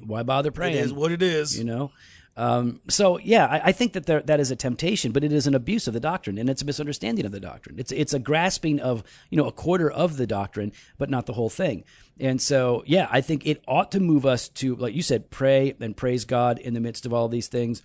Why 0.06 0.23
bother 0.23 0.51
praying? 0.51 0.75
It 0.75 0.86
is 0.86 0.93
what 0.93 1.12
it 1.12 1.21
is. 1.21 1.58
you 1.58 1.63
know? 1.63 1.91
Um, 2.39 2.82
so 2.88 3.17
yeah 3.17 3.47
I, 3.47 3.62
I 3.69 3.71
think 3.71 3.93
that 3.93 4.06
there, 4.06 4.21
that 4.21 4.39
is 4.39 4.51
a 4.51 4.56
temptation 4.56 5.12
but 5.12 5.23
it 5.23 5.34
is 5.34 5.47
an 5.47 5.56
abuse 5.56 5.88
of 5.88 5.95
the 5.95 5.99
doctrine 5.99 6.38
and 6.38 6.51
it's 6.51 6.62
a 6.62 6.65
misunderstanding 6.65 7.25
of 7.25 7.32
the 7.32 7.39
doctrine. 7.39 7.80
It's 7.80 7.91
it's 7.91 8.13
a 8.13 8.19
grasping 8.19 8.80
of 8.80 9.03
you 9.32 9.38
know 9.39 9.47
a 9.47 9.51
quarter 9.51 9.89
of 9.89 10.17
the 10.17 10.27
doctrine 10.27 10.71
but 10.99 11.10
not 11.10 11.25
the 11.25 11.34
whole 11.34 11.49
thing. 11.49 11.84
And 12.19 12.39
so 12.39 12.84
yeah 12.86 13.08
i 13.10 13.21
think 13.21 13.47
it 13.47 13.63
ought 13.67 13.91
to 13.93 13.99
move 13.99 14.23
us 14.23 14.49
to 14.49 14.75
like 14.75 14.93
you 14.93 15.01
said 15.01 15.32
pray 15.32 15.73
and 15.80 15.97
praise 15.97 16.25
god 16.25 16.60
in 16.60 16.75
the 16.75 16.80
midst 16.80 17.08
of 17.08 17.13
all 17.13 17.27
these 17.27 17.47
things. 17.47 17.82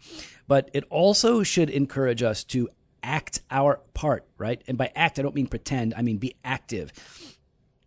But 0.47 0.69
it 0.75 0.85
also 0.91 1.43
should 1.43 1.71
encourage 1.71 2.23
us 2.23 2.45
to 2.45 2.69
act 3.03 3.41
our 3.51 3.81
part 3.95 4.27
right? 4.37 4.61
And 4.69 4.77
by 4.77 4.93
act 4.95 5.19
i 5.19 5.23
don't 5.23 5.35
mean 5.35 5.47
pretend. 5.47 5.95
I 5.97 6.03
mean 6.03 6.19
be 6.19 6.37
active 6.45 6.93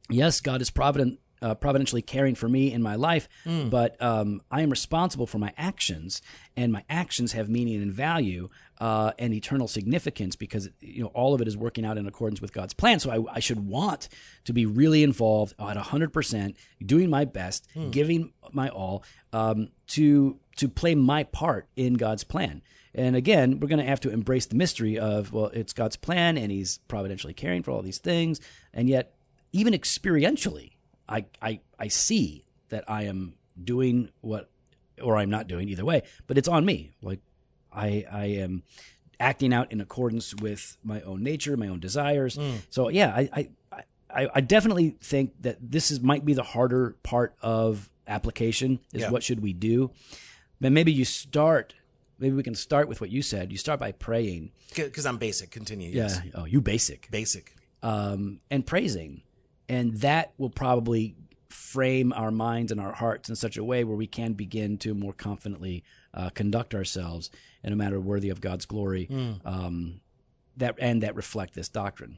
yes, 0.09 0.41
God 0.41 0.61
is 0.61 0.69
provident, 0.69 1.19
uh, 1.41 1.53
providentially 1.55 2.01
caring 2.01 2.33
for 2.35 2.47
me 2.49 2.71
in 2.71 2.81
my 2.81 2.95
life, 2.95 3.27
but 3.69 4.01
um, 4.01 4.41
I 4.49 4.61
am 4.61 4.69
responsible 4.69 5.27
for 5.27 5.37
my 5.37 5.53
actions, 5.57 6.21
and 6.55 6.71
my 6.71 6.83
actions 6.89 7.33
have 7.33 7.49
meaning 7.49 7.81
and 7.81 7.91
value 7.91 8.49
uh, 8.79 9.11
and 9.19 9.33
eternal 9.33 9.67
significance 9.67 10.35
because 10.35 10.69
you 10.81 11.01
know 11.03 11.09
all 11.13 11.33
of 11.33 11.41
it 11.41 11.47
is 11.47 11.55
working 11.55 11.85
out 11.85 11.97
in 11.97 12.07
accordance 12.07 12.41
with 12.41 12.51
God's 12.53 12.73
plan. 12.73 12.99
So 12.99 13.09
I, 13.11 13.35
I 13.35 13.39
should 13.39 13.67
want 13.67 14.09
to 14.45 14.53
be 14.53 14.65
really 14.65 15.03
involved 15.03 15.53
at 15.59 15.77
hundred 15.77 16.11
percent, 16.13 16.55
doing 16.83 17.09
my 17.09 17.25
best, 17.25 17.67
giving 17.91 18.33
my 18.51 18.69
all 18.69 19.03
um, 19.33 19.69
to 19.87 20.39
to 20.57 20.67
play 20.69 20.95
my 20.95 21.23
part 21.23 21.67
in 21.75 21.95
God's 21.95 22.23
plan. 22.23 22.61
And 22.97 23.17
again, 23.17 23.59
we're 23.59 23.67
going 23.67 23.79
to 23.79 23.85
have 23.85 23.99
to 24.01 24.09
embrace 24.09 24.45
the 24.45 24.55
mystery 24.55 24.97
of, 24.97 25.33
well, 25.33 25.47
it's 25.47 25.73
God's 25.73 25.97
plan 25.97 26.37
and 26.37 26.49
He's 26.49 26.77
providentially 26.87 27.33
caring 27.33 27.61
for 27.61 27.71
all 27.71 27.81
these 27.81 27.97
things. 27.97 28.39
And 28.73 28.87
yet, 28.87 29.14
even 29.55 29.73
experientially, 29.73 30.71
I, 31.07 31.25
I, 31.41 31.59
I 31.79 31.87
see 31.87 32.45
that 32.69 32.83
I 32.89 33.03
am 33.03 33.35
doing 33.61 34.09
what, 34.21 34.49
or 35.01 35.15
I'm 35.17 35.29
not 35.29 35.47
doing 35.47 35.69
either 35.69 35.85
way, 35.85 36.01
but 36.27 36.37
it's 36.37 36.47
on 36.47 36.65
me. 36.65 36.91
Like, 37.01 37.19
I, 37.71 38.05
I 38.11 38.25
am 38.25 38.63
acting 39.19 39.53
out 39.53 39.71
in 39.71 39.79
accordance 39.81 40.35
with 40.35 40.77
my 40.83 41.01
own 41.01 41.23
nature, 41.23 41.55
my 41.55 41.67
own 41.69 41.79
desires. 41.79 42.37
So, 42.69 42.89
yeah, 42.89 43.13
I, 43.15 43.29
I, 43.71 43.83
I, 44.09 44.29
I 44.35 44.41
definitely 44.41 44.97
think 45.01 45.33
that 45.41 45.57
this 45.61 45.89
is 45.91 46.01
might 46.01 46.25
be 46.25 46.33
the 46.33 46.43
harder 46.43 46.95
part 47.03 47.35
of 47.41 47.89
application 48.07 48.79
is 48.93 49.01
Yeah. 49.03 49.09
what 49.11 49.23
should 49.23 49.41
we 49.41 49.53
do. 49.53 49.91
But 50.61 50.71
maybe 50.71 50.91
you 50.91 51.05
start, 51.05 51.75
maybe 52.19 52.35
we 52.35 52.43
can 52.43 52.55
start 52.55 52.87
with 52.87 52.99
what 53.01 53.09
you 53.09 53.21
said. 53.21 53.51
You 53.51 53.57
start 53.57 53.79
by 53.79 53.91
praying. 53.93 54.51
Because 54.75 55.05
I'm 55.05 55.17
basic. 55.17 55.51
Continue. 55.51 55.89
Yes. 55.91 56.19
Yeah. 56.23 56.31
Oh, 56.35 56.45
you 56.45 56.59
basic. 56.61 57.09
Basic. 57.11 57.53
Um, 57.83 58.39
and 58.49 58.65
praising. 58.65 59.21
And 59.67 59.97
that 60.01 60.33
will 60.37 60.49
probably 60.49 61.15
frame 61.49 62.13
our 62.13 62.31
minds 62.31 62.71
and 62.71 62.81
our 62.81 62.91
hearts 62.93 63.29
in 63.29 63.35
such 63.35 63.57
a 63.57 63.63
way 63.63 63.83
where 63.83 63.95
we 63.95 64.07
can 64.07 64.33
begin 64.33 64.77
to 64.77 64.93
more 64.93 65.13
confidently 65.13 65.83
uh, 66.13 66.29
conduct 66.29 66.75
ourselves 66.75 67.29
in 67.63 67.73
a 67.73 67.75
manner 67.75 67.99
worthy 67.99 68.29
of 68.29 68.41
God's 68.41 68.65
glory 68.65 69.07
um, 69.45 70.01
that 70.57 70.75
and 70.79 71.03
that 71.03 71.15
reflect 71.15 71.53
this 71.55 71.69
doctrine. 71.69 72.17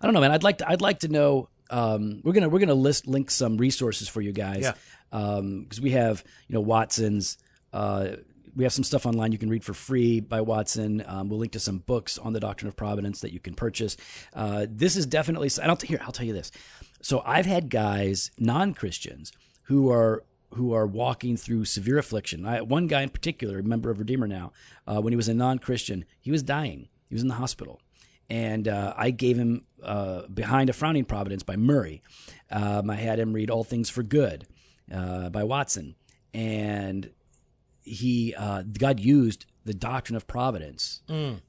I 0.00 0.06
don't 0.06 0.14
know, 0.14 0.20
man. 0.20 0.30
I'd 0.32 0.42
like 0.42 0.58
to. 0.58 0.68
I'd 0.68 0.80
like 0.80 1.00
to 1.00 1.08
know. 1.08 1.48
Um, 1.70 2.20
we're 2.24 2.32
gonna 2.32 2.48
we're 2.48 2.58
gonna 2.58 2.74
list 2.74 3.06
link 3.06 3.30
some 3.30 3.56
resources 3.56 4.08
for 4.08 4.20
you 4.20 4.32
guys. 4.32 4.62
Yeah. 4.62 4.74
Because 5.10 5.80
we 5.80 5.90
have 5.92 6.22
you 6.48 6.54
know 6.54 6.60
Watson's. 6.60 7.38
Uh, 7.72 8.16
we 8.54 8.64
have 8.64 8.72
some 8.72 8.84
stuff 8.84 9.06
online 9.06 9.32
you 9.32 9.38
can 9.38 9.48
read 9.48 9.64
for 9.64 9.74
free 9.74 10.20
by 10.20 10.40
Watson. 10.40 11.02
Um, 11.06 11.28
we'll 11.28 11.38
link 11.38 11.52
to 11.52 11.60
some 11.60 11.78
books 11.78 12.18
on 12.18 12.32
the 12.32 12.40
doctrine 12.40 12.68
of 12.68 12.76
providence 12.76 13.20
that 13.20 13.32
you 13.32 13.40
can 13.40 13.54
purchase. 13.54 13.96
Uh, 14.34 14.66
this 14.68 14.96
is 14.96 15.06
definitely. 15.06 15.50
I 15.62 15.66
don't 15.66 15.80
here. 15.82 16.00
I'll 16.02 16.12
tell 16.12 16.26
you 16.26 16.34
this. 16.34 16.50
So 17.00 17.22
I've 17.24 17.46
had 17.46 17.70
guys, 17.70 18.30
non 18.38 18.74
Christians, 18.74 19.32
who 19.64 19.90
are 19.90 20.24
who 20.54 20.74
are 20.74 20.86
walking 20.86 21.36
through 21.36 21.64
severe 21.64 21.98
affliction. 21.98 22.44
I, 22.44 22.60
one 22.60 22.86
guy 22.86 23.02
in 23.02 23.08
particular, 23.08 23.58
a 23.58 23.62
member 23.62 23.90
of 23.90 23.98
Redeemer 23.98 24.28
now, 24.28 24.52
uh, 24.86 25.00
when 25.00 25.12
he 25.12 25.16
was 25.16 25.28
a 25.28 25.34
non 25.34 25.58
Christian, 25.58 26.04
he 26.20 26.30
was 26.30 26.42
dying. 26.42 26.88
He 27.08 27.14
was 27.14 27.22
in 27.22 27.28
the 27.28 27.34
hospital 27.34 27.80
and 28.32 28.66
uh, 28.66 28.94
I 28.96 29.10
gave 29.10 29.36
him 29.36 29.66
uh, 29.82 30.22
Behind 30.28 30.70
a 30.70 30.72
Frowning 30.72 31.04
Providence 31.04 31.42
by 31.42 31.56
Murray. 31.56 32.02
Um, 32.50 32.88
I 32.88 32.96
had 32.96 33.18
him 33.18 33.34
read 33.34 33.50
All 33.50 33.62
Things 33.62 33.90
for 33.90 34.02
Good 34.02 34.46
uh, 34.90 35.28
by 35.28 35.44
Watson, 35.44 35.96
and 36.32 37.10
he 37.82 38.34
uh, 38.36 38.62
God 38.78 38.98
used 39.00 39.46
the 39.64 39.74
doctrine 39.74 40.16
of 40.16 40.26
providence 40.26 41.02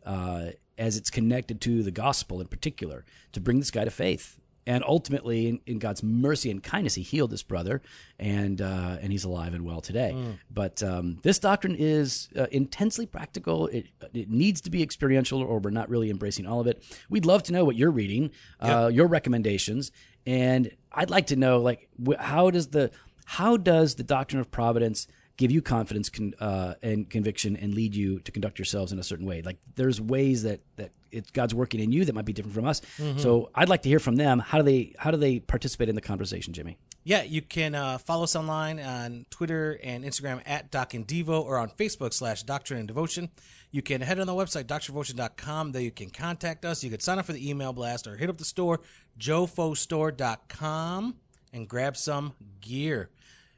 uh, 0.06 0.50
as 0.78 0.98
it's 0.98 1.10
connected 1.10 1.62
to 1.62 1.84
the 1.84 1.92
gospel 1.92 2.42
in 2.42 2.48
particular 2.48 3.06
to 3.32 3.40
bring 3.40 3.60
this 3.60 3.72
guy 3.72 3.86
to 3.86 3.92
faith. 3.92 4.40
And 4.66 4.82
ultimately, 4.88 5.48
in, 5.50 5.60
in 5.66 5.78
God's 5.78 6.02
mercy 6.02 6.50
and 6.50 6.64
kindness, 6.64 6.96
He 6.96 7.02
healed 7.02 7.32
this 7.32 7.44
brother, 7.44 7.82
and 8.18 8.62
uh, 8.62 8.98
and 9.02 9.12
he's 9.12 9.26
alive 9.26 9.54
and 9.54 9.66
well 9.66 9.82
today. 9.82 10.14
But 10.50 10.82
um, 10.82 11.20
this 11.22 11.38
doctrine 11.38 11.76
is 11.78 12.30
uh, 12.40 12.46
intensely 12.50 13.06
practical. 13.06 13.68
It 13.68 13.88
it 14.14 14.30
needs 14.30 14.62
to 14.62 14.70
be 14.70 14.82
experiential, 14.82 15.42
or 15.42 15.60
we're 15.60 15.70
not 15.72 15.90
really 15.90 16.10
embracing 16.10 16.48
all 16.48 16.62
of 16.62 16.68
it. 16.68 16.82
We'd 17.10 17.26
love 17.26 17.44
to 17.44 17.52
know 17.52 17.66
what 17.66 17.76
you're 17.76 17.92
reading, 17.92 18.32
uh, 18.62 18.88
your 18.88 19.08
recommendations, 19.08 19.92
and 20.26 20.72
I'd 20.94 21.10
like 21.10 21.28
to 21.28 21.36
know 21.36 21.60
like 21.60 21.90
wh- 22.02 22.16
how 22.18 22.50
does 22.50 22.68
the 22.70 22.90
how 23.26 23.58
does 23.58 23.96
the 23.96 24.04
doctrine 24.04 24.40
of 24.40 24.50
providence 24.50 25.08
give 25.38 25.52
you 25.52 25.62
confidence 25.62 26.10
con, 26.10 26.34
uh, 26.40 26.76
and 26.82 27.10
conviction 27.10 27.56
and 27.56 27.74
lead 27.74 27.96
you 27.96 28.20
to 28.22 28.32
conduct 28.32 28.60
yourselves 28.60 28.92
in 28.92 29.00
a 29.00 29.04
certain 29.04 29.26
way. 29.26 29.42
Like 29.42 29.58
there's 29.76 30.00
ways 30.00 30.44
that 30.44 30.62
that 30.78 30.92
it's 31.12 31.32
God's 31.32 31.54
working 31.54 31.80
in 31.80 31.92
you 31.92 32.06
that 32.06 32.14
might 32.16 32.26
be 32.26 32.34
different 32.34 32.56
from 32.56 32.66
us. 32.66 32.82
So 33.18 33.52
I'd 33.54 33.70
like 33.70 33.84
to 33.84 33.90
hear 33.90 34.00
from 34.00 34.16
them. 34.16 34.40
How 34.40 34.58
do 34.58 34.64
they 34.64 34.94
how 34.98 35.12
do 35.12 35.18
they 35.18 35.40
participate 35.40 35.90
in 35.90 35.96
the 35.96 36.02
conversation, 36.02 36.54
Jimmy? 36.54 36.78
Yeah, 37.06 37.24
you 37.24 37.42
can 37.42 37.76
uh, 37.76 37.98
follow 37.98 38.24
us 38.24 38.34
online 38.36 38.80
on 38.80 39.26
Twitter 39.30 39.78
and 39.84 40.06
Instagram 40.06 40.42
at 40.46 40.72
Doc 40.72 40.94
and 40.94 41.06
Devo 41.06 41.44
or 41.44 41.58
on 41.58 41.70
Facebook 41.70 42.14
slash 42.14 42.44
Doctrine 42.44 42.80
and 42.80 42.88
Devotion. 42.88 43.30
You 43.72 43.82
can 43.82 44.00
head 44.00 44.22
on 44.22 44.28
the 44.28 44.34
website, 44.34 44.66
doctrinedevotion.com. 44.66 45.74
There 45.74 45.82
you 45.82 45.92
can 45.92 46.12
contact 46.12 46.64
us. 46.64 46.82
You 46.82 46.90
can 46.90 47.02
sign 47.02 47.20
up 47.20 47.26
for 47.26 47.34
the 47.34 47.50
email 47.50 47.74
blast 47.74 48.08
or 48.08 48.16
hit 48.16 48.30
up 48.30 48.38
the 48.38 48.46
store, 48.46 48.80
jofostore.com, 49.20 51.16
and 51.52 51.68
grab 51.68 51.98
some 51.98 52.34
gear. 52.62 53.10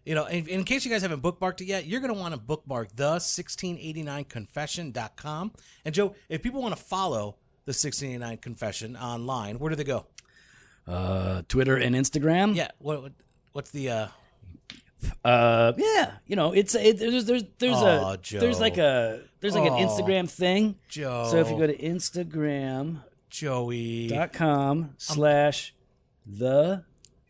You 0.06 0.16
know, 0.16 0.26
in, 0.26 0.48
in 0.48 0.64
case 0.64 0.86
you 0.86 0.92
guys 0.92 1.02
haven't 1.02 1.22
bookmarked 1.24 1.60
it 1.62 1.66
yet, 1.66 1.86
you're 1.88 2.00
going 2.00 2.14
to 2.14 2.20
want 2.20 2.34
to 2.36 2.40
bookmark 2.40 2.96
the 2.96 3.16
1689confession.com. 3.16 5.52
And 5.84 5.96
Joe, 5.96 6.16
if 6.30 6.42
people 6.44 6.62
want 6.62 6.78
to 6.78 6.82
follow 6.82 7.38
the 7.66 7.72
1689 7.72 8.38
Confession 8.38 8.96
online, 8.96 9.58
where 9.60 9.72
do 9.72 9.76
they 9.76 9.84
go? 9.84 10.06
Uh, 10.88 11.42
Twitter 11.48 11.76
and 11.76 11.96
Instagram. 11.96 12.56
Yeah, 12.56 12.70
what, 12.78 13.02
what 13.02 13.12
what's 13.54 13.72
the 13.72 13.90
uh 13.90 14.08
Uh, 15.24 15.74
yeah. 15.78 16.12
You 16.28 16.36
know, 16.36 16.52
it's 16.52 16.76
it, 16.76 17.00
there's 17.00 17.26
there's 17.26 17.44
there's 17.58 17.82
a 17.82 18.20
Joe. 18.22 18.40
there's 18.40 18.60
like 18.60 18.78
a 18.78 19.22
there's 19.40 19.56
like 19.56 19.70
an 19.70 19.78
Instagram 19.88 20.30
thing. 20.30 20.76
Joe. 20.90 21.28
So 21.32 21.38
if 21.38 21.50
you 21.50 21.58
go 21.58 21.68
to 21.68 21.78
Instagram 21.78 23.02
Joey? 23.30 24.08
slash 24.98 25.74
the 26.26 26.84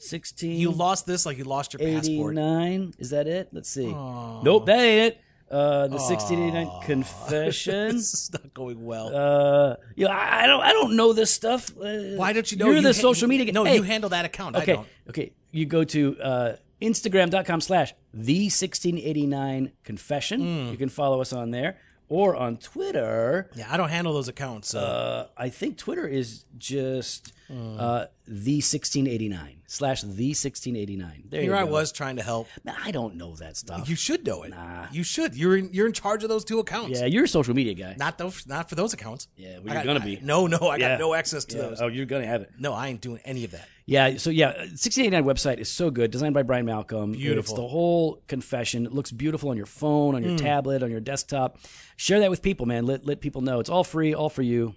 sixteen 0.06 0.60
You 0.60 0.72
lost 0.72 1.06
this 1.06 1.26
like 1.26 1.38
you 1.38 1.44
lost 1.44 1.74
your 1.74 1.80
passport. 1.80 2.34
89 2.34 2.94
is 3.00 3.10
that 3.10 3.28
it 3.28 3.50
let's 3.52 3.70
see 3.70 3.88
nope 3.88 4.66
that 4.68 4.80
ain't 4.80 5.14
it 5.14 5.22
uh 5.52 5.88
the 5.88 5.98
1689 5.98 6.82
confession 6.86 7.88
This 7.96 8.14
is 8.14 8.34
not 8.34 8.54
going 8.54 8.84
well. 8.84 9.08
uh 9.16 9.76
you 9.96 10.06
know, 10.06 10.12
I, 10.12 10.44
I 10.44 10.48
don't 10.48 10.62
i 10.62 10.72
don't 10.72 10.96
know 10.96 11.14
this 11.14 11.32
stuff 11.32 11.70
uh, 11.78 12.16
Why 12.16 12.34
don't 12.34 12.52
you 12.52 12.58
know? 12.58 12.66
you're 12.66 12.76
you 12.76 12.82
the 12.82 12.90
ha- 12.90 13.08
social 13.10 13.28
media 13.28 13.46
guy. 13.46 13.52
No, 13.52 13.64
Hey, 13.64 13.76
you 13.76 13.84
handle 13.84 14.10
that 14.10 14.26
account. 14.26 14.56
I 14.56 14.62
okay 14.64 14.74
don't. 14.74 14.88
okay 15.10 15.32
you 15.52 15.66
go 15.66 15.84
to 15.84 16.18
uh 16.22 16.56
instagram.com 16.82 17.62
slash 17.62 17.94
the 18.14 18.46
1689 18.46 19.72
confession 19.84 20.40
Hmm. 20.42 20.72
you 20.72 20.78
can 20.78 20.90
follow 20.90 21.22
us 21.22 21.32
on 21.34 21.52
there 21.52 21.78
or 22.10 22.36
on 22.36 22.58
twitter 22.58 23.50
Yeah, 23.56 23.68
I 23.70 23.78
don't 23.78 23.90
handle 23.90 24.14
those 24.14 24.28
accounts. 24.28 24.70
So. 24.70 24.80
uh, 24.80 25.28
I 25.38 25.50
think 25.50 25.78
Twitter 25.78 26.08
is 26.08 26.46
just 26.58 27.34
Hmm. 27.48 27.80
uh, 27.80 28.06
the 28.28 28.56
1689 28.56 29.62
slash 29.68 30.02
the 30.02 30.08
1689. 30.08 31.26
There 31.30 31.42
Here 31.42 31.56
I 31.56 31.64
was 31.64 31.92
trying 31.92 32.16
to 32.16 32.24
help. 32.24 32.48
Man, 32.64 32.76
I 32.84 32.90
don't 32.92 33.16
know 33.18 33.36
that 33.36 33.56
stuff. 33.56 33.88
You 33.88 33.96
should 33.96 34.26
know 34.26 34.42
it. 34.44 34.50
Nah. 34.50 34.88
You 34.92 35.04
should. 35.04 35.36
You're 35.36 35.58
in. 35.58 35.70
You're 35.72 35.86
in 35.86 35.94
charge 35.94 36.24
of 36.24 36.30
those 36.30 36.44
two 36.44 36.58
accounts. 36.60 37.00
yeah, 37.00 37.06
you're 37.06 37.26
a 37.26 37.28
social 37.28 37.54
media 37.54 37.74
guy. 37.76 37.96
Not 38.00 38.18
those. 38.18 38.48
Not 38.48 38.68
for 38.70 38.74
those 38.76 38.94
accounts. 38.94 39.28
Yeah, 39.38 39.58
well, 39.60 39.66
you're 39.66 39.74
got- 39.76 39.86
gonna 39.86 40.00
I- 40.00 40.04
be. 40.06 40.20
no, 40.24 40.48
no. 40.48 40.58
I 40.58 40.78
Yeah. 40.78 40.90
got 40.90 41.00
no 41.00 41.14
access 41.14 41.46
to 41.46 41.56
Yeah. 41.58 41.62
those. 41.64 41.82
Oh, 41.82 41.88
you're 41.88 42.06
gonna 42.08 42.26
have 42.26 42.42
it. 42.42 42.50
No, 42.58 42.74
I 42.74 42.88
ain't 42.88 43.02
doing 43.02 43.20
any 43.26 43.44
of 43.44 43.52
that. 43.52 43.68
Yeah. 43.86 44.18
So 44.18 44.32
yeah, 44.32 44.54
1689 44.76 45.24
website 45.24 45.60
is 45.60 45.70
so 45.70 45.92
good, 45.92 46.10
designed 46.10 46.34
by 46.34 46.42
Brian 46.42 46.66
Malcolm. 46.66 47.12
Beautiful. 47.12 47.40
It's 47.40 47.54
the 47.62 47.68
whole 47.68 48.24
confession. 48.28 48.88
It 48.88 48.92
looks 48.94 49.12
beautiful 49.12 49.50
on 49.52 49.58
your 49.58 49.68
phone, 49.68 50.16
on 50.16 50.24
your 50.24 50.36
tablet, 50.38 50.82
on 50.82 50.90
your 50.90 51.00
desktop. 51.02 51.60
Share 51.96 52.20
that 52.22 52.32
with 52.32 52.42
people, 52.42 52.66
man. 52.66 52.88
Let 52.88 53.06
let 53.06 53.22
people 53.22 53.42
know 53.42 53.60
it's 53.60 53.70
all 53.70 53.84
free, 53.84 54.16
all 54.16 54.30
for 54.30 54.42
you. 54.42 54.74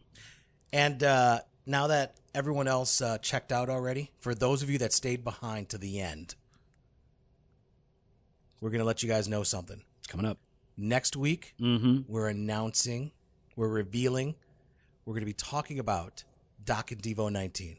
And 0.70 1.02
uh, 1.02 1.40
now 1.64 1.86
that 1.86 2.17
everyone 2.34 2.68
else 2.68 3.00
uh, 3.00 3.18
checked 3.18 3.52
out 3.52 3.68
already, 3.68 4.10
for 4.20 4.34
those 4.34 4.62
of 4.62 4.70
you 4.70 4.78
that 4.78 4.92
stayed 4.92 5.24
behind 5.24 5.68
to 5.70 5.78
the 5.78 6.00
end, 6.00 6.34
we're 8.60 8.70
going 8.70 8.80
to 8.80 8.84
let 8.84 9.02
you 9.02 9.08
guys 9.08 9.28
know 9.28 9.42
something. 9.42 9.82
It's 9.98 10.06
coming 10.08 10.26
up. 10.26 10.38
Next 10.76 11.16
week, 11.16 11.54
Mm-hmm. 11.60 12.00
we're 12.06 12.28
announcing, 12.28 13.12
we're 13.56 13.68
revealing, 13.68 14.34
we're 15.04 15.14
going 15.14 15.22
to 15.22 15.26
be 15.26 15.32
talking 15.32 15.78
about 15.78 16.24
Doc 16.64 16.92
and 16.92 17.02
Devo 17.02 17.30
19. 17.32 17.76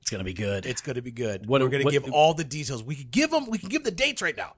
It's 0.00 0.10
gonna 0.10 0.24
be 0.24 0.34
good. 0.34 0.66
It's 0.66 0.80
going 0.82 0.96
to 0.96 1.02
be 1.02 1.12
good. 1.12 1.46
What- 1.46 1.62
we're 1.62 1.68
going 1.68 1.84
to 1.84 1.90
give 1.92 2.10
all 2.12 2.34
the 2.34 2.42
details. 2.42 2.82
We 2.82 2.96
can 2.96 3.06
give 3.12 3.30
them. 3.30 3.48
We 3.48 3.56
can 3.58 3.68
give 3.68 3.84
the 3.84 3.92
dates 3.92 4.20
right 4.20 4.36
now. 4.36 4.54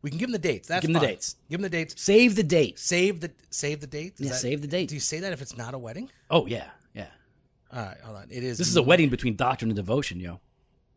We 0.00 0.08
can 0.08 0.18
give 0.18 0.28
them 0.28 0.32
the 0.32 0.38
dates. 0.38 0.68
That's 0.68 0.80
Give 0.86 0.88
'em 0.90 0.94
the 0.94 1.00
fine. 1.00 1.08
dates. 1.10 1.36
Give 1.50 1.58
them 1.60 1.70
the 1.70 1.76
dates. 1.76 2.00
save 2.00 2.34
the 2.36 2.42
date. 2.42 2.78
Save 2.78 3.20
the 3.20 3.30
save 3.50 3.80
the 3.82 3.86
dates. 3.86 4.20
Is 4.22 4.28
Yeah, 4.28 4.32
save 4.32 4.62
the 4.62 4.66
date. 4.68 4.88
Do 4.88 4.94
you 4.94 5.00
say 5.00 5.20
that 5.20 5.32
if 5.34 5.42
it's 5.42 5.54
not 5.56 5.74
a 5.74 5.78
wedding? 5.78 6.08
Oh 6.30 6.46
yeah. 6.46 6.70
All 7.72 7.82
right, 7.82 7.96
hold 8.02 8.16
on. 8.16 8.26
It 8.30 8.44
is. 8.44 8.58
This 8.58 8.68
is 8.68 8.76
a 8.76 8.82
wedding 8.82 9.08
between 9.08 9.36
doctrine 9.36 9.70
and 9.70 9.76
devotion, 9.76 10.20
yo. 10.20 10.40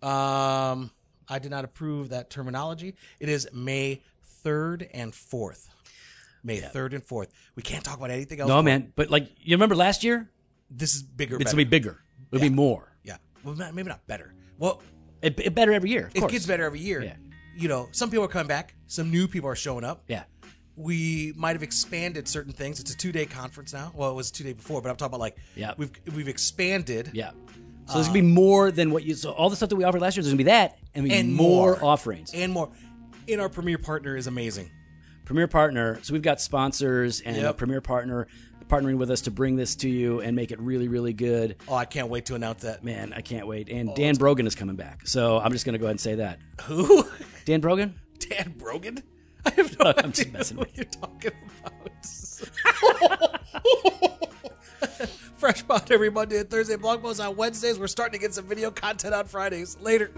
Um, 0.07 0.91
I 1.27 1.39
did 1.39 1.51
not 1.51 1.65
approve 1.65 2.09
that 2.09 2.29
terminology. 2.29 2.95
It 3.19 3.29
is 3.29 3.47
May 3.53 4.01
third 4.23 4.87
and 4.93 5.13
fourth. 5.13 5.69
May 6.43 6.59
third 6.61 6.93
and 6.93 7.03
fourth. 7.03 7.29
We 7.55 7.63
can't 7.63 7.83
talk 7.83 7.97
about 7.97 8.11
anything 8.11 8.39
else. 8.39 8.47
No 8.47 8.61
man, 8.61 8.93
but 8.95 9.09
like 9.09 9.29
you 9.39 9.55
remember 9.55 9.75
last 9.75 10.03
year? 10.03 10.29
This 10.71 10.95
is 10.95 11.03
bigger. 11.03 11.35
It's 11.35 11.45
better. 11.45 11.55
gonna 11.55 11.65
be 11.65 11.69
bigger. 11.69 11.99
It'll 12.31 12.41
be 12.41 12.49
more. 12.49 12.93
Yeah. 13.03 13.17
Well, 13.43 13.55
maybe 13.73 13.89
not 13.89 14.05
better. 14.07 14.33
Well, 14.57 14.81
It, 15.21 15.39
it 15.39 15.55
better 15.55 15.73
every 15.73 15.89
year. 15.89 16.07
Of 16.07 16.15
it 16.15 16.19
course. 16.19 16.31
gets 16.31 16.45
better 16.45 16.63
every 16.63 16.79
year. 16.79 17.01
Yeah. 17.03 17.15
You 17.57 17.67
know, 17.67 17.89
some 17.91 18.09
people 18.09 18.23
are 18.23 18.29
coming 18.29 18.47
back. 18.47 18.75
Some 18.87 19.11
new 19.11 19.27
people 19.27 19.49
are 19.49 19.55
showing 19.55 19.83
up. 19.83 20.03
Yeah. 20.07 20.23
We 20.79 21.33
might 21.35 21.53
have 21.57 21.63
expanded 21.63 22.25
certain 22.27 22.53
things. 22.53 22.79
It's 22.79 22.93
a 22.93 22.97
two 22.97 23.11
day 23.11 23.25
conference 23.25 23.73
now. 23.73 23.91
Well, 23.93 24.09
it 24.11 24.15
was 24.15 24.31
two 24.31 24.43
day 24.45 24.53
before, 24.53 24.81
but 24.81 24.89
I'm 24.89 24.95
talking 24.95 25.11
about 25.11 25.19
like 25.19 25.37
Yeah. 25.55 25.73
we've 25.77 25.91
we've 26.15 26.27
expanded. 26.29 27.11
Yeah. 27.13 27.31
So 27.87 27.95
there's 27.95 28.07
um, 28.07 28.13
gonna 28.13 28.23
be 28.25 28.33
more 28.33 28.71
than 28.71 28.91
what 28.91 29.03
you. 29.03 29.13
So 29.15 29.31
all 29.31 29.49
the 29.49 29.55
stuff 29.55 29.69
that 29.69 29.75
we 29.75 29.83
offered 29.83 30.01
last 30.01 30.15
year, 30.15 30.23
there's 30.23 30.31
gonna 30.33 30.37
be 30.37 30.43
that, 30.45 30.77
and, 30.95 31.11
And 31.11 31.33
more, 31.33 31.71
more. 31.75 31.83
offerings. 31.83 32.31
and 32.33 32.53
more. 32.53 32.69
And 33.27 33.41
our 33.41 33.49
premier 33.49 33.77
partner 33.77 34.15
is 34.15 34.25
amazing. 34.27 34.71
Premier 35.25 35.47
partner. 35.47 35.99
So 36.01 36.13
we've 36.13 36.21
got 36.21 36.39
sponsors 36.41 37.19
and 37.21 37.37
a 37.45 37.53
premier 37.53 37.81
partner 37.81 38.27
partnering 38.67 38.97
with 38.97 39.09
us 39.11 39.21
to 39.21 39.31
bring 39.31 39.55
this 39.55 39.75
to 39.77 39.89
you 39.89 40.21
and 40.21 40.35
make 40.35 40.51
it 40.51 40.59
really, 40.61 40.87
really 40.87 41.11
good. 41.13 41.55
Oh, 41.67 41.73
I 41.75 41.85
can't 41.85 42.07
wait 42.07 42.25
to 42.27 42.35
announce 42.35 42.61
that. 42.61 42.83
Man, 42.83 43.13
I 43.13 43.21
can't 43.21 43.47
wait. 43.47 43.67
And 43.69 43.89
oh, 43.89 43.95
Dan 43.95 44.15
Brogan 44.15 44.45
is 44.47 44.53
coming 44.55 44.75
back. 44.75 45.07
So 45.07 45.39
I'm 45.39 45.51
just 45.51 45.65
gonna 45.65 45.77
go 45.79 45.85
ahead 45.85 45.93
and 45.93 45.99
say 45.99 46.15
that. 46.15 46.39
Who? 46.63 47.05
Dan 47.45 47.59
Brogan. 47.59 47.99
Dan 48.19 48.53
Brogan? 48.57 49.01
I 49.45 49.51
have 49.51 49.79
no 49.79 49.93
I'm 49.97 50.11
just 50.11 50.27
idea 50.27 50.33
messing 50.33 50.57
what 50.57 50.67
with 50.69 50.77
you're 50.77 50.85
talking 50.85 51.31
about. 51.59 53.39
Fresh 55.37 55.67
Pod 55.67 55.89
every 55.91 56.09
Monday 56.09 56.39
and 56.39 56.49
Thursday, 56.49 56.75
blog 56.75 57.01
posts 57.01 57.19
on 57.19 57.35
Wednesdays. 57.35 57.79
We're 57.79 57.87
starting 57.87 58.19
to 58.19 58.25
get 58.25 58.33
some 58.33 58.45
video 58.45 58.71
content 58.71 59.13
on 59.13 59.25
Fridays. 59.25 59.77
Later. 59.79 60.11